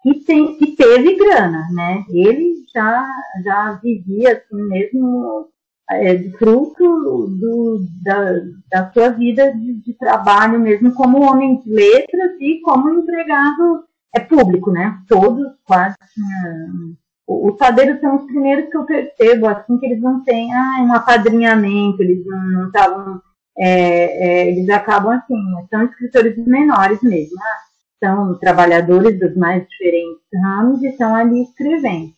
[0.02, 2.04] que, tem, que teve grana, né?
[2.10, 3.08] Ele já,
[3.44, 5.48] já vivia assim mesmo
[5.90, 12.32] é fruto do, da, da sua vida de, de, trabalho mesmo como homem de letras
[12.40, 13.84] e como empregado
[14.14, 14.98] é público, né?
[15.09, 15.97] Todos quase.
[16.16, 16.94] Né?
[17.26, 20.94] Os padeiros são os primeiros que eu percebo, assim, que eles não têm ah, um
[20.94, 23.20] apadrinhamento, eles não estavam.
[23.60, 25.35] É, é, eles acabam assim,
[25.68, 27.51] são escritores menores mesmo, né?
[27.98, 32.12] são trabalhadores dos mais diferentes ramos e estão ali escrevendo.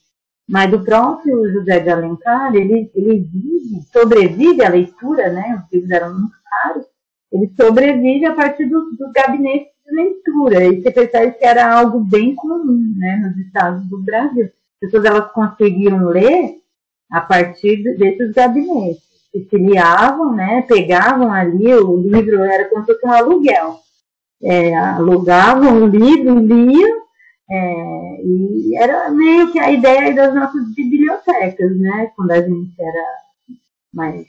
[0.48, 5.62] Mas o próprio José de Alencar, ele, ele vive, sobrevive à leitura, né?
[5.64, 6.86] Os livros eram muito caros,
[7.32, 10.64] ele sobrevive a partir dos, dos gabinetes leitura.
[10.64, 13.16] E você percebe que era algo bem comum, né?
[13.16, 14.44] Nos estados do Brasil.
[14.44, 16.56] As pessoas elas conseguiam ler
[17.10, 19.02] a partir desses gabinetes.
[19.30, 20.62] Se filiavam, né?
[20.62, 23.78] Pegavam ali, o livro era como se fosse um aluguel.
[24.42, 27.00] É, alugavam o livro, liam,
[27.50, 32.10] é, e era meio que a ideia das nossas bibliotecas, né?
[32.16, 33.06] Quando a gente era
[33.92, 34.26] mais,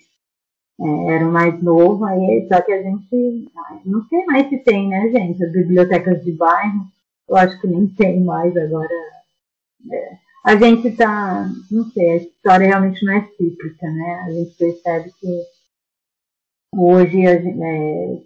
[0.82, 3.52] é, era mais novo, aí, só que a gente
[3.86, 5.44] não sei mais se tem, né, gente?
[5.44, 6.86] As bibliotecas de bairro,
[7.30, 8.90] eu acho que nem tem mais agora.
[9.92, 14.24] É, a gente tá, não sei, a história realmente não é cíclica, né?
[14.26, 15.44] A gente percebe que
[16.76, 18.22] hoje gente, é,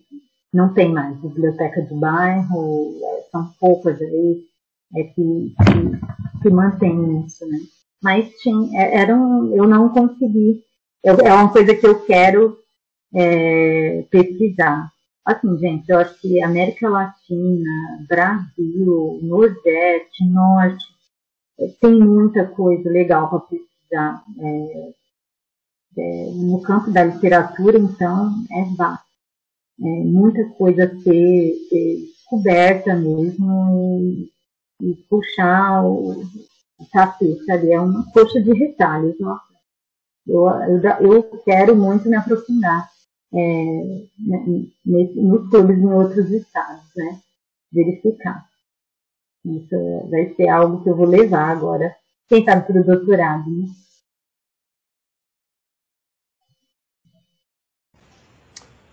[0.53, 4.45] não tem mais biblioteca de bairro, é, são poucas aí
[4.95, 7.59] é que, que, que mantém isso, né?
[8.01, 10.63] Mas tinha, é, era um, eu não consegui.
[11.03, 12.57] Eu, é uma coisa que eu quero
[13.13, 14.91] é, pesquisar.
[15.25, 20.85] Assim, gente, eu acho que América Latina, Brasil, Nordeste, Norte,
[21.81, 24.23] tem muita coisa legal para pesquisar.
[24.39, 24.93] É,
[25.97, 29.05] é, no campo da literatura, então, é vasto.
[29.81, 34.27] É, muita coisa a ser, ser descoberta mesmo
[34.81, 37.71] e puxar o, o tapete ali.
[37.71, 39.19] É uma coxa de retalhos.
[39.19, 39.44] Nossa.
[40.27, 42.89] Eu, eu, eu quero muito me aprofundar
[43.33, 44.05] é,
[44.85, 47.19] nesse, nos clubes em outros estados, né?
[47.71, 48.45] Verificar.
[49.45, 51.95] Isso vai ser algo que eu vou levar agora,
[52.27, 53.67] quem sabe para o doutorado, né?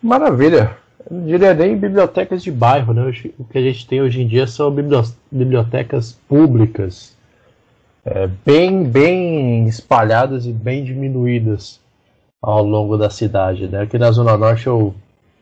[0.03, 3.03] Maravilha não diria nem bibliotecas de bairro, né?
[3.39, 4.75] O que a gente tem hoje em dia são
[5.31, 7.17] bibliotecas públicas,
[8.05, 11.81] é, bem, bem espalhadas e bem diminuídas
[12.41, 13.83] ao longo da cidade, né?
[13.83, 14.95] Aqui na Zona Norte eu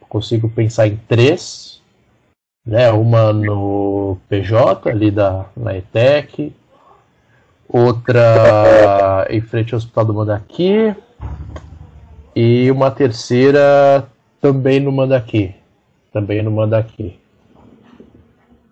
[0.09, 1.81] consigo pensar em três,
[2.67, 2.91] né?
[2.91, 6.53] Uma no PJ, ali da, na ETEC,
[7.69, 10.95] outra em frente ao Hospital do Mandaqui,
[12.35, 14.07] e uma terceira
[14.41, 15.55] também no Mandaqui.
[16.13, 17.20] Também no Mandaqui.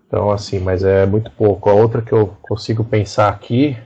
[0.09, 1.69] Então, assim, mas é muito pouco.
[1.69, 3.77] A outra que eu consigo pensar aqui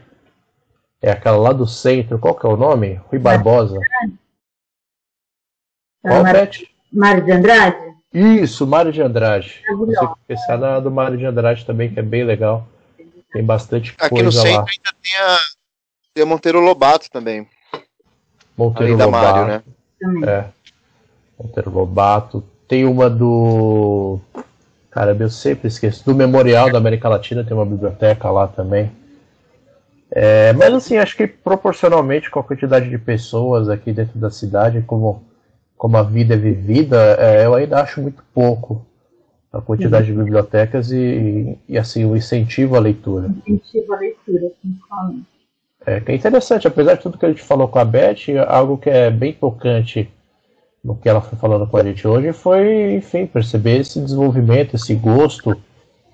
[1.02, 2.16] é aquela lá do centro.
[2.16, 3.00] Qual que é o nome?
[3.10, 3.80] Rui Barbosa.
[6.00, 6.32] Qual, Mar...
[6.32, 6.64] Beth?
[6.92, 7.76] Mário de Andrade?
[8.14, 9.62] Isso, Mário de Andrade.
[9.66, 12.68] Consigo pensar na do Mário de Andrade também, que é bem legal.
[13.32, 14.66] Tem bastante Aqui coisa no centro lá.
[14.68, 15.38] ainda tem a,
[16.14, 17.48] tem a Monteiro Lobato também.
[18.56, 19.24] Monteiro Além Lobato.
[19.24, 19.64] da Mário,
[20.22, 20.28] né?
[20.28, 20.44] É.
[21.42, 22.44] Monteiro Lobato.
[22.68, 24.20] Tem uma do.
[24.92, 26.04] Cara, eu sempre esqueço.
[26.04, 28.92] Do Memorial da América Latina tem uma biblioteca lá também.
[30.10, 34.82] É, mas assim, acho que proporcionalmente com a quantidade de pessoas aqui dentro da cidade,
[34.82, 35.24] como,
[35.78, 38.84] como a vida é vivida, é, eu ainda acho muito pouco
[39.50, 43.30] a quantidade de bibliotecas e, e, assim o incentivo à leitura.
[43.46, 45.26] Incentivo à leitura, principalmente.
[45.86, 48.76] É, que é interessante, apesar de tudo que a gente falou com a Beth, algo
[48.76, 50.10] que é bem tocante
[50.82, 54.94] no que ela foi falando com a gente hoje foi, enfim, perceber esse desenvolvimento, esse
[54.94, 55.56] gosto,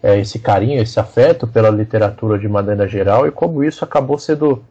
[0.02, 4.62] é, esse carinho, esse afeto pela literatura de maneira geral e como isso acabou sendo,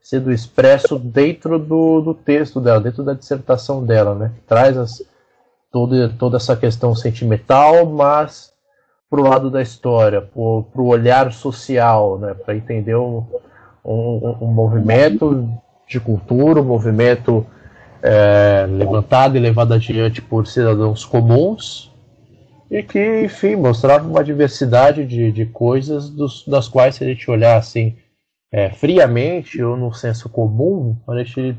[0.00, 4.32] sendo expresso dentro do, do texto dela, dentro da dissertação dela, né?
[4.46, 5.02] Traz as,
[5.72, 8.52] toda, toda essa questão sentimental, mas
[9.10, 12.32] para o lado da história, para o olhar social, né?
[12.32, 13.26] Para entender um,
[13.84, 15.48] um, um movimento
[15.88, 17.44] de cultura, um movimento
[18.02, 21.90] é, levantada e levada adiante por cidadãos comuns
[22.70, 27.30] e que, enfim, mostrava uma diversidade de, de coisas dos, das quais, se a gente
[27.30, 27.96] olhar assim
[28.50, 31.56] é, friamente ou no senso comum, a gente,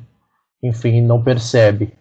[0.61, 1.93] enfim, não percebe.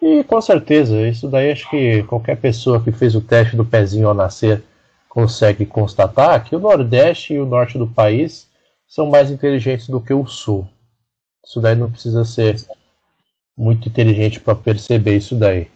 [0.00, 4.08] E com certeza, isso daí acho que qualquer pessoa que fez o teste do pezinho
[4.08, 4.62] ao nascer
[5.08, 8.48] consegue constatar que o Nordeste e o Norte do país
[8.86, 10.68] são mais inteligentes do que o Sul.
[11.44, 12.56] Isso daí não precisa ser
[13.56, 15.68] muito inteligente para perceber isso daí.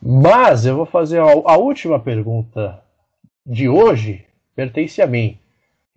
[0.00, 2.80] Mas eu vou fazer a, a, última pergunta
[3.44, 4.24] de hoje,
[4.56, 5.36] pertence a mim.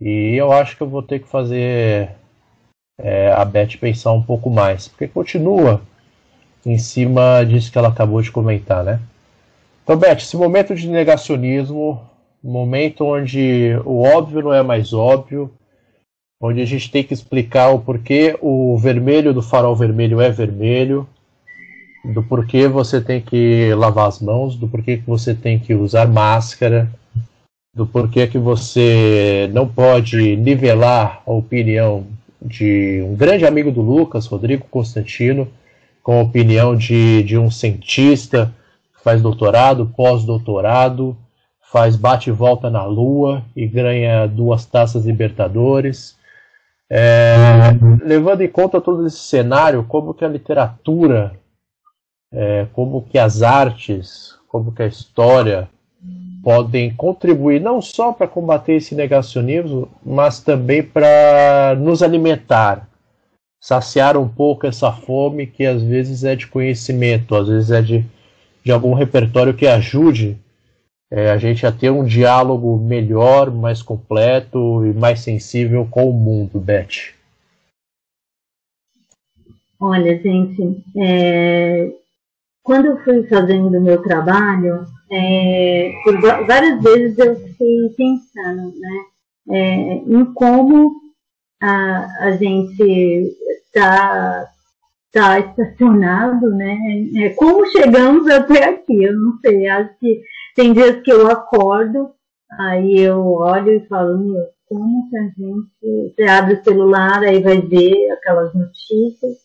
[0.00, 2.10] E eu acho que eu vou ter que fazer
[2.98, 4.88] é, a Beth pensar um pouco mais.
[4.88, 5.80] Porque continua
[6.66, 9.00] em cima disso que ela acabou de comentar, né?
[9.82, 12.00] Então, Beth, esse momento de negacionismo,
[12.42, 15.50] momento onde o óbvio não é mais óbvio,
[16.40, 21.08] onde a gente tem que explicar o porquê o vermelho do farol vermelho é vermelho,
[22.04, 26.06] do porquê você tem que lavar as mãos, do porquê que você tem que usar
[26.06, 26.90] máscara,
[27.74, 32.06] do porquê que você não pode nivelar a opinião
[32.40, 35.48] de um grande amigo do Lucas, Rodrigo Constantino,
[36.02, 38.52] com a opinião de, de um cientista
[38.94, 41.16] que faz doutorado, pós-doutorado,
[41.72, 46.16] faz bate e volta na Lua e ganha duas taças Libertadores.
[46.90, 47.42] É,
[48.04, 51.32] levando em conta todo esse cenário, como que a literatura
[52.34, 55.68] é, como que as artes, como que a história
[56.42, 62.86] podem contribuir não só para combater esse negacionismo, mas também para nos alimentar,
[63.58, 68.04] saciar um pouco essa fome que às vezes é de conhecimento, às vezes é de,
[68.62, 70.36] de algum repertório que ajude
[71.10, 76.12] é, a gente a ter um diálogo melhor, mais completo e mais sensível com o
[76.12, 77.14] mundo, Beth.
[79.80, 81.90] Olha, gente, é,
[82.64, 89.04] quando eu fui fazendo o meu trabalho, é, por várias vezes eu fiquei pensando né,
[89.50, 90.92] é, em como
[91.62, 93.36] a, a gente
[93.66, 94.48] está
[95.12, 96.76] tá estacionado, né?
[97.16, 99.04] É, como chegamos até aqui?
[99.04, 100.22] Eu não sei, acho que
[100.56, 102.10] tem dias que eu acordo,
[102.58, 106.14] aí eu olho e falo, meu, como que a gente.
[106.16, 109.43] Você abre o celular, aí vai ver aquelas notícias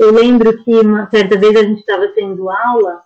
[0.00, 3.02] eu lembro que uma certa vez a gente estava tendo aula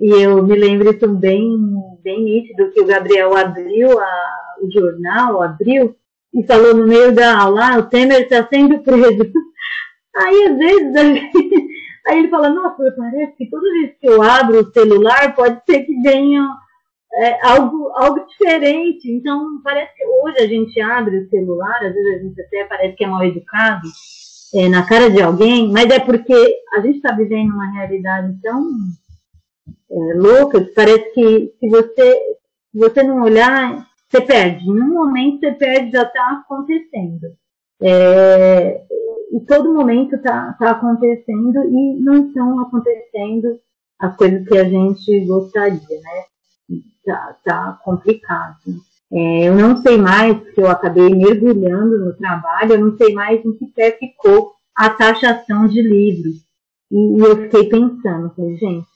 [0.00, 1.54] e eu me lembro também
[2.02, 5.94] bem nítido que o Gabriel abriu a, o jornal, abriu
[6.32, 9.30] e falou no meio da aula, ah, o Temer está sendo preso.
[10.16, 11.68] Aí às vezes gente,
[12.06, 15.84] aí ele fala, nossa, parece que toda vez que eu abro o celular pode ser
[15.84, 16.48] que venha
[17.14, 19.10] é, algo, algo diferente.
[19.12, 22.96] Então parece que hoje a gente abre o celular, às vezes a gente até parece
[22.96, 23.86] que é mal educado
[24.54, 26.34] é, na cara de alguém, mas é porque
[26.74, 28.68] a gente está vivendo uma realidade tão
[29.90, 32.14] é, louca que parece que se você,
[32.72, 34.64] se você não olhar, você perde.
[34.68, 37.32] Em um momento você perde, já está acontecendo.
[37.80, 38.84] É,
[39.32, 43.58] e todo momento está tá acontecendo e não estão acontecendo
[43.98, 46.24] as coisas que a gente gostaria, né?
[47.04, 48.56] Tá, tá complicado.
[49.12, 53.44] É, eu não sei mais, porque eu acabei mergulhando no trabalho, eu não sei mais
[53.44, 56.36] em que pé ficou a taxação de livros.
[56.90, 58.86] E, e eu fiquei pensando, falei, gente,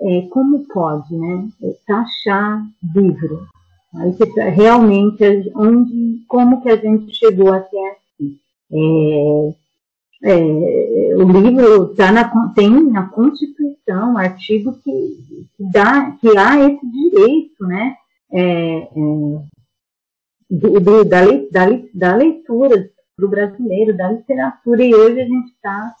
[0.00, 1.48] é, como pode, né,
[1.86, 2.62] taxar
[2.94, 3.46] livro?
[3.94, 4.14] Aí
[4.50, 8.40] realmente, onde, como que a gente chegou até aqui?
[8.72, 9.54] É,
[10.24, 16.86] é, o livro tá na, tem na Constituição, um artigo que, dá, que há esse
[16.86, 17.96] direito, né?
[18.32, 18.88] É, é,
[20.50, 25.50] do, do, da, da, da leitura para o brasileiro, da literatura, e hoje a gente
[25.52, 25.94] está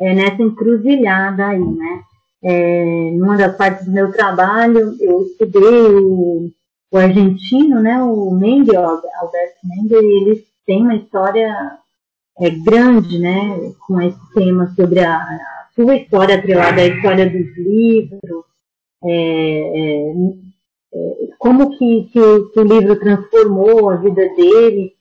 [0.00, 2.02] é, nessa encruzilhada aí, né?
[2.42, 6.50] É, numa das partes do meu trabalho, eu estudei o,
[6.92, 11.78] o argentino, né, o Mendel, Alberto Mendel, ele tem uma história
[12.38, 17.56] é, grande, né, com esse tema sobre a, a sua história atrelada à história dos
[17.56, 18.44] livros,
[19.04, 20.12] é, é,
[21.38, 22.20] como que, que,
[22.52, 24.92] que o livro transformou a vida dele.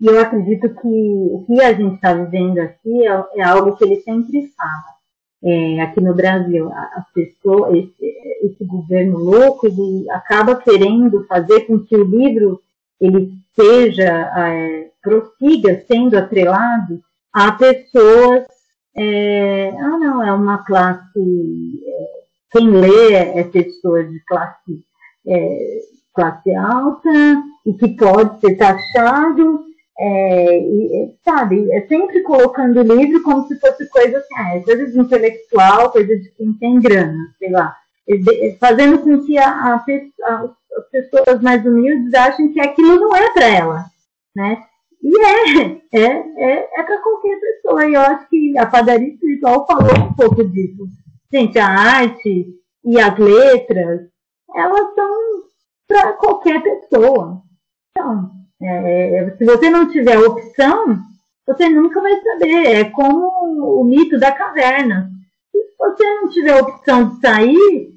[0.00, 3.84] E eu acredito que o que a gente está vivendo aqui é, é, algo que
[3.84, 5.00] ele sempre fala.
[5.42, 11.78] É, aqui no Brasil, as pessoas, esse, esse, governo louco, ele acaba querendo fazer com
[11.80, 12.60] que o livro
[13.00, 17.00] ele seja, é, prossiga sendo atrelado
[17.32, 18.44] a pessoas,
[18.94, 21.18] é, ah não, é uma classe,
[21.86, 22.10] é,
[22.52, 24.84] quem lê é pessoa de classe
[25.26, 25.78] é,
[26.14, 27.10] classe alta
[27.66, 29.64] e que pode ser taxado,
[29.98, 34.60] é, e, sabe, é sempre colocando o livro como se fosse coisa assim, ah, é
[34.60, 37.76] coisa de intelectual, coisa de quem tem grana, sei lá,
[38.58, 43.32] fazendo com que a, a, a, as pessoas mais humildes achem que aquilo não é
[43.32, 43.84] para ela,
[44.34, 44.62] né?
[45.02, 47.86] E é, é, é, é para qualquer pessoa.
[47.86, 50.86] E eu acho que a padaria espiritual falou um pouco disso.
[51.32, 52.46] Gente, a arte
[52.84, 54.09] e as letras
[54.54, 55.42] elas são
[55.86, 57.42] para qualquer pessoa.
[57.90, 58.30] Então,
[58.62, 60.98] é, se você não tiver opção,
[61.46, 62.66] você nunca vai saber.
[62.66, 65.10] É como o mito da caverna.
[65.50, 67.94] Se você não tiver opção de sair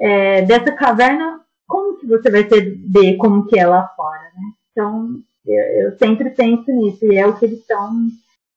[0.00, 4.52] é, dessa caverna, como que você vai saber como que é lá fora, né?
[4.72, 7.92] Então, eu, eu sempre penso nisso, e é o que eles estão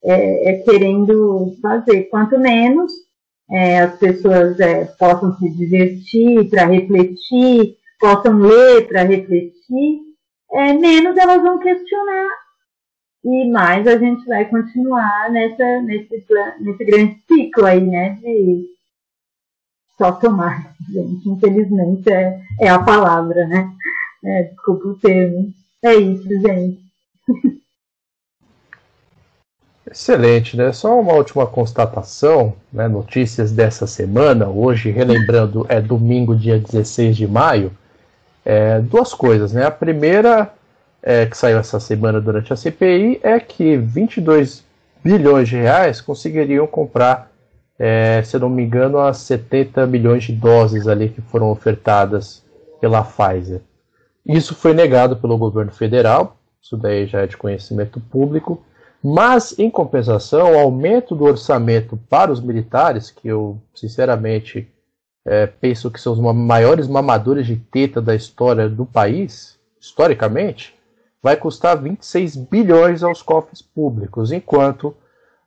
[0.03, 2.03] é, é, querendo fazer.
[2.05, 2.91] Quanto menos
[3.51, 10.01] é, as pessoas é, possam se divertir para refletir, possam ler para refletir,
[10.51, 12.29] é, menos elas vão questionar.
[13.23, 16.25] E mais a gente vai continuar nessa, nesse,
[16.61, 18.65] nesse grande ciclo aí, né, de
[19.97, 23.69] só tomar, gente, infelizmente é, é a palavra, né,
[24.23, 25.53] é, desculpa o termo,
[25.83, 26.79] é isso, gente.
[29.91, 30.71] Excelente, né?
[30.71, 32.87] Só uma última constatação, né?
[32.87, 37.71] Notícias dessa semana, hoje, relembrando, é domingo, dia 16 de maio.
[38.45, 39.65] É, duas coisas, né?
[39.65, 40.51] A primeira
[41.01, 44.63] é, que saiu essa semana durante a CPI é que 22
[45.03, 47.31] bilhões de reais conseguiriam comprar,
[47.77, 52.43] é, se não me engano, as 70 milhões de doses ali que foram ofertadas
[52.79, 53.61] pela Pfizer.
[54.25, 58.63] Isso foi negado pelo governo federal, isso daí já é de conhecimento público,
[59.03, 64.67] mas, em compensação, o aumento do orçamento para os militares, que eu sinceramente
[65.25, 70.75] é, penso que são os maiores mamadores de teta da história do país, historicamente,
[71.21, 74.95] vai custar 26 bilhões aos cofres públicos, enquanto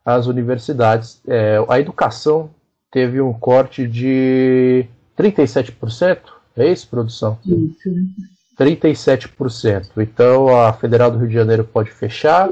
[0.04, 2.50] as universidades, é, a educação
[2.90, 6.18] teve um corte de 37%.
[6.56, 7.38] É isso, produção?
[7.44, 7.90] Isso.
[8.58, 9.90] 37%.
[9.98, 12.50] Então a Federal do Rio de Janeiro pode fechar,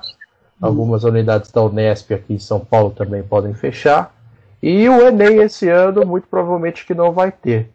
[0.60, 4.14] algumas unidades da Unesp aqui em São Paulo também podem fechar,
[4.62, 7.70] e o Enem esse ano muito provavelmente que não vai ter.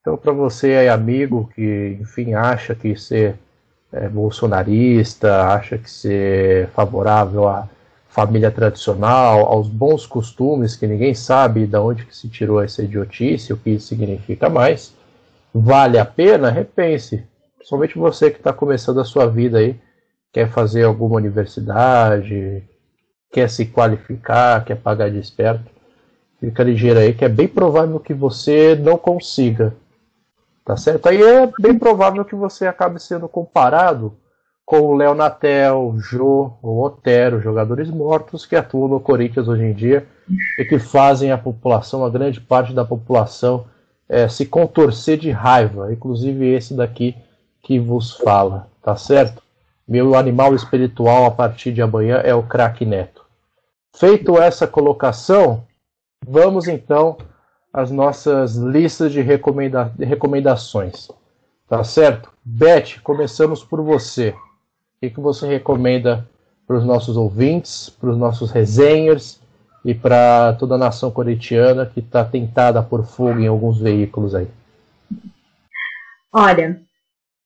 [0.00, 3.36] Então para você aí amigo que enfim acha que ser
[3.92, 7.68] é, bolsonarista, acha que ser favorável à
[8.08, 13.52] família tradicional, aos bons costumes, que ninguém sabe de onde que se tirou essa idiotice,
[13.52, 14.94] o que isso significa mais,
[15.52, 16.50] vale a pena?
[16.50, 17.24] Repense.
[17.56, 19.78] Principalmente você que está começando a sua vida aí,
[20.32, 22.64] quer fazer alguma universidade,
[23.30, 25.70] quer se qualificar, quer pagar de esperto,
[26.40, 29.74] fica ligeiro aí que é bem provável que você não consiga.
[30.64, 31.08] Tá certo?
[31.08, 34.14] Aí é bem provável que você acabe sendo comparado
[34.64, 39.74] com o Léo Natel, Jô ou Otero, jogadores mortos que atuam no Corinthians hoje em
[39.74, 40.06] dia
[40.56, 43.66] e que fazem a população, a grande parte da população,
[44.08, 47.16] é, se contorcer de raiva, inclusive esse daqui
[47.60, 49.41] que vos fala, tá certo?
[49.86, 53.24] Meu animal espiritual a partir de amanhã é o craque Neto.
[53.94, 55.64] Feito essa colocação,
[56.26, 57.18] vamos então
[57.72, 61.08] as nossas listas de recomenda recomendações.
[61.68, 62.30] Tá certo?
[62.44, 64.30] Beth, começamos por você.
[64.30, 64.36] O
[65.00, 66.28] que, que você recomenda
[66.66, 69.40] para os nossos ouvintes, para os nossos resenhers
[69.84, 74.48] e para toda a nação corintiana que está tentada por fogo em alguns veículos aí?
[76.32, 76.80] Olha,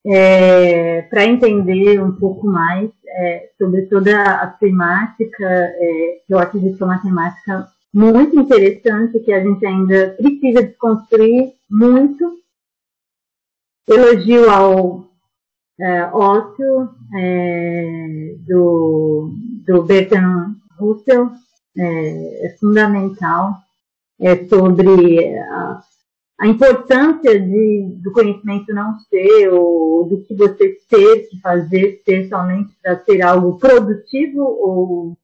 [0.05, 6.83] é, para entender um pouco mais é, sobre toda a temática, é, eu acredito que
[6.83, 12.37] é uma temática muito interessante que a gente ainda precisa desconstruir muito.
[13.87, 15.07] Elogio ao
[15.79, 19.31] é, ócio é, do,
[19.65, 21.31] do Bertrand Russell
[21.77, 23.55] é, é fundamental
[24.19, 25.81] é sobre a,
[26.39, 32.29] a importância de, do conhecimento não ser ou do que você ter que fazer ser
[32.29, 35.17] somente para ser algo produtivo ou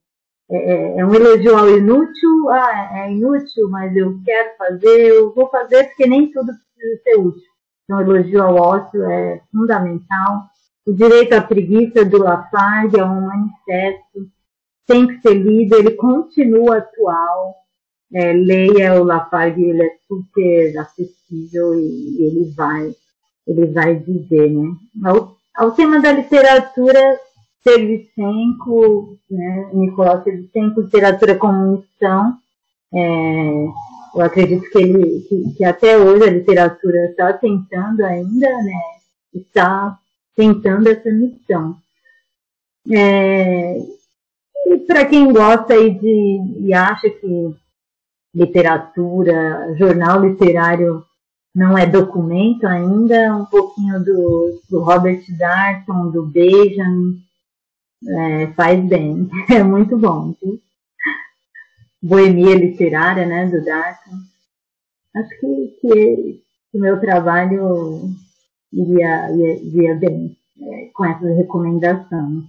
[0.52, 5.34] é, é, é, um elogio ao inútil, ah, é inútil, mas eu quero fazer, eu
[5.34, 7.54] vou fazer porque nem tudo precisa ser útil.
[7.84, 10.44] Então, elogio ao ócio é fundamental.
[10.86, 14.30] O direito à preguiça do Lafargue é um manifesto,
[14.86, 17.56] tem que ser lido, ele continua atual.
[18.14, 22.96] É, leia o Lafargue, ele é super acessível e, ele vai,
[23.48, 24.76] ele vai dizer, né?
[25.04, 27.20] Ao, ao tema da literatura,
[27.64, 32.38] Servicenco, né, Nicolau Servicenco, literatura como missão.
[32.94, 33.66] É,
[34.16, 38.80] eu acredito que, ele, que, que, até hoje a literatura está tentando ainda, né,
[39.34, 39.98] está
[40.36, 41.76] tentando essa missão.
[42.92, 43.78] É,
[44.68, 47.56] e para quem gosta aí de, e acha que
[48.34, 51.06] literatura, jornal literário
[51.56, 57.22] não é documento ainda, um pouquinho do, do Robert Darton, do Benjamin,
[58.08, 60.34] é, faz bem, é muito bom.
[60.42, 60.60] Viu?
[62.02, 64.18] Boemia literária, né, do Darton.
[65.16, 66.44] Acho que, que
[66.74, 68.10] o meu trabalho
[68.72, 72.46] iria, iria, iria bem é, com essas recomendações.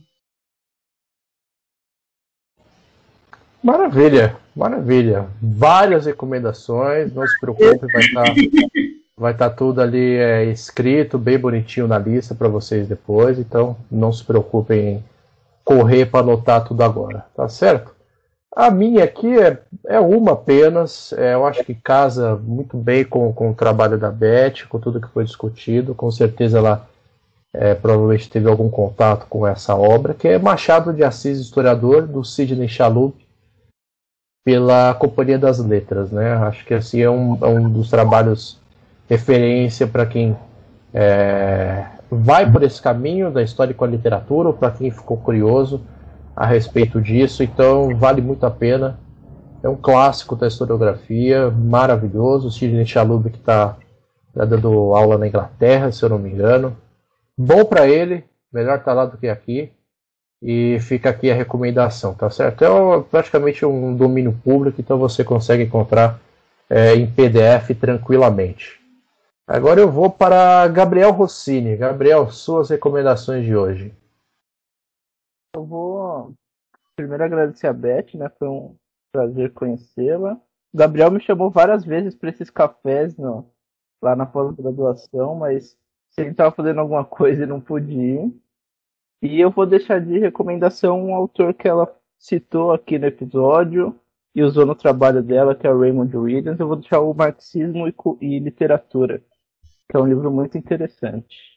[3.65, 5.27] Maravilha, maravilha.
[5.41, 7.87] Várias recomendações, não se preocupe,
[9.17, 13.39] vai estar tá, tá tudo ali é, escrito, bem bonitinho na lista para vocês depois,
[13.39, 15.05] então não se preocupem em
[15.65, 17.95] correr para anotar tudo agora, tá certo?
[18.55, 21.15] A minha aqui é, é uma apenas.
[21.15, 25.01] É, eu acho que casa muito bem com, com o trabalho da Beth, com tudo
[25.01, 25.95] que foi discutido.
[25.95, 26.87] Com certeza ela
[27.53, 32.23] é, provavelmente teve algum contato com essa obra, que é Machado de Assis, historiador, do
[32.23, 33.24] Sidney Chalub,
[34.45, 36.13] pela Companhia das Letras.
[36.13, 36.33] Né?
[36.35, 38.61] Acho que assim é um, é um dos trabalhos
[39.09, 40.37] referência para quem
[40.93, 45.81] é, vai por esse caminho da história com a literatura, ou para quem ficou curioso
[46.37, 48.99] a respeito disso, então vale muito a pena.
[49.63, 52.49] É um clássico da historiografia, maravilhoso.
[52.49, 53.77] O Sidney Chalub que está
[54.35, 56.77] tá dando aula na Inglaterra, se eu não me engano.
[57.37, 59.73] Bom para ele, melhor estar tá lá do que aqui.
[60.47, 62.63] E fica aqui a recomendação, tá certo?
[62.63, 62.69] É
[63.11, 66.21] praticamente um domínio público, então você consegue encontrar
[66.69, 68.79] é, em PDF tranquilamente.
[69.47, 71.77] Agora eu vou para Gabriel Rossini.
[71.77, 73.95] Gabriel, suas recomendações de hoje.
[75.57, 76.35] Eu vou
[76.95, 78.31] primeiro agradecer a Beth, né?
[78.39, 78.77] Foi um
[79.13, 80.39] prazer conhecê-la.
[80.75, 83.49] Gabriel me chamou várias vezes para esses cafés no,
[84.03, 85.77] lá na pós-graduação, mas
[86.11, 88.44] se ele estava fazendo alguma coisa e não podia ir.
[89.23, 93.99] E eu vou deixar de recomendação um autor que ela citou aqui no episódio
[94.35, 96.59] e usou no trabalho dela, que é o Raymond Williams.
[96.59, 99.23] Eu vou deixar o Marxismo e, e Literatura,
[99.89, 101.55] que é um livro muito interessante.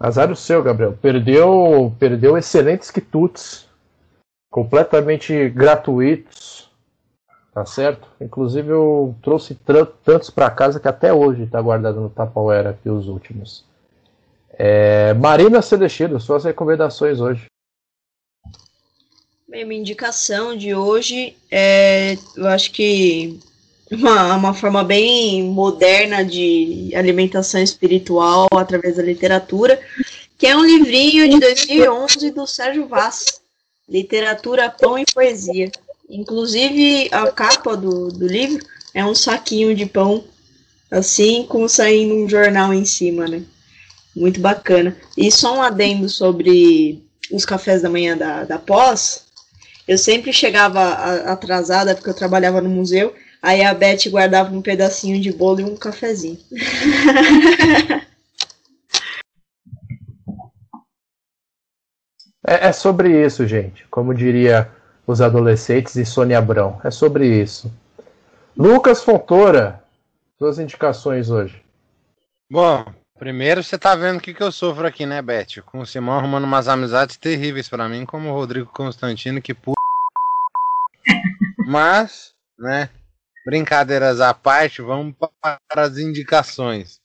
[0.00, 0.96] Azar o seu, Gabriel.
[0.96, 3.68] Perdeu, perdeu excelentes quitutes,
[4.48, 6.67] completamente gratuitos,
[7.58, 8.06] tá certo?
[8.20, 9.58] Inclusive eu trouxe
[10.04, 13.64] tantos para casa que até hoje está guardado no Tapauera aqui os últimos.
[14.52, 17.46] É, Marina Celestino, suas recomendações hoje.
[19.48, 23.40] Bem, minha indicação de hoje é, eu acho que
[23.90, 29.80] uma, uma forma bem moderna de alimentação espiritual através da literatura,
[30.36, 33.40] que é um livrinho de 2011 do Sérgio Vaz,
[33.88, 35.72] Literatura, Pão e Poesia.
[36.08, 38.64] Inclusive, a capa do, do livro
[38.94, 40.24] é um saquinho de pão,
[40.90, 43.42] assim como saindo um jornal em cima, né?
[44.16, 44.96] Muito bacana.
[45.16, 49.24] E só um adendo sobre os cafés da manhã da, da pós.
[49.86, 50.92] Eu sempre chegava
[51.30, 55.64] atrasada porque eu trabalhava no museu Aí a Beth guardava um pedacinho de bolo e
[55.64, 56.38] um cafezinho.
[62.46, 63.86] é, é, sobre isso, gente.
[63.88, 64.68] Como diria
[65.08, 66.78] os adolescentes e Sônia Abrão.
[66.84, 67.72] É sobre isso.
[68.54, 69.82] Lucas Fontoura,
[70.38, 71.64] suas indicações hoje.
[72.50, 72.84] Bom,
[73.18, 75.62] primeiro você tá vendo o que, que eu sofro aqui, né, Beth?
[75.64, 79.72] Com o Simão arrumando umas amizades terríveis para mim, como o Rodrigo Constantino, que p...
[81.66, 82.90] Mas, né,
[83.46, 87.00] brincadeiras à parte, vamos para as indicações.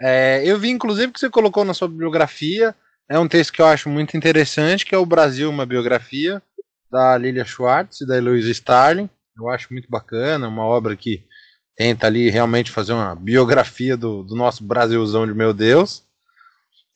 [0.00, 2.74] É, eu vi, inclusive, que você colocou na sua biografia.
[3.08, 6.42] É um texto que eu acho muito interessante, que é o Brasil, uma biografia,
[6.90, 9.08] da Lilia Schwartz e da Heloísa Starling.
[9.36, 11.24] Eu acho muito bacana, uma obra que
[11.76, 16.02] tenta ali realmente fazer uma biografia do, do nosso Brasilzão de meu Deus.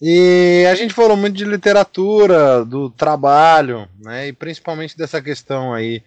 [0.01, 6.03] E a gente falou muito de literatura, do trabalho, né, e principalmente dessa questão aí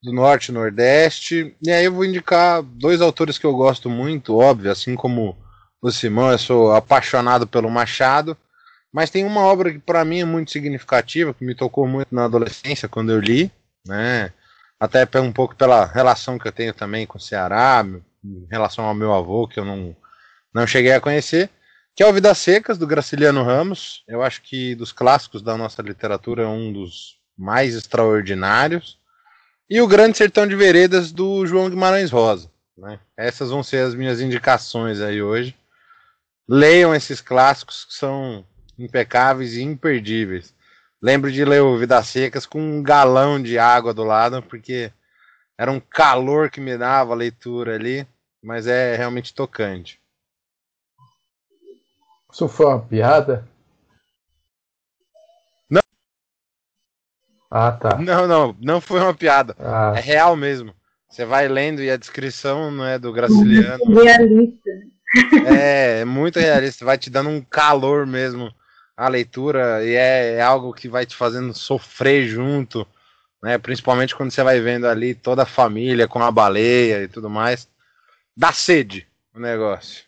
[0.00, 1.56] do Norte e Nordeste.
[1.60, 5.36] E aí eu vou indicar dois autores que eu gosto muito, óbvio, assim como
[5.82, 8.36] o Simão, eu sou apaixonado pelo Machado.
[8.92, 12.24] Mas tem uma obra que para mim é muito significativa, que me tocou muito na
[12.24, 13.50] adolescência quando eu li,
[13.86, 14.32] né?
[14.78, 17.84] Até um pouco pela relação que eu tenho também com o Ceará,
[18.24, 19.96] em relação ao meu avô, que eu não,
[20.52, 21.48] não cheguei a conhecer,
[21.94, 24.02] que é o Vidas Secas, do Graciliano Ramos.
[24.08, 28.98] Eu acho que dos clássicos da nossa literatura é um dos mais extraordinários.
[29.68, 32.50] E o Grande Sertão de Veredas do João Guimarães Rosa.
[32.76, 32.98] Né?
[33.16, 35.54] Essas vão ser as minhas indicações aí hoje.
[36.48, 38.44] Leiam esses clássicos que são
[38.82, 40.54] impecáveis e imperdíveis.
[41.00, 44.92] Lembro de ler o Vidas Secas com um galão de água do lado, porque
[45.58, 48.06] era um calor que me dava a leitura ali,
[48.42, 50.00] mas é realmente tocante.
[52.32, 53.48] Isso foi uma piada?
[57.54, 57.98] Ah, tá.
[57.98, 59.54] Não, não, não foi uma piada.
[59.58, 59.92] Ah.
[59.94, 60.74] É real mesmo.
[61.06, 63.84] Você vai lendo e a descrição não é do Graciliano.
[63.84, 64.70] Muito realista.
[65.54, 66.86] É, é muito realista.
[66.86, 68.50] Vai te dando um calor mesmo
[68.96, 72.86] a leitura e é, é, algo que vai te fazendo sofrer junto,
[73.42, 73.58] né?
[73.58, 77.68] Principalmente quando você vai vendo ali toda a família com a baleia e tudo mais.
[78.36, 80.04] Dá sede o negócio.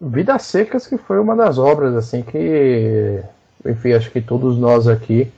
[0.00, 3.22] Vidas Secas que foi uma das obras assim que,
[3.66, 5.30] enfim, acho que todos nós aqui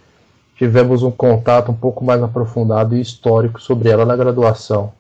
[0.57, 4.93] tivemos um contato um pouco mais aprofundado e histórico sobre ela na graduação.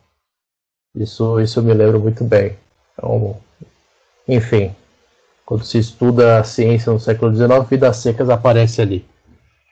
[0.94, 2.56] Isso, isso eu me lembro muito bem.
[2.94, 3.38] Então,
[4.26, 4.74] enfim,
[5.50, 9.04] quando se estuda a ciência no século XIX, vidas secas aparece ali.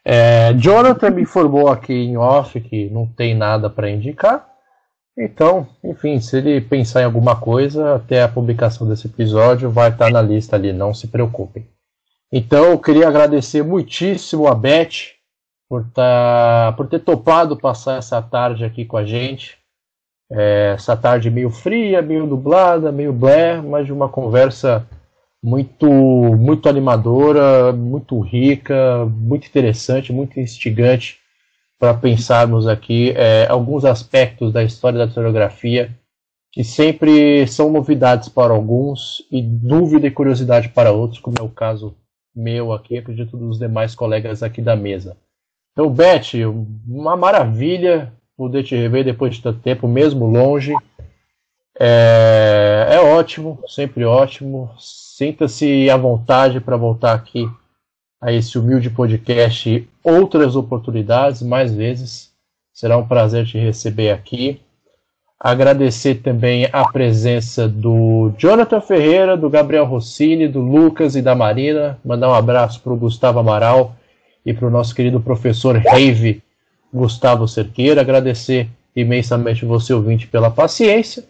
[0.04, 4.44] É, Jonathan me informou aqui em off que não tem nada para indicar.
[5.16, 10.10] Então, enfim, se ele pensar em alguma coisa, até a publicação desse episódio vai estar
[10.10, 11.64] na lista ali, não se preocupem.
[12.32, 15.14] Então, eu queria agradecer muitíssimo a Beth
[15.68, 19.56] por, tá, por ter topado passar essa tarde aqui com a gente.
[20.28, 24.84] É, essa tarde meio fria, meio nublada, meio blé, mas de uma conversa
[25.42, 31.18] muito, muito animadora, muito rica, muito interessante, muito instigante
[31.78, 35.96] para pensarmos aqui é, alguns aspectos da história da historiografia
[36.50, 41.48] que sempre são novidades para alguns e dúvida e curiosidade para outros, como é o
[41.48, 41.94] caso
[42.34, 45.16] meu aqui, acredito dos demais colegas aqui da mesa.
[45.72, 46.32] Então, Beth,
[46.86, 50.72] uma maravilha poder te rever depois de tanto tempo, mesmo longe.
[51.80, 54.70] É, é ótimo, sempre ótimo.
[54.78, 57.48] Sinta-se à vontade para voltar aqui
[58.20, 62.32] a esse humilde podcast outras oportunidades, mais vezes.
[62.72, 64.60] Será um prazer te receber aqui.
[65.38, 71.96] Agradecer também a presença do Jonathan Ferreira, do Gabriel Rossini, do Lucas e da Marina.
[72.04, 73.94] Mandar um abraço para o Gustavo Amaral
[74.44, 76.42] e para o nosso querido professor Rave
[76.92, 78.00] Gustavo Cerqueira.
[78.00, 81.22] Agradecer imensamente você, ouvinte, pela paciência.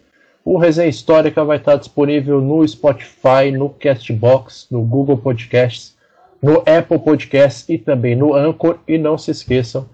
[0.43, 5.95] O Resenha Histórica vai estar disponível no Spotify, no Castbox, no Google Podcasts,
[6.41, 8.77] no Apple Podcasts e também no Anchor.
[8.87, 9.87] E não se esqueçam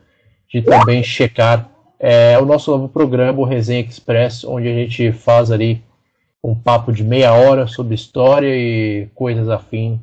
[0.51, 1.69] de também checar
[1.99, 5.83] é, o nosso novo programa, o Resenha Express, onde a gente faz ali
[6.43, 9.99] um papo de meia hora sobre história e coisas afim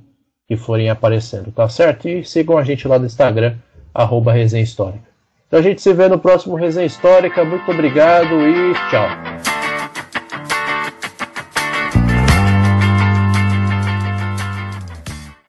[0.49, 2.09] que forem aparecendo, tá certo?
[2.09, 3.55] E sigam a gente lá no Instagram,
[3.95, 5.13] arroba Resenha Histórica.
[5.47, 7.45] Então a gente se vê no próximo Resenha Histórica.
[7.45, 9.52] Muito obrigado e tchau.